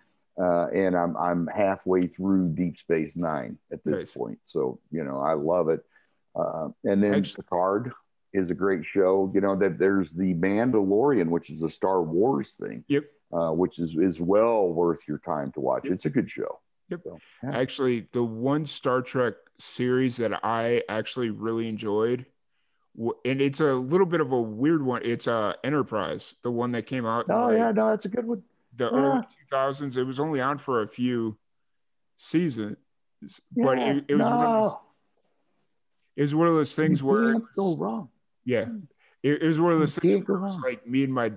[0.41, 4.17] uh, and I'm I'm halfway through Deep Space Nine at this nice.
[4.17, 4.39] point.
[4.47, 5.85] So you know I love it.
[6.35, 7.93] Uh, and then Actually, Picard
[8.33, 9.31] is a great show.
[9.35, 12.85] You know that there's the Mandalorian, which is a Star Wars thing.
[12.89, 13.05] Yep.
[13.33, 15.87] uh, which is is well worth your time to watch.
[15.87, 16.61] It's a good show.
[16.91, 17.01] Yep.
[17.05, 17.57] So, yeah.
[17.59, 22.27] Actually, the one Star Trek series that I actually really enjoyed,
[23.25, 25.03] and it's a little bit of a weird one.
[25.05, 27.27] It's uh Enterprise, the one that came out.
[27.31, 28.43] Oh like, yeah, no, that's a good one.
[28.77, 28.99] the Yeah.
[28.99, 29.97] early two thousands.
[29.97, 31.39] It was only on for a few
[32.17, 32.77] seasons,
[33.57, 34.77] but it, it was one of those,
[36.17, 38.09] it was one of those things you where go wrong.
[38.45, 38.69] Yeah,
[39.23, 41.33] it, it was one of those things where like me and my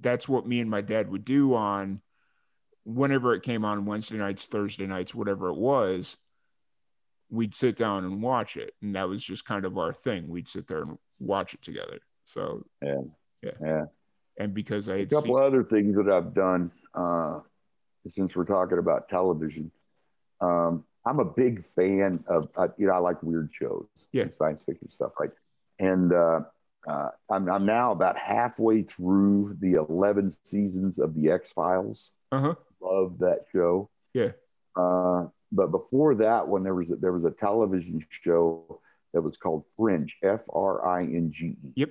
[0.00, 2.00] that's what me and my dad would do on
[2.84, 6.16] whenever it came on Wednesday nights, Thursday nights, whatever it was.
[7.30, 10.28] We'd sit down and watch it, and that was just kind of our thing.
[10.28, 11.98] We'd sit there and watch it together.
[12.24, 13.02] So, Yeah,
[13.42, 13.50] Yeah.
[13.60, 13.84] yeah.
[14.38, 17.40] and because I A couple seen, other things that I've done uh,
[18.08, 19.70] since we're talking about television.
[20.40, 24.30] Um, I'm a big fan of, uh, you know, I like weird shows, Yeah.
[24.30, 25.30] science fiction stuff, right?
[25.78, 26.40] And uh,
[26.86, 32.10] uh, I'm, I'm now about halfway through the 11 seasons of the X Files.
[32.32, 33.90] uh huh, Love that show.
[34.14, 34.32] Yeah.
[34.76, 38.80] Uh, but before that one, there was a, there was a television show
[39.12, 41.72] that was called Fringe, F R I N G E.
[41.76, 41.90] yep,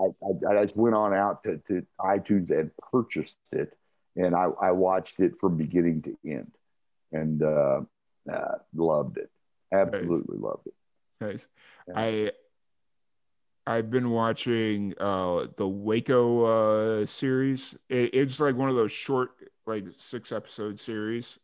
[0.00, 3.76] I, I, I just went on out to, to iTunes and purchased it,
[4.16, 6.52] and I, I watched it from beginning to end,
[7.12, 7.82] and uh,
[8.30, 9.30] uh, loved it.
[9.72, 10.74] Absolutely loved it.
[11.22, 11.48] Nice.
[11.88, 11.94] Yeah.
[11.96, 12.32] I
[13.66, 17.76] I've been watching uh the Waco uh series.
[17.88, 19.30] It, it's like one of those short,
[19.66, 21.38] like six episode series,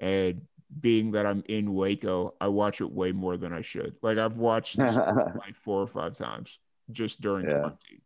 [0.00, 0.42] and
[0.80, 3.94] being that I'm in Waco, I watch it way more than I should.
[4.02, 6.58] Like I've watched this like four or five times
[6.90, 7.58] just during Yeah.
[7.58, 8.00] quarantine.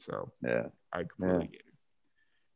[0.00, 1.64] So yeah, I completely get it.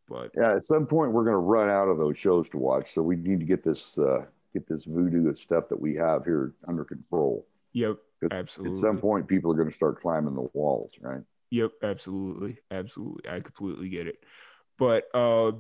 [0.08, 0.54] But yeah.
[0.56, 3.16] At some point, we're going to run out of those shows to watch, so we
[3.16, 6.84] need to get this uh, get this voodoo of stuff that we have here under
[6.84, 7.46] control.
[7.74, 7.96] Yep,
[8.30, 8.78] Absolutely.
[8.78, 11.20] At some point, people are going to start climbing the walls, right?
[11.50, 12.56] Yep, absolutely.
[12.70, 13.30] Absolutely.
[13.30, 14.16] I completely get it.
[14.78, 15.52] But uh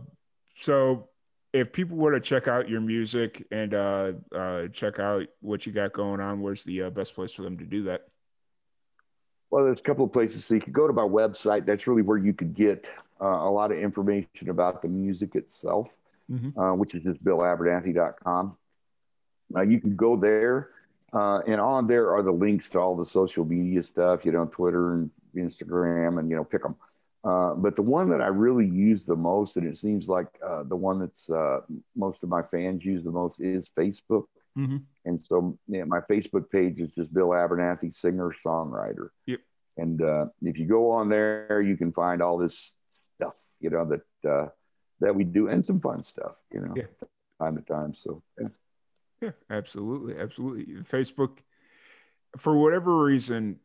[0.56, 1.10] so
[1.52, 5.72] if people were to check out your music and uh uh check out what you
[5.72, 8.06] got going on, where's the uh, best place for them to do that?
[9.50, 10.44] Well, there's a couple of places.
[10.44, 11.64] So you could go to my website.
[11.66, 12.88] That's really where you could get
[13.20, 15.94] uh, a lot of information about the music itself,
[16.28, 16.52] Mhm.
[16.56, 18.56] uh, which is just billabernathy.com.
[19.54, 20.70] Uh, you can go there,
[21.14, 24.46] uh, and on there are the links to all the social media stuff, you know,
[24.46, 26.76] Twitter and Instagram, and, you know, pick them.
[27.24, 30.62] Uh, but the one that I really use the most, and it seems like uh,
[30.64, 31.60] the one that's uh,
[31.96, 34.24] most of my fans use the most, is Facebook.
[34.58, 34.82] Mhm.
[35.04, 39.08] And so yeah, my Facebook page is just Bill Abernathy, singer songwriter.
[39.26, 39.40] Yep.
[39.78, 42.74] And uh, if you go on there, you can find all this
[43.16, 44.48] stuff, you know, that uh,
[45.00, 46.84] that we do, and some fun stuff, you know, Yeah.
[47.40, 47.94] time to time.
[47.94, 48.48] So yeah.
[49.24, 50.66] Yeah, absolutely, absolutely.
[50.82, 51.38] Facebook,
[52.36, 53.58] for whatever reason,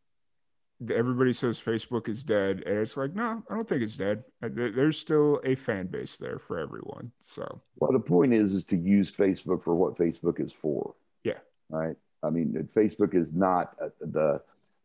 [0.93, 4.23] everybody says Facebook is dead, and it's like, no, I don't think it's dead.
[4.41, 7.11] Uh, There's still a fan base there for everyone.
[7.19, 10.95] So Well, the point is, is to use Facebook for what Facebook is for.
[11.23, 11.39] Yeah.
[11.69, 11.95] Right.
[12.23, 14.41] I mean, Facebook is not uh, the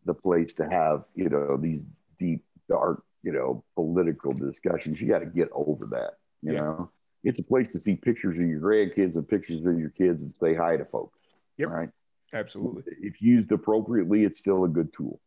[0.06, 1.82] the place to have you know these
[2.18, 5.00] deep, dark, you know, political discussions.
[5.00, 6.18] You got to get over that.
[6.42, 6.60] You Yeah.
[6.60, 6.90] know,
[7.24, 10.34] it's a place to see pictures of your grandkids and pictures of your kids and
[10.36, 11.18] say hi to folks.
[11.56, 11.68] Yep.
[11.68, 11.88] Right.
[12.32, 12.82] absolutely.
[13.00, 15.20] If used appropriately, it's still a good tool.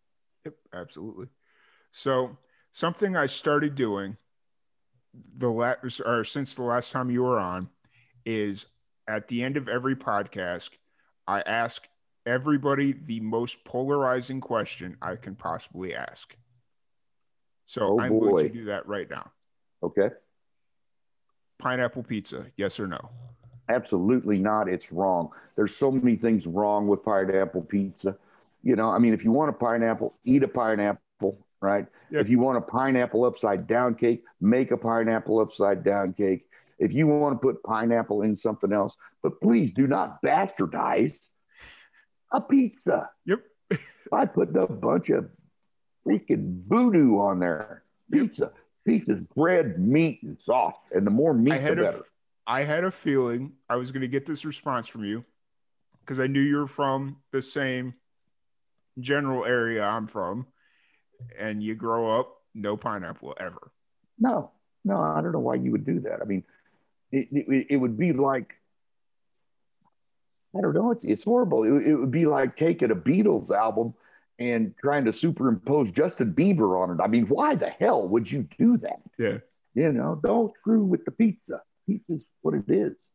[0.46, 1.28] Yep, absolutely.
[1.92, 2.38] So
[2.72, 4.18] something I started doing
[5.38, 7.70] the last or since the last time you were on
[8.26, 8.68] is
[9.08, 10.70] at the end of every podcast,
[11.28, 11.88] I ask
[12.26, 16.36] everybody the most polarizing question I can possibly ask.
[17.66, 19.32] So Oh, I'm going to do that right now.
[19.82, 20.10] Okay.
[21.60, 23.10] Pineapple pizza, yes or no?
[23.70, 24.70] Absolutely not.
[24.70, 25.30] It's wrong.
[25.56, 28.18] There's so many things wrong with pineapple pizza.
[28.64, 31.88] You know, I mean, if you want a pineapple, eat a pineapple, right?
[32.12, 32.20] Yeah.
[32.20, 36.48] If you want a pineapple upside down cake, make a pineapple upside down cake.
[36.80, 41.30] If you want to put pineapple in something else, but please do not bastardize
[42.32, 43.40] a pizza Yep.
[44.12, 45.30] by putting a bunch of
[46.06, 47.84] freaking voodoo on there.
[48.12, 48.52] Pizza.
[48.88, 50.76] Pizza's bread, meat, and sauce.
[50.94, 51.84] And the more meat, the better.
[51.84, 52.02] a
[52.48, 55.26] I had a feeling I was going to get this response from you
[56.00, 57.94] because I knew you were from the same
[59.02, 60.48] general area I'm from,
[61.38, 63.72] and you grow up no pineapple ever.
[64.18, 64.52] No,
[64.86, 66.22] no, I don't know why you would do that.
[66.22, 66.46] I mean,
[67.12, 68.56] it, it, it would be like,
[70.58, 71.64] I don't know, it's, it's horrible.
[71.64, 73.94] It, it would be like taking a Beatles album
[74.40, 77.02] and trying to superimpose Justin Bieber on it.
[77.04, 79.02] I mean, why the hell would you do that?
[79.18, 79.38] Yeah,
[79.74, 81.62] You know, don't screw with the pizza.
[81.88, 83.10] Pizza's what it is.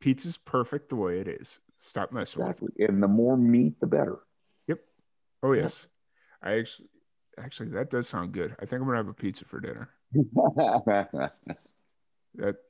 [0.00, 1.60] pizza's perfect the way it is.
[1.78, 2.86] Stop messing with Exactly.
[2.86, 4.18] And the more meat, the better.
[4.68, 4.80] Yep.
[5.42, 5.88] Oh yes,
[6.42, 6.88] I actually
[7.38, 8.54] actually that does sound good.
[8.60, 9.90] I think I'm gonna have a pizza for dinner.
[10.14, 11.32] that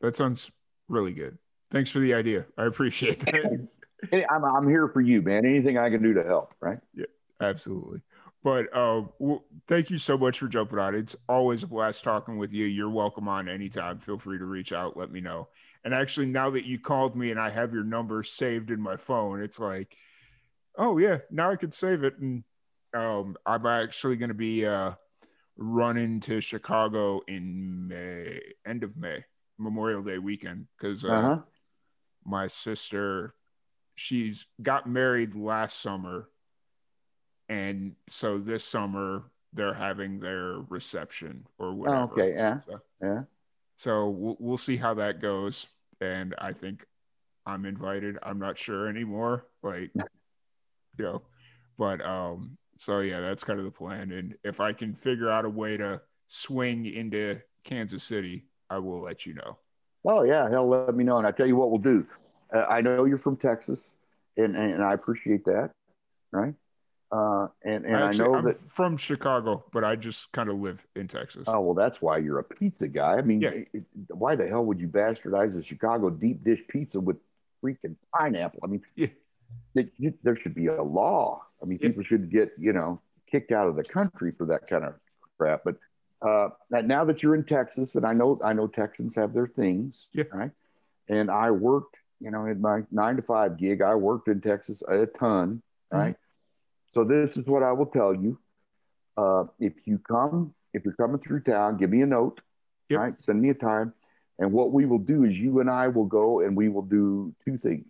[0.01, 0.51] that sounds
[0.89, 1.39] really good.
[1.71, 2.47] Thanks for the idea.
[2.57, 3.69] I appreciate that.
[4.31, 5.45] I'm I'm here for you, man.
[5.45, 6.79] Anything I can do to help, right?
[6.95, 7.07] Yeah,
[7.41, 8.01] absolutely.
[8.47, 10.95] But uh, well, thank you so much for jumping on.
[10.95, 12.67] It's always a blast talking with you.
[12.67, 13.99] You're welcome on anytime.
[13.99, 14.97] Feel free to reach out.
[14.97, 15.49] Let me know.
[15.85, 18.97] And actually, now that you called me and I have your number saved in my
[18.97, 19.97] phone, it's like,
[20.77, 22.19] oh yeah, now I could save it.
[22.19, 22.45] And
[22.95, 24.93] um, I'm actually going to be uh,
[25.57, 29.25] running to Chicago in May, end of May,
[29.59, 31.39] Memorial Day weekend, because uh, uh-huh.
[32.25, 33.35] my sister,
[33.97, 36.29] she's got married last summer
[37.49, 41.99] and so this summer they're having their reception or whatever.
[41.99, 43.23] Oh, okay, yeah, so, yeah.
[43.77, 45.69] So we'll we'll see how that goes,
[46.01, 46.87] and I think
[47.47, 48.19] I'm invited.
[48.23, 49.91] I'm not sure anymore, like
[50.99, 51.23] you know,
[51.79, 54.13] but um, so yeah, that's kind of the plan.
[54.13, 59.03] And if I can figure out a way to swing into Kansas City, I will
[59.03, 59.59] let you know.
[60.07, 62.07] Oh yeah, he'll let me know, and I tell you what we'll do.
[62.55, 63.81] Uh, I know you're from Texas,
[64.37, 65.71] and and I appreciate that,
[66.33, 66.55] right?
[67.13, 70.59] Uh, and and Actually, I know I'm that from Chicago, but I just kind of
[70.59, 71.45] live in Texas.
[71.47, 73.15] Oh well, that's why you're a pizza guy.
[73.15, 73.51] I mean, yeah.
[73.73, 77.17] it, why the hell would you bastardize a Chicago deep dish pizza with
[77.63, 78.61] freaking pineapple?
[78.65, 79.07] I mean, yeah.
[79.75, 81.43] you, there should be a law.
[81.63, 81.89] I mean, yeah.
[81.89, 83.01] people should get you know
[83.31, 84.95] kicked out of the country for that kind of
[85.39, 85.63] crap.
[85.65, 85.77] But
[86.23, 90.09] uh, now that you're in Texas, and I know I know Texans have their things,
[90.13, 90.25] yeah.
[90.33, 90.51] right?
[91.09, 94.83] And I worked, you know, in my nine to five gig, I worked in Texas
[94.89, 95.63] a ton,
[95.93, 96.15] right?
[96.15, 96.23] Mm-hmm
[96.97, 98.39] so this is what I will tell you.
[99.19, 102.41] Uh, if you come, if you're coming through town, give me a note.
[102.89, 102.99] Yep.
[102.99, 103.93] Right, send me a time,
[104.39, 107.35] and what we will do is you and I will go and we will do
[107.45, 107.85] two things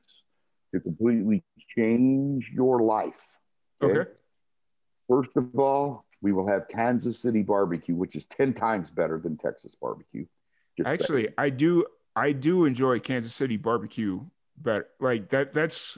[0.75, 1.45] to completely
[1.77, 3.29] change your life.
[3.81, 4.01] Okay.
[4.01, 4.11] okay.
[5.09, 9.37] First of all, we will have Kansas City barbecue, which is ten times better than
[9.37, 10.27] Texas barbecue.
[10.85, 14.21] Actually, I do I do enjoy Kansas City barbecue,
[14.61, 15.97] but like that that's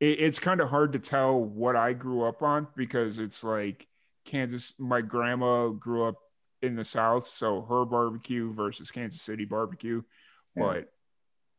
[0.00, 3.86] it, it's kind of hard to tell what I grew up on because it's like
[4.24, 4.74] Kansas.
[4.78, 6.16] My grandma grew up
[6.62, 10.02] in the South, so her barbecue versus Kansas City barbecue.
[10.56, 10.62] Yeah.
[10.62, 10.92] But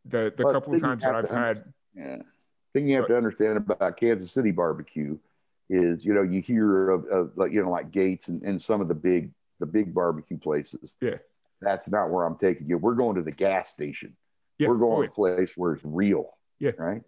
[0.05, 1.63] the the but couple of times that I've had,
[1.95, 2.17] yeah,
[2.73, 5.17] thing you have but, to understand about Kansas City barbecue
[5.69, 8.81] is you know you hear of, of like you know like Gates and, and some
[8.81, 10.95] of the big the big barbecue places.
[11.01, 11.17] Yeah,
[11.61, 12.77] that's not where I'm taking you.
[12.77, 14.15] We're going to the gas station.
[14.59, 14.69] Yeah.
[14.69, 15.07] We're going oh, yeah.
[15.07, 16.35] to a place where it's real.
[16.59, 16.71] Yeah.
[16.77, 17.01] Right.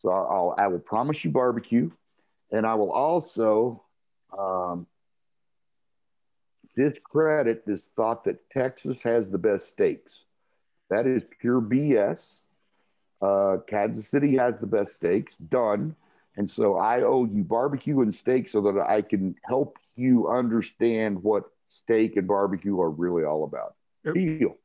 [0.00, 1.90] So I'll, I will promise you barbecue,
[2.50, 3.84] and I will also
[4.36, 4.86] um,
[6.74, 10.24] discredit this thought that Texas has the best steaks.
[10.88, 12.40] That is pure BS.
[13.20, 15.36] Uh, Kansas City has the best steaks.
[15.36, 15.94] Done.
[16.38, 21.22] And so I owe you barbecue and steak so that I can help you understand
[21.22, 23.74] what steak and barbecue are really all about.
[24.14, 24.56] Deal.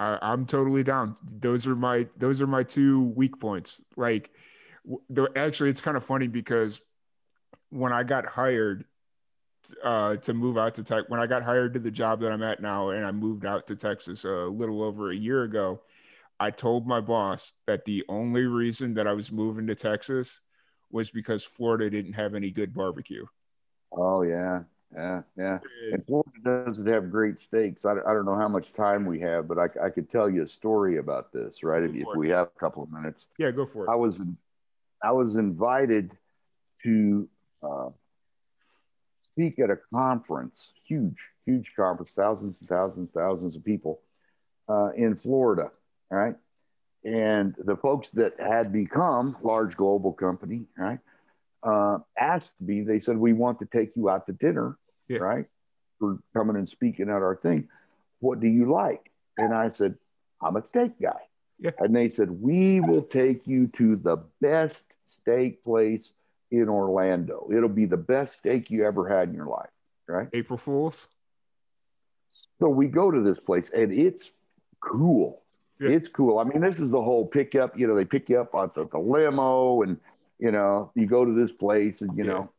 [0.00, 1.16] I, am totally down.
[1.40, 3.82] Those are my those are my two weak points.
[3.96, 4.30] Like,
[5.36, 6.80] actually, it's kind of funny because
[7.68, 8.86] when I got hired
[9.84, 12.42] uh, to move out to Tech, when I got hired to the job that I'm
[12.42, 15.82] at now, and I moved out to Texas a little over a year ago,
[16.40, 20.40] I told my boss that the only reason that I was moving to Texas
[20.90, 23.26] was because Florida didn't have any good barbecue.
[23.92, 24.62] Oh yeah,
[24.94, 25.58] yeah, yeah.
[25.92, 27.84] And Florida doesn't have great steaks.
[27.84, 30.42] I, I don't know how much time we have, but I, I could tell you
[30.42, 31.82] a story about this, right?
[31.82, 33.26] If, if we have a couple of minutes.
[33.38, 33.90] Yeah, go for it.
[33.90, 34.20] I was
[35.02, 36.16] I was invited
[36.82, 37.28] to
[37.62, 37.90] uh,
[39.20, 44.00] speak at a conference, huge, huge conference, thousands and thousands, and thousands of people
[44.68, 45.70] uh, in Florida,
[46.10, 46.34] right?
[47.04, 50.98] And the folks that had become large global company, right?
[51.62, 54.78] Uh, asked me, they said, We want to take you out to dinner,
[55.08, 55.18] yeah.
[55.18, 55.46] right?
[55.98, 57.68] For coming and speaking at our thing.
[58.20, 59.10] What do you like?
[59.36, 59.96] And I said,
[60.42, 61.20] I'm a steak guy.
[61.58, 61.72] Yeah.
[61.78, 66.12] And they said, We will take you to the best steak place
[66.50, 67.48] in Orlando.
[67.52, 69.70] It'll be the best steak you ever had in your life,
[70.08, 70.28] right?
[70.32, 71.08] April Fools.
[72.58, 74.32] So we go to this place and it's
[74.80, 75.42] cool.
[75.80, 75.90] Yeah.
[75.90, 76.38] It's cool.
[76.38, 78.86] I mean, this is the whole pickup, you know, they pick you up on the,
[78.86, 79.98] the limo and
[80.40, 82.32] you know, you go to this place and you yeah.
[82.32, 82.52] know,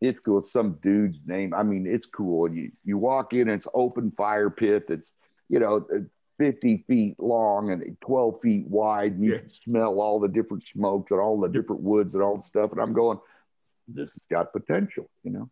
[0.00, 0.40] it's cool.
[0.40, 1.54] Some dude's name.
[1.54, 2.46] I mean, it's cool.
[2.46, 5.12] And you you walk in, and it's open fire pit that's
[5.48, 5.86] you know.
[5.94, 5.98] Uh,
[6.38, 9.12] 50 feet long and 12 feet wide.
[9.12, 9.38] And you yeah.
[9.38, 12.72] can smell all the different smokes and all the different woods and all the stuff.
[12.72, 13.18] And I'm going,
[13.86, 15.50] this has got potential, you know?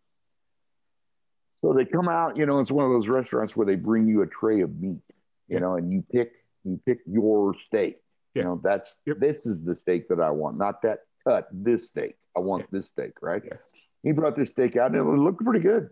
[1.57, 4.21] So they come out, you know, it's one of those restaurants where they bring you
[4.21, 5.01] a tray of meat,
[5.47, 5.59] you yeah.
[5.59, 6.31] know, and you pick,
[6.63, 8.01] you pick your steak.
[8.33, 8.41] Yeah.
[8.41, 9.19] You know, that's, yep.
[9.19, 12.15] this is the steak that I want, not that cut this steak.
[12.35, 12.67] I want yeah.
[12.71, 13.41] this steak, right?
[13.45, 13.57] Yeah.
[14.03, 15.89] he brought this steak out and it looked pretty good.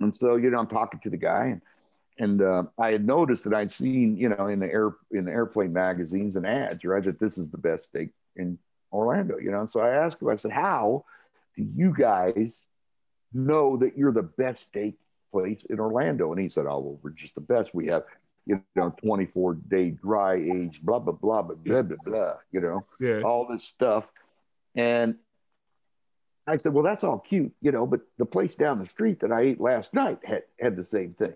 [0.00, 1.62] And so, you know, I'm talking to the guy and,
[2.18, 5.32] and uh, I had noticed that I'd seen, you know, in the air in the
[5.32, 8.58] airplane magazines and ads, right, that this is the best steak in
[8.92, 9.60] Orlando, you know.
[9.60, 11.04] And so I asked him, I said, How
[11.56, 12.66] do you guys
[13.32, 14.94] know that you're the best steak
[15.32, 16.30] place in Orlando?
[16.30, 17.74] And he said, Oh, well, we're just the best.
[17.74, 18.04] We have,
[18.46, 22.86] you know, 24 day dry age, blah, blah, blah, blah, blah, blah, blah, you know,
[23.00, 23.22] Yeah.
[23.22, 24.06] all this stuff.
[24.74, 25.16] And
[26.46, 29.32] I said, Well, that's all cute, you know, but the place down the street that
[29.32, 31.34] I ate last night had, had the same thing,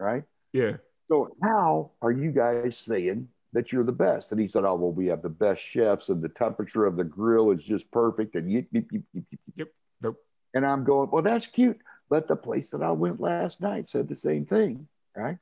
[0.00, 0.24] right?
[0.52, 0.78] Yeah.
[1.08, 4.32] So how are you guys saying that you're the best?
[4.32, 7.04] And he said, Oh, well, we have the best chefs and the temperature of the
[7.04, 8.34] grill is just perfect.
[8.34, 9.68] And yip, yip, yip, yip, yip, Yep.
[10.02, 10.16] Nope.
[10.54, 11.78] And I'm going, Well, that's cute.
[12.10, 15.36] But the place that I went last night said the same thing, right?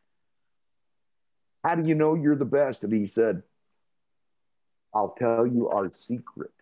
[1.67, 2.85] How do you know you're the best?
[2.85, 3.43] And he said,
[4.95, 6.53] I'll tell you our secret.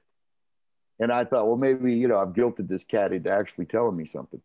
[0.98, 4.06] And I thought, well, maybe, you know, I've guilted this cat into actually telling me
[4.06, 4.40] something.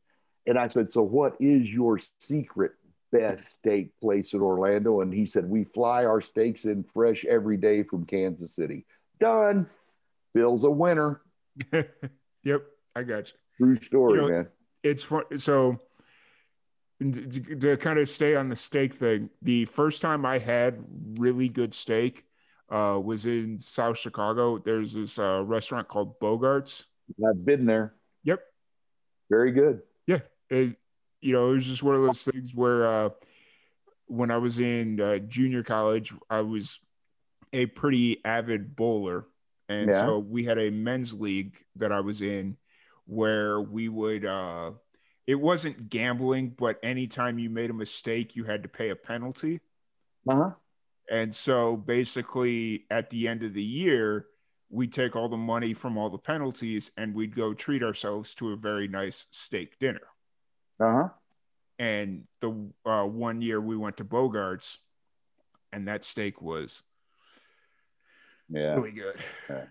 [0.45, 2.73] And I said, so what is your secret
[3.09, 4.99] best steak place in Orlando?
[4.99, 8.85] And he said, we fly our steaks in fresh every day from Kansas City.
[9.21, 9.65] Done.
[10.33, 11.21] Bill's a winner.
[11.71, 12.65] yep.
[12.95, 13.37] I got you.
[13.57, 14.47] True story, You know, man.
[14.83, 15.23] it's fun.
[15.37, 15.79] So
[16.99, 20.83] to, kind of stay on the steak thing, the first time I had
[21.17, 22.25] really good steak
[22.69, 24.57] uh, was in South Chicago.
[24.57, 26.85] There's this uh, restaurant called Bogarts.
[27.25, 27.95] I've been there.
[28.23, 28.41] Yep.
[29.29, 29.81] Very good.
[30.07, 30.19] Yeah.
[30.49, 30.75] It,
[31.21, 33.09] you know, it was just one of those things where uh,
[34.07, 36.79] when I was in uh, junior college, I was
[37.53, 39.25] a pretty avid bowler.
[39.69, 40.01] And Yeah.
[40.01, 42.57] so we had a men's league that I was in
[43.05, 44.71] where we would, uh,
[45.29, 49.59] it wasn't gambling, but anytime you made a mistake, you had to pay a penalty.
[50.27, 50.49] Uh-huh.
[51.11, 54.25] And so basically, at the end of the year,
[54.71, 58.53] we take all the money from all the penalties and we'd go treat ourselves to
[58.53, 60.07] a very nice steak dinner.
[60.79, 61.09] Uh-huh.
[61.77, 64.79] And the uh, one year we went to Bogarts,
[65.71, 66.81] and that steak was
[68.49, 68.73] Yeah.
[68.73, 69.15] really good.
[69.47, 69.65] Yeah.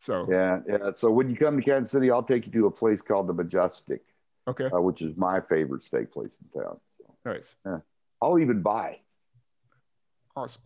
[0.00, 0.58] So Yeah.
[0.66, 0.90] Yeah.
[0.92, 3.32] So when you come to Kansas City, I'll take you to a place called the
[3.32, 4.02] Majestic,
[4.48, 6.80] okay, uh, which is my favorite steak place in town.
[7.24, 7.56] nice,
[8.20, 8.98] I'll even buy,
[10.34, 10.62] awesome.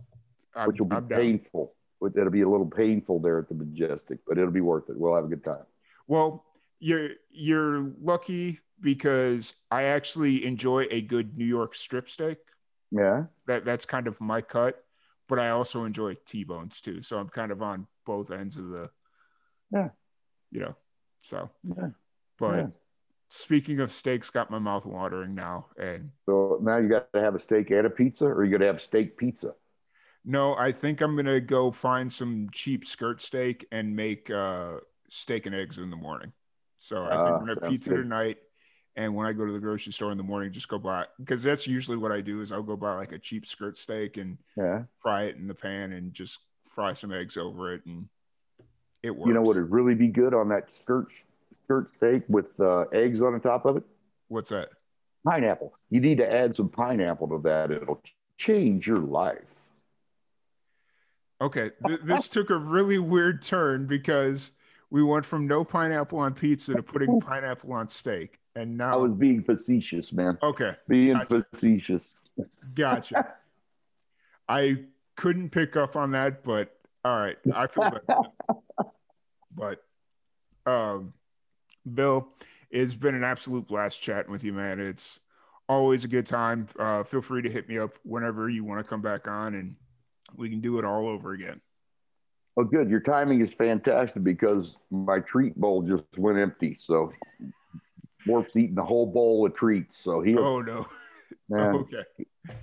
[0.55, 1.75] I'm, which will be I'm painful.
[2.01, 4.99] But It'll be a little painful there at the Majestic, but it'll be worth it.
[4.99, 5.65] We'll have a good time.
[6.09, 6.45] Well,
[6.81, 12.39] you're you're lucky because I actually enjoy a good New York strip steak.
[12.91, 13.27] Yeah.
[13.47, 14.85] That that's kind of my cut,
[15.29, 17.03] but I also enjoy T-bones too.
[17.03, 18.91] So I'm kind of on both ends of the
[19.71, 19.91] Yeah.
[20.51, 20.75] you know.
[21.23, 21.91] So Yeah.
[22.37, 22.67] but Yeah.
[23.33, 25.67] Speaking of steaks, got my mouth watering now.
[25.79, 28.59] And So now you got to have a steak and a pizza, or you got
[28.59, 29.55] to have steak pizza.
[30.25, 34.75] no, I think I'm gonna go find some cheap skirt steak and make uh
[35.11, 36.33] steak and eggs in the morning.
[36.79, 38.03] So I think Ah, I'm gonna pizza good.
[38.03, 38.39] tonight.
[38.95, 41.43] And when I go to the grocery store in the morning, just go buy because
[41.43, 44.39] that's usually what I do is I'll go buy like a cheap skirt steak and
[44.57, 44.85] Yeah.
[45.03, 48.07] fry it in the pan and just fry some eggs over it and
[49.03, 49.29] it works.
[49.29, 51.13] You know what would really be good on that skirt
[51.73, 53.85] skirt steak with uh, eggs on the top of it?
[54.28, 54.69] What's that?
[55.27, 55.73] Pineapple.
[55.90, 57.70] You need to add some pineapple to that.
[57.70, 58.03] It'll
[58.36, 59.39] change your life.
[61.40, 64.53] Okay, th- this took a really weird turn because
[64.90, 68.97] we went from no pineapple on pizza to putting pineapple on steak, and now I
[68.97, 70.39] was being facetious, man.
[70.43, 71.47] okay, Being Gotcha.
[71.53, 72.19] facetious.
[72.74, 73.35] gotcha.
[74.49, 74.85] I
[75.16, 78.05] couldn't pick up on that, but all right, I feel better.
[79.55, 79.82] But
[80.65, 81.12] um,
[81.91, 82.29] Bill,
[82.71, 84.81] it's been an absolute blast chatting with you, man.
[84.81, 85.21] It's
[85.69, 86.69] always a good time.
[86.79, 89.77] Uh, feel free to hit me up whenever you want to come back on, and
[90.37, 91.61] we can do it all over again.
[92.57, 92.91] Oh, good.
[92.91, 96.75] Your timing is fantastic because my treat bowl just went empty.
[96.79, 97.11] So
[98.27, 99.99] Worf's eating the whole bowl of treats.
[100.03, 100.87] So he, Oh no.
[101.49, 102.05] man, okay.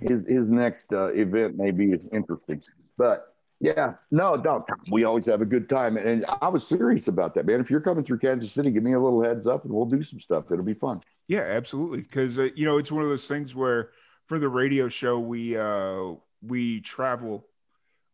[0.00, 2.62] his, his next uh, event may be interesting.
[2.96, 3.29] But
[3.60, 4.64] yeah, no, no, don't.
[4.90, 5.98] we always have a good time.
[5.98, 7.60] And I was serious about that, man.
[7.60, 10.02] If you're coming through Kansas City, give me a little heads up and we'll do
[10.02, 10.44] some stuff.
[10.50, 11.02] It'll be fun.
[11.28, 12.00] Yeah, absolutely.
[12.00, 13.90] Because uh, you know, it's one of those things where
[14.26, 17.46] for the radio show, we uh, we travel.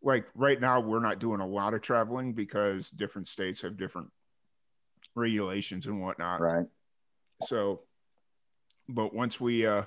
[0.02, 4.10] Like right now, we're not doing a lot of traveling because different states have different
[5.14, 6.40] regulations and whatnot.
[6.40, 6.66] Right.
[7.44, 7.82] So,
[8.88, 9.84] but once we uh,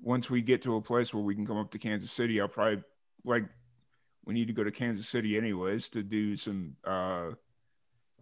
[0.00, 2.48] once we get to a place where we can come up to Kansas City, I'll
[2.48, 2.82] probably
[3.24, 3.44] like
[4.24, 7.30] we need to go to Kansas City anyways to do some uh,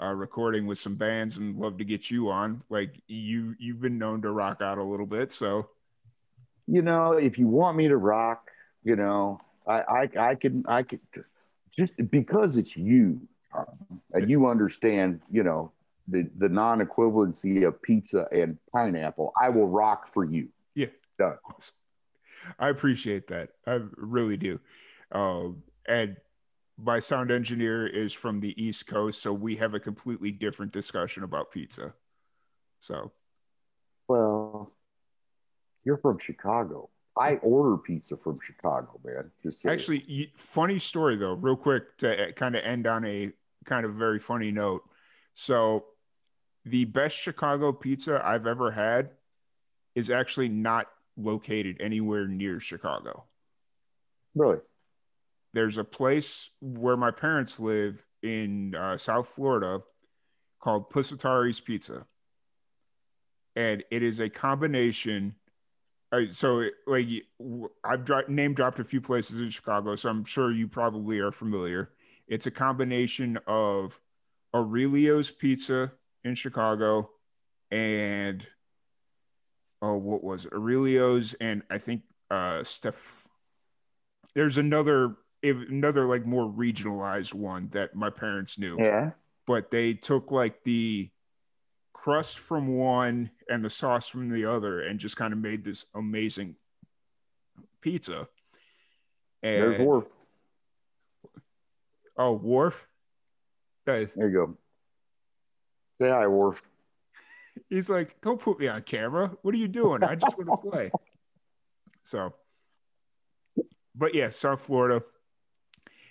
[0.01, 2.63] uh, recording with some bands and love to get you on.
[2.71, 5.69] Like you, you've been known to rock out a little bit, so
[6.67, 8.51] You know, if you want me to rock,
[8.85, 11.01] you know, I, I, I can, I could
[11.77, 13.21] just because it's you
[13.57, 15.73] um, and you understand, you know,
[16.09, 20.49] the the non equivalency of pizza and pineapple, I will rock for you.
[20.75, 20.87] Yeah,
[21.19, 21.37] Done.
[22.59, 23.51] I appreciate that.
[23.67, 24.61] I really do.
[25.13, 26.17] Um, and
[26.77, 31.25] my sound engineer is from the East Coast, so we have a completely different discussion
[31.25, 31.93] about pizza.
[32.79, 33.11] So,
[34.07, 34.73] Well,
[35.85, 36.91] you're from Chicago.
[37.17, 39.33] I order pizza from Chicago, man.
[39.43, 39.73] Just saying.
[39.73, 43.33] actually, funny story though, real quick to uh, kind of end on a
[43.65, 44.83] kind of very funny note.
[45.35, 45.87] So,
[46.65, 49.11] the best Chicago pizza I've ever had
[49.97, 50.87] is actually not
[51.17, 53.25] located anywhere near Chicago.
[54.37, 54.59] really,
[55.59, 59.81] there's a place where my parents live in uh, South Florida
[60.61, 62.07] called Pusatari's Pizza,
[63.57, 65.35] and it is a combination.
[66.13, 67.09] Uh, so, it, like,
[67.83, 71.33] I've dro- name dropped a few places in Chicago, so I'm sure you probably are
[71.33, 71.91] familiar.
[72.29, 73.99] It's a combination of
[74.55, 75.91] Aurelio's Pizza
[76.23, 77.11] in Chicago
[77.73, 78.47] and
[79.83, 80.53] oh, what was it?
[80.53, 83.27] Aurelio's and I think uh Steph.
[84.37, 89.11] There's another another like more regionalized one that my parents knew, yeah.
[89.47, 91.11] but they took like the
[91.93, 95.87] crust from one and the sauce from the other and just kind of made this
[95.95, 96.55] amazing
[97.81, 98.29] pizza.
[99.43, 100.09] There's And Worf.
[102.17, 102.87] oh, Worf.
[103.87, 104.57] Guys, There you go.
[106.01, 106.63] Say hi, Worf.
[107.69, 109.33] he's like, don't put me on camera.
[109.43, 110.03] What are you doing?
[110.05, 110.91] I just want to play.
[112.05, 112.33] So,
[113.95, 115.03] but yeah, South Florida,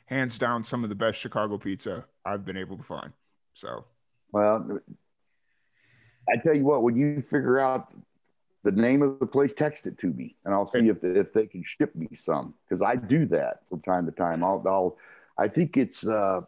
[0.07, 3.13] hands down, some of the best Chicago pizza I've been able to find.
[3.53, 3.85] So,
[4.31, 4.79] Well,
[6.29, 7.93] I tell you what, when you figure out
[8.63, 11.45] the name of the place, text it to me, and I'll see if if they
[11.45, 14.43] can ship me some because I do that from time to time.
[14.43, 14.97] I'll, I'll
[15.37, 16.41] I think it's uh,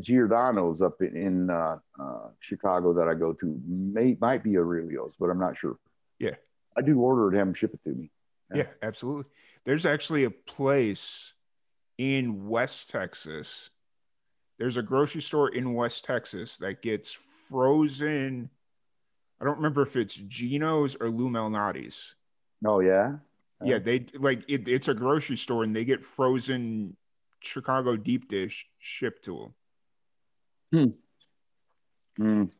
[0.00, 3.60] Giordano's up in, in uh, uh, Chicago that I go to.
[3.66, 5.78] May might be Aurelio's, but I'm not sure.
[6.18, 6.34] Yeah.
[6.76, 8.10] I do order it, have them ship it to me.
[8.54, 9.24] yeah, absolutely.
[9.64, 11.32] There's actually a place
[11.98, 13.70] in West Texas.
[14.58, 17.12] There's a grocery store in West Texas that gets
[17.48, 18.48] frozen.
[19.40, 22.14] I don't remember if it's Gino's or Lou Malnati's.
[22.64, 23.16] Oh yeah,
[23.62, 26.96] Yeah, they like it, it's a grocery store and they get frozen
[27.40, 29.52] Chicago deep dish shipped to
[30.72, 30.94] them.
[32.18, 32.50] Mm,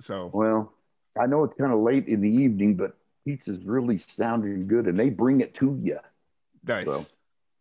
[0.00, 0.72] So well,
[1.20, 2.96] I know it's kind of late in the evening, but
[3.26, 5.98] pizza's really sounding good, and they bring it to you.
[6.66, 7.10] nice, So-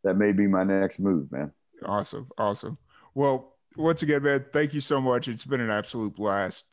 [0.03, 1.51] That may be my next move, man.
[1.85, 2.77] awesome, awesome.
[3.13, 5.27] Well, once again, man, thank you so much.
[5.27, 6.65] It's been an absolute blast.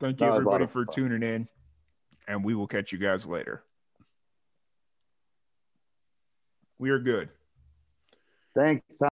[0.00, 0.94] Thank you No, it was a lot everybody for fun.
[0.94, 1.48] tuning in,
[2.28, 3.62] and we will catch you guys later.
[6.78, 7.30] We are good.
[8.54, 8.96] Thanks.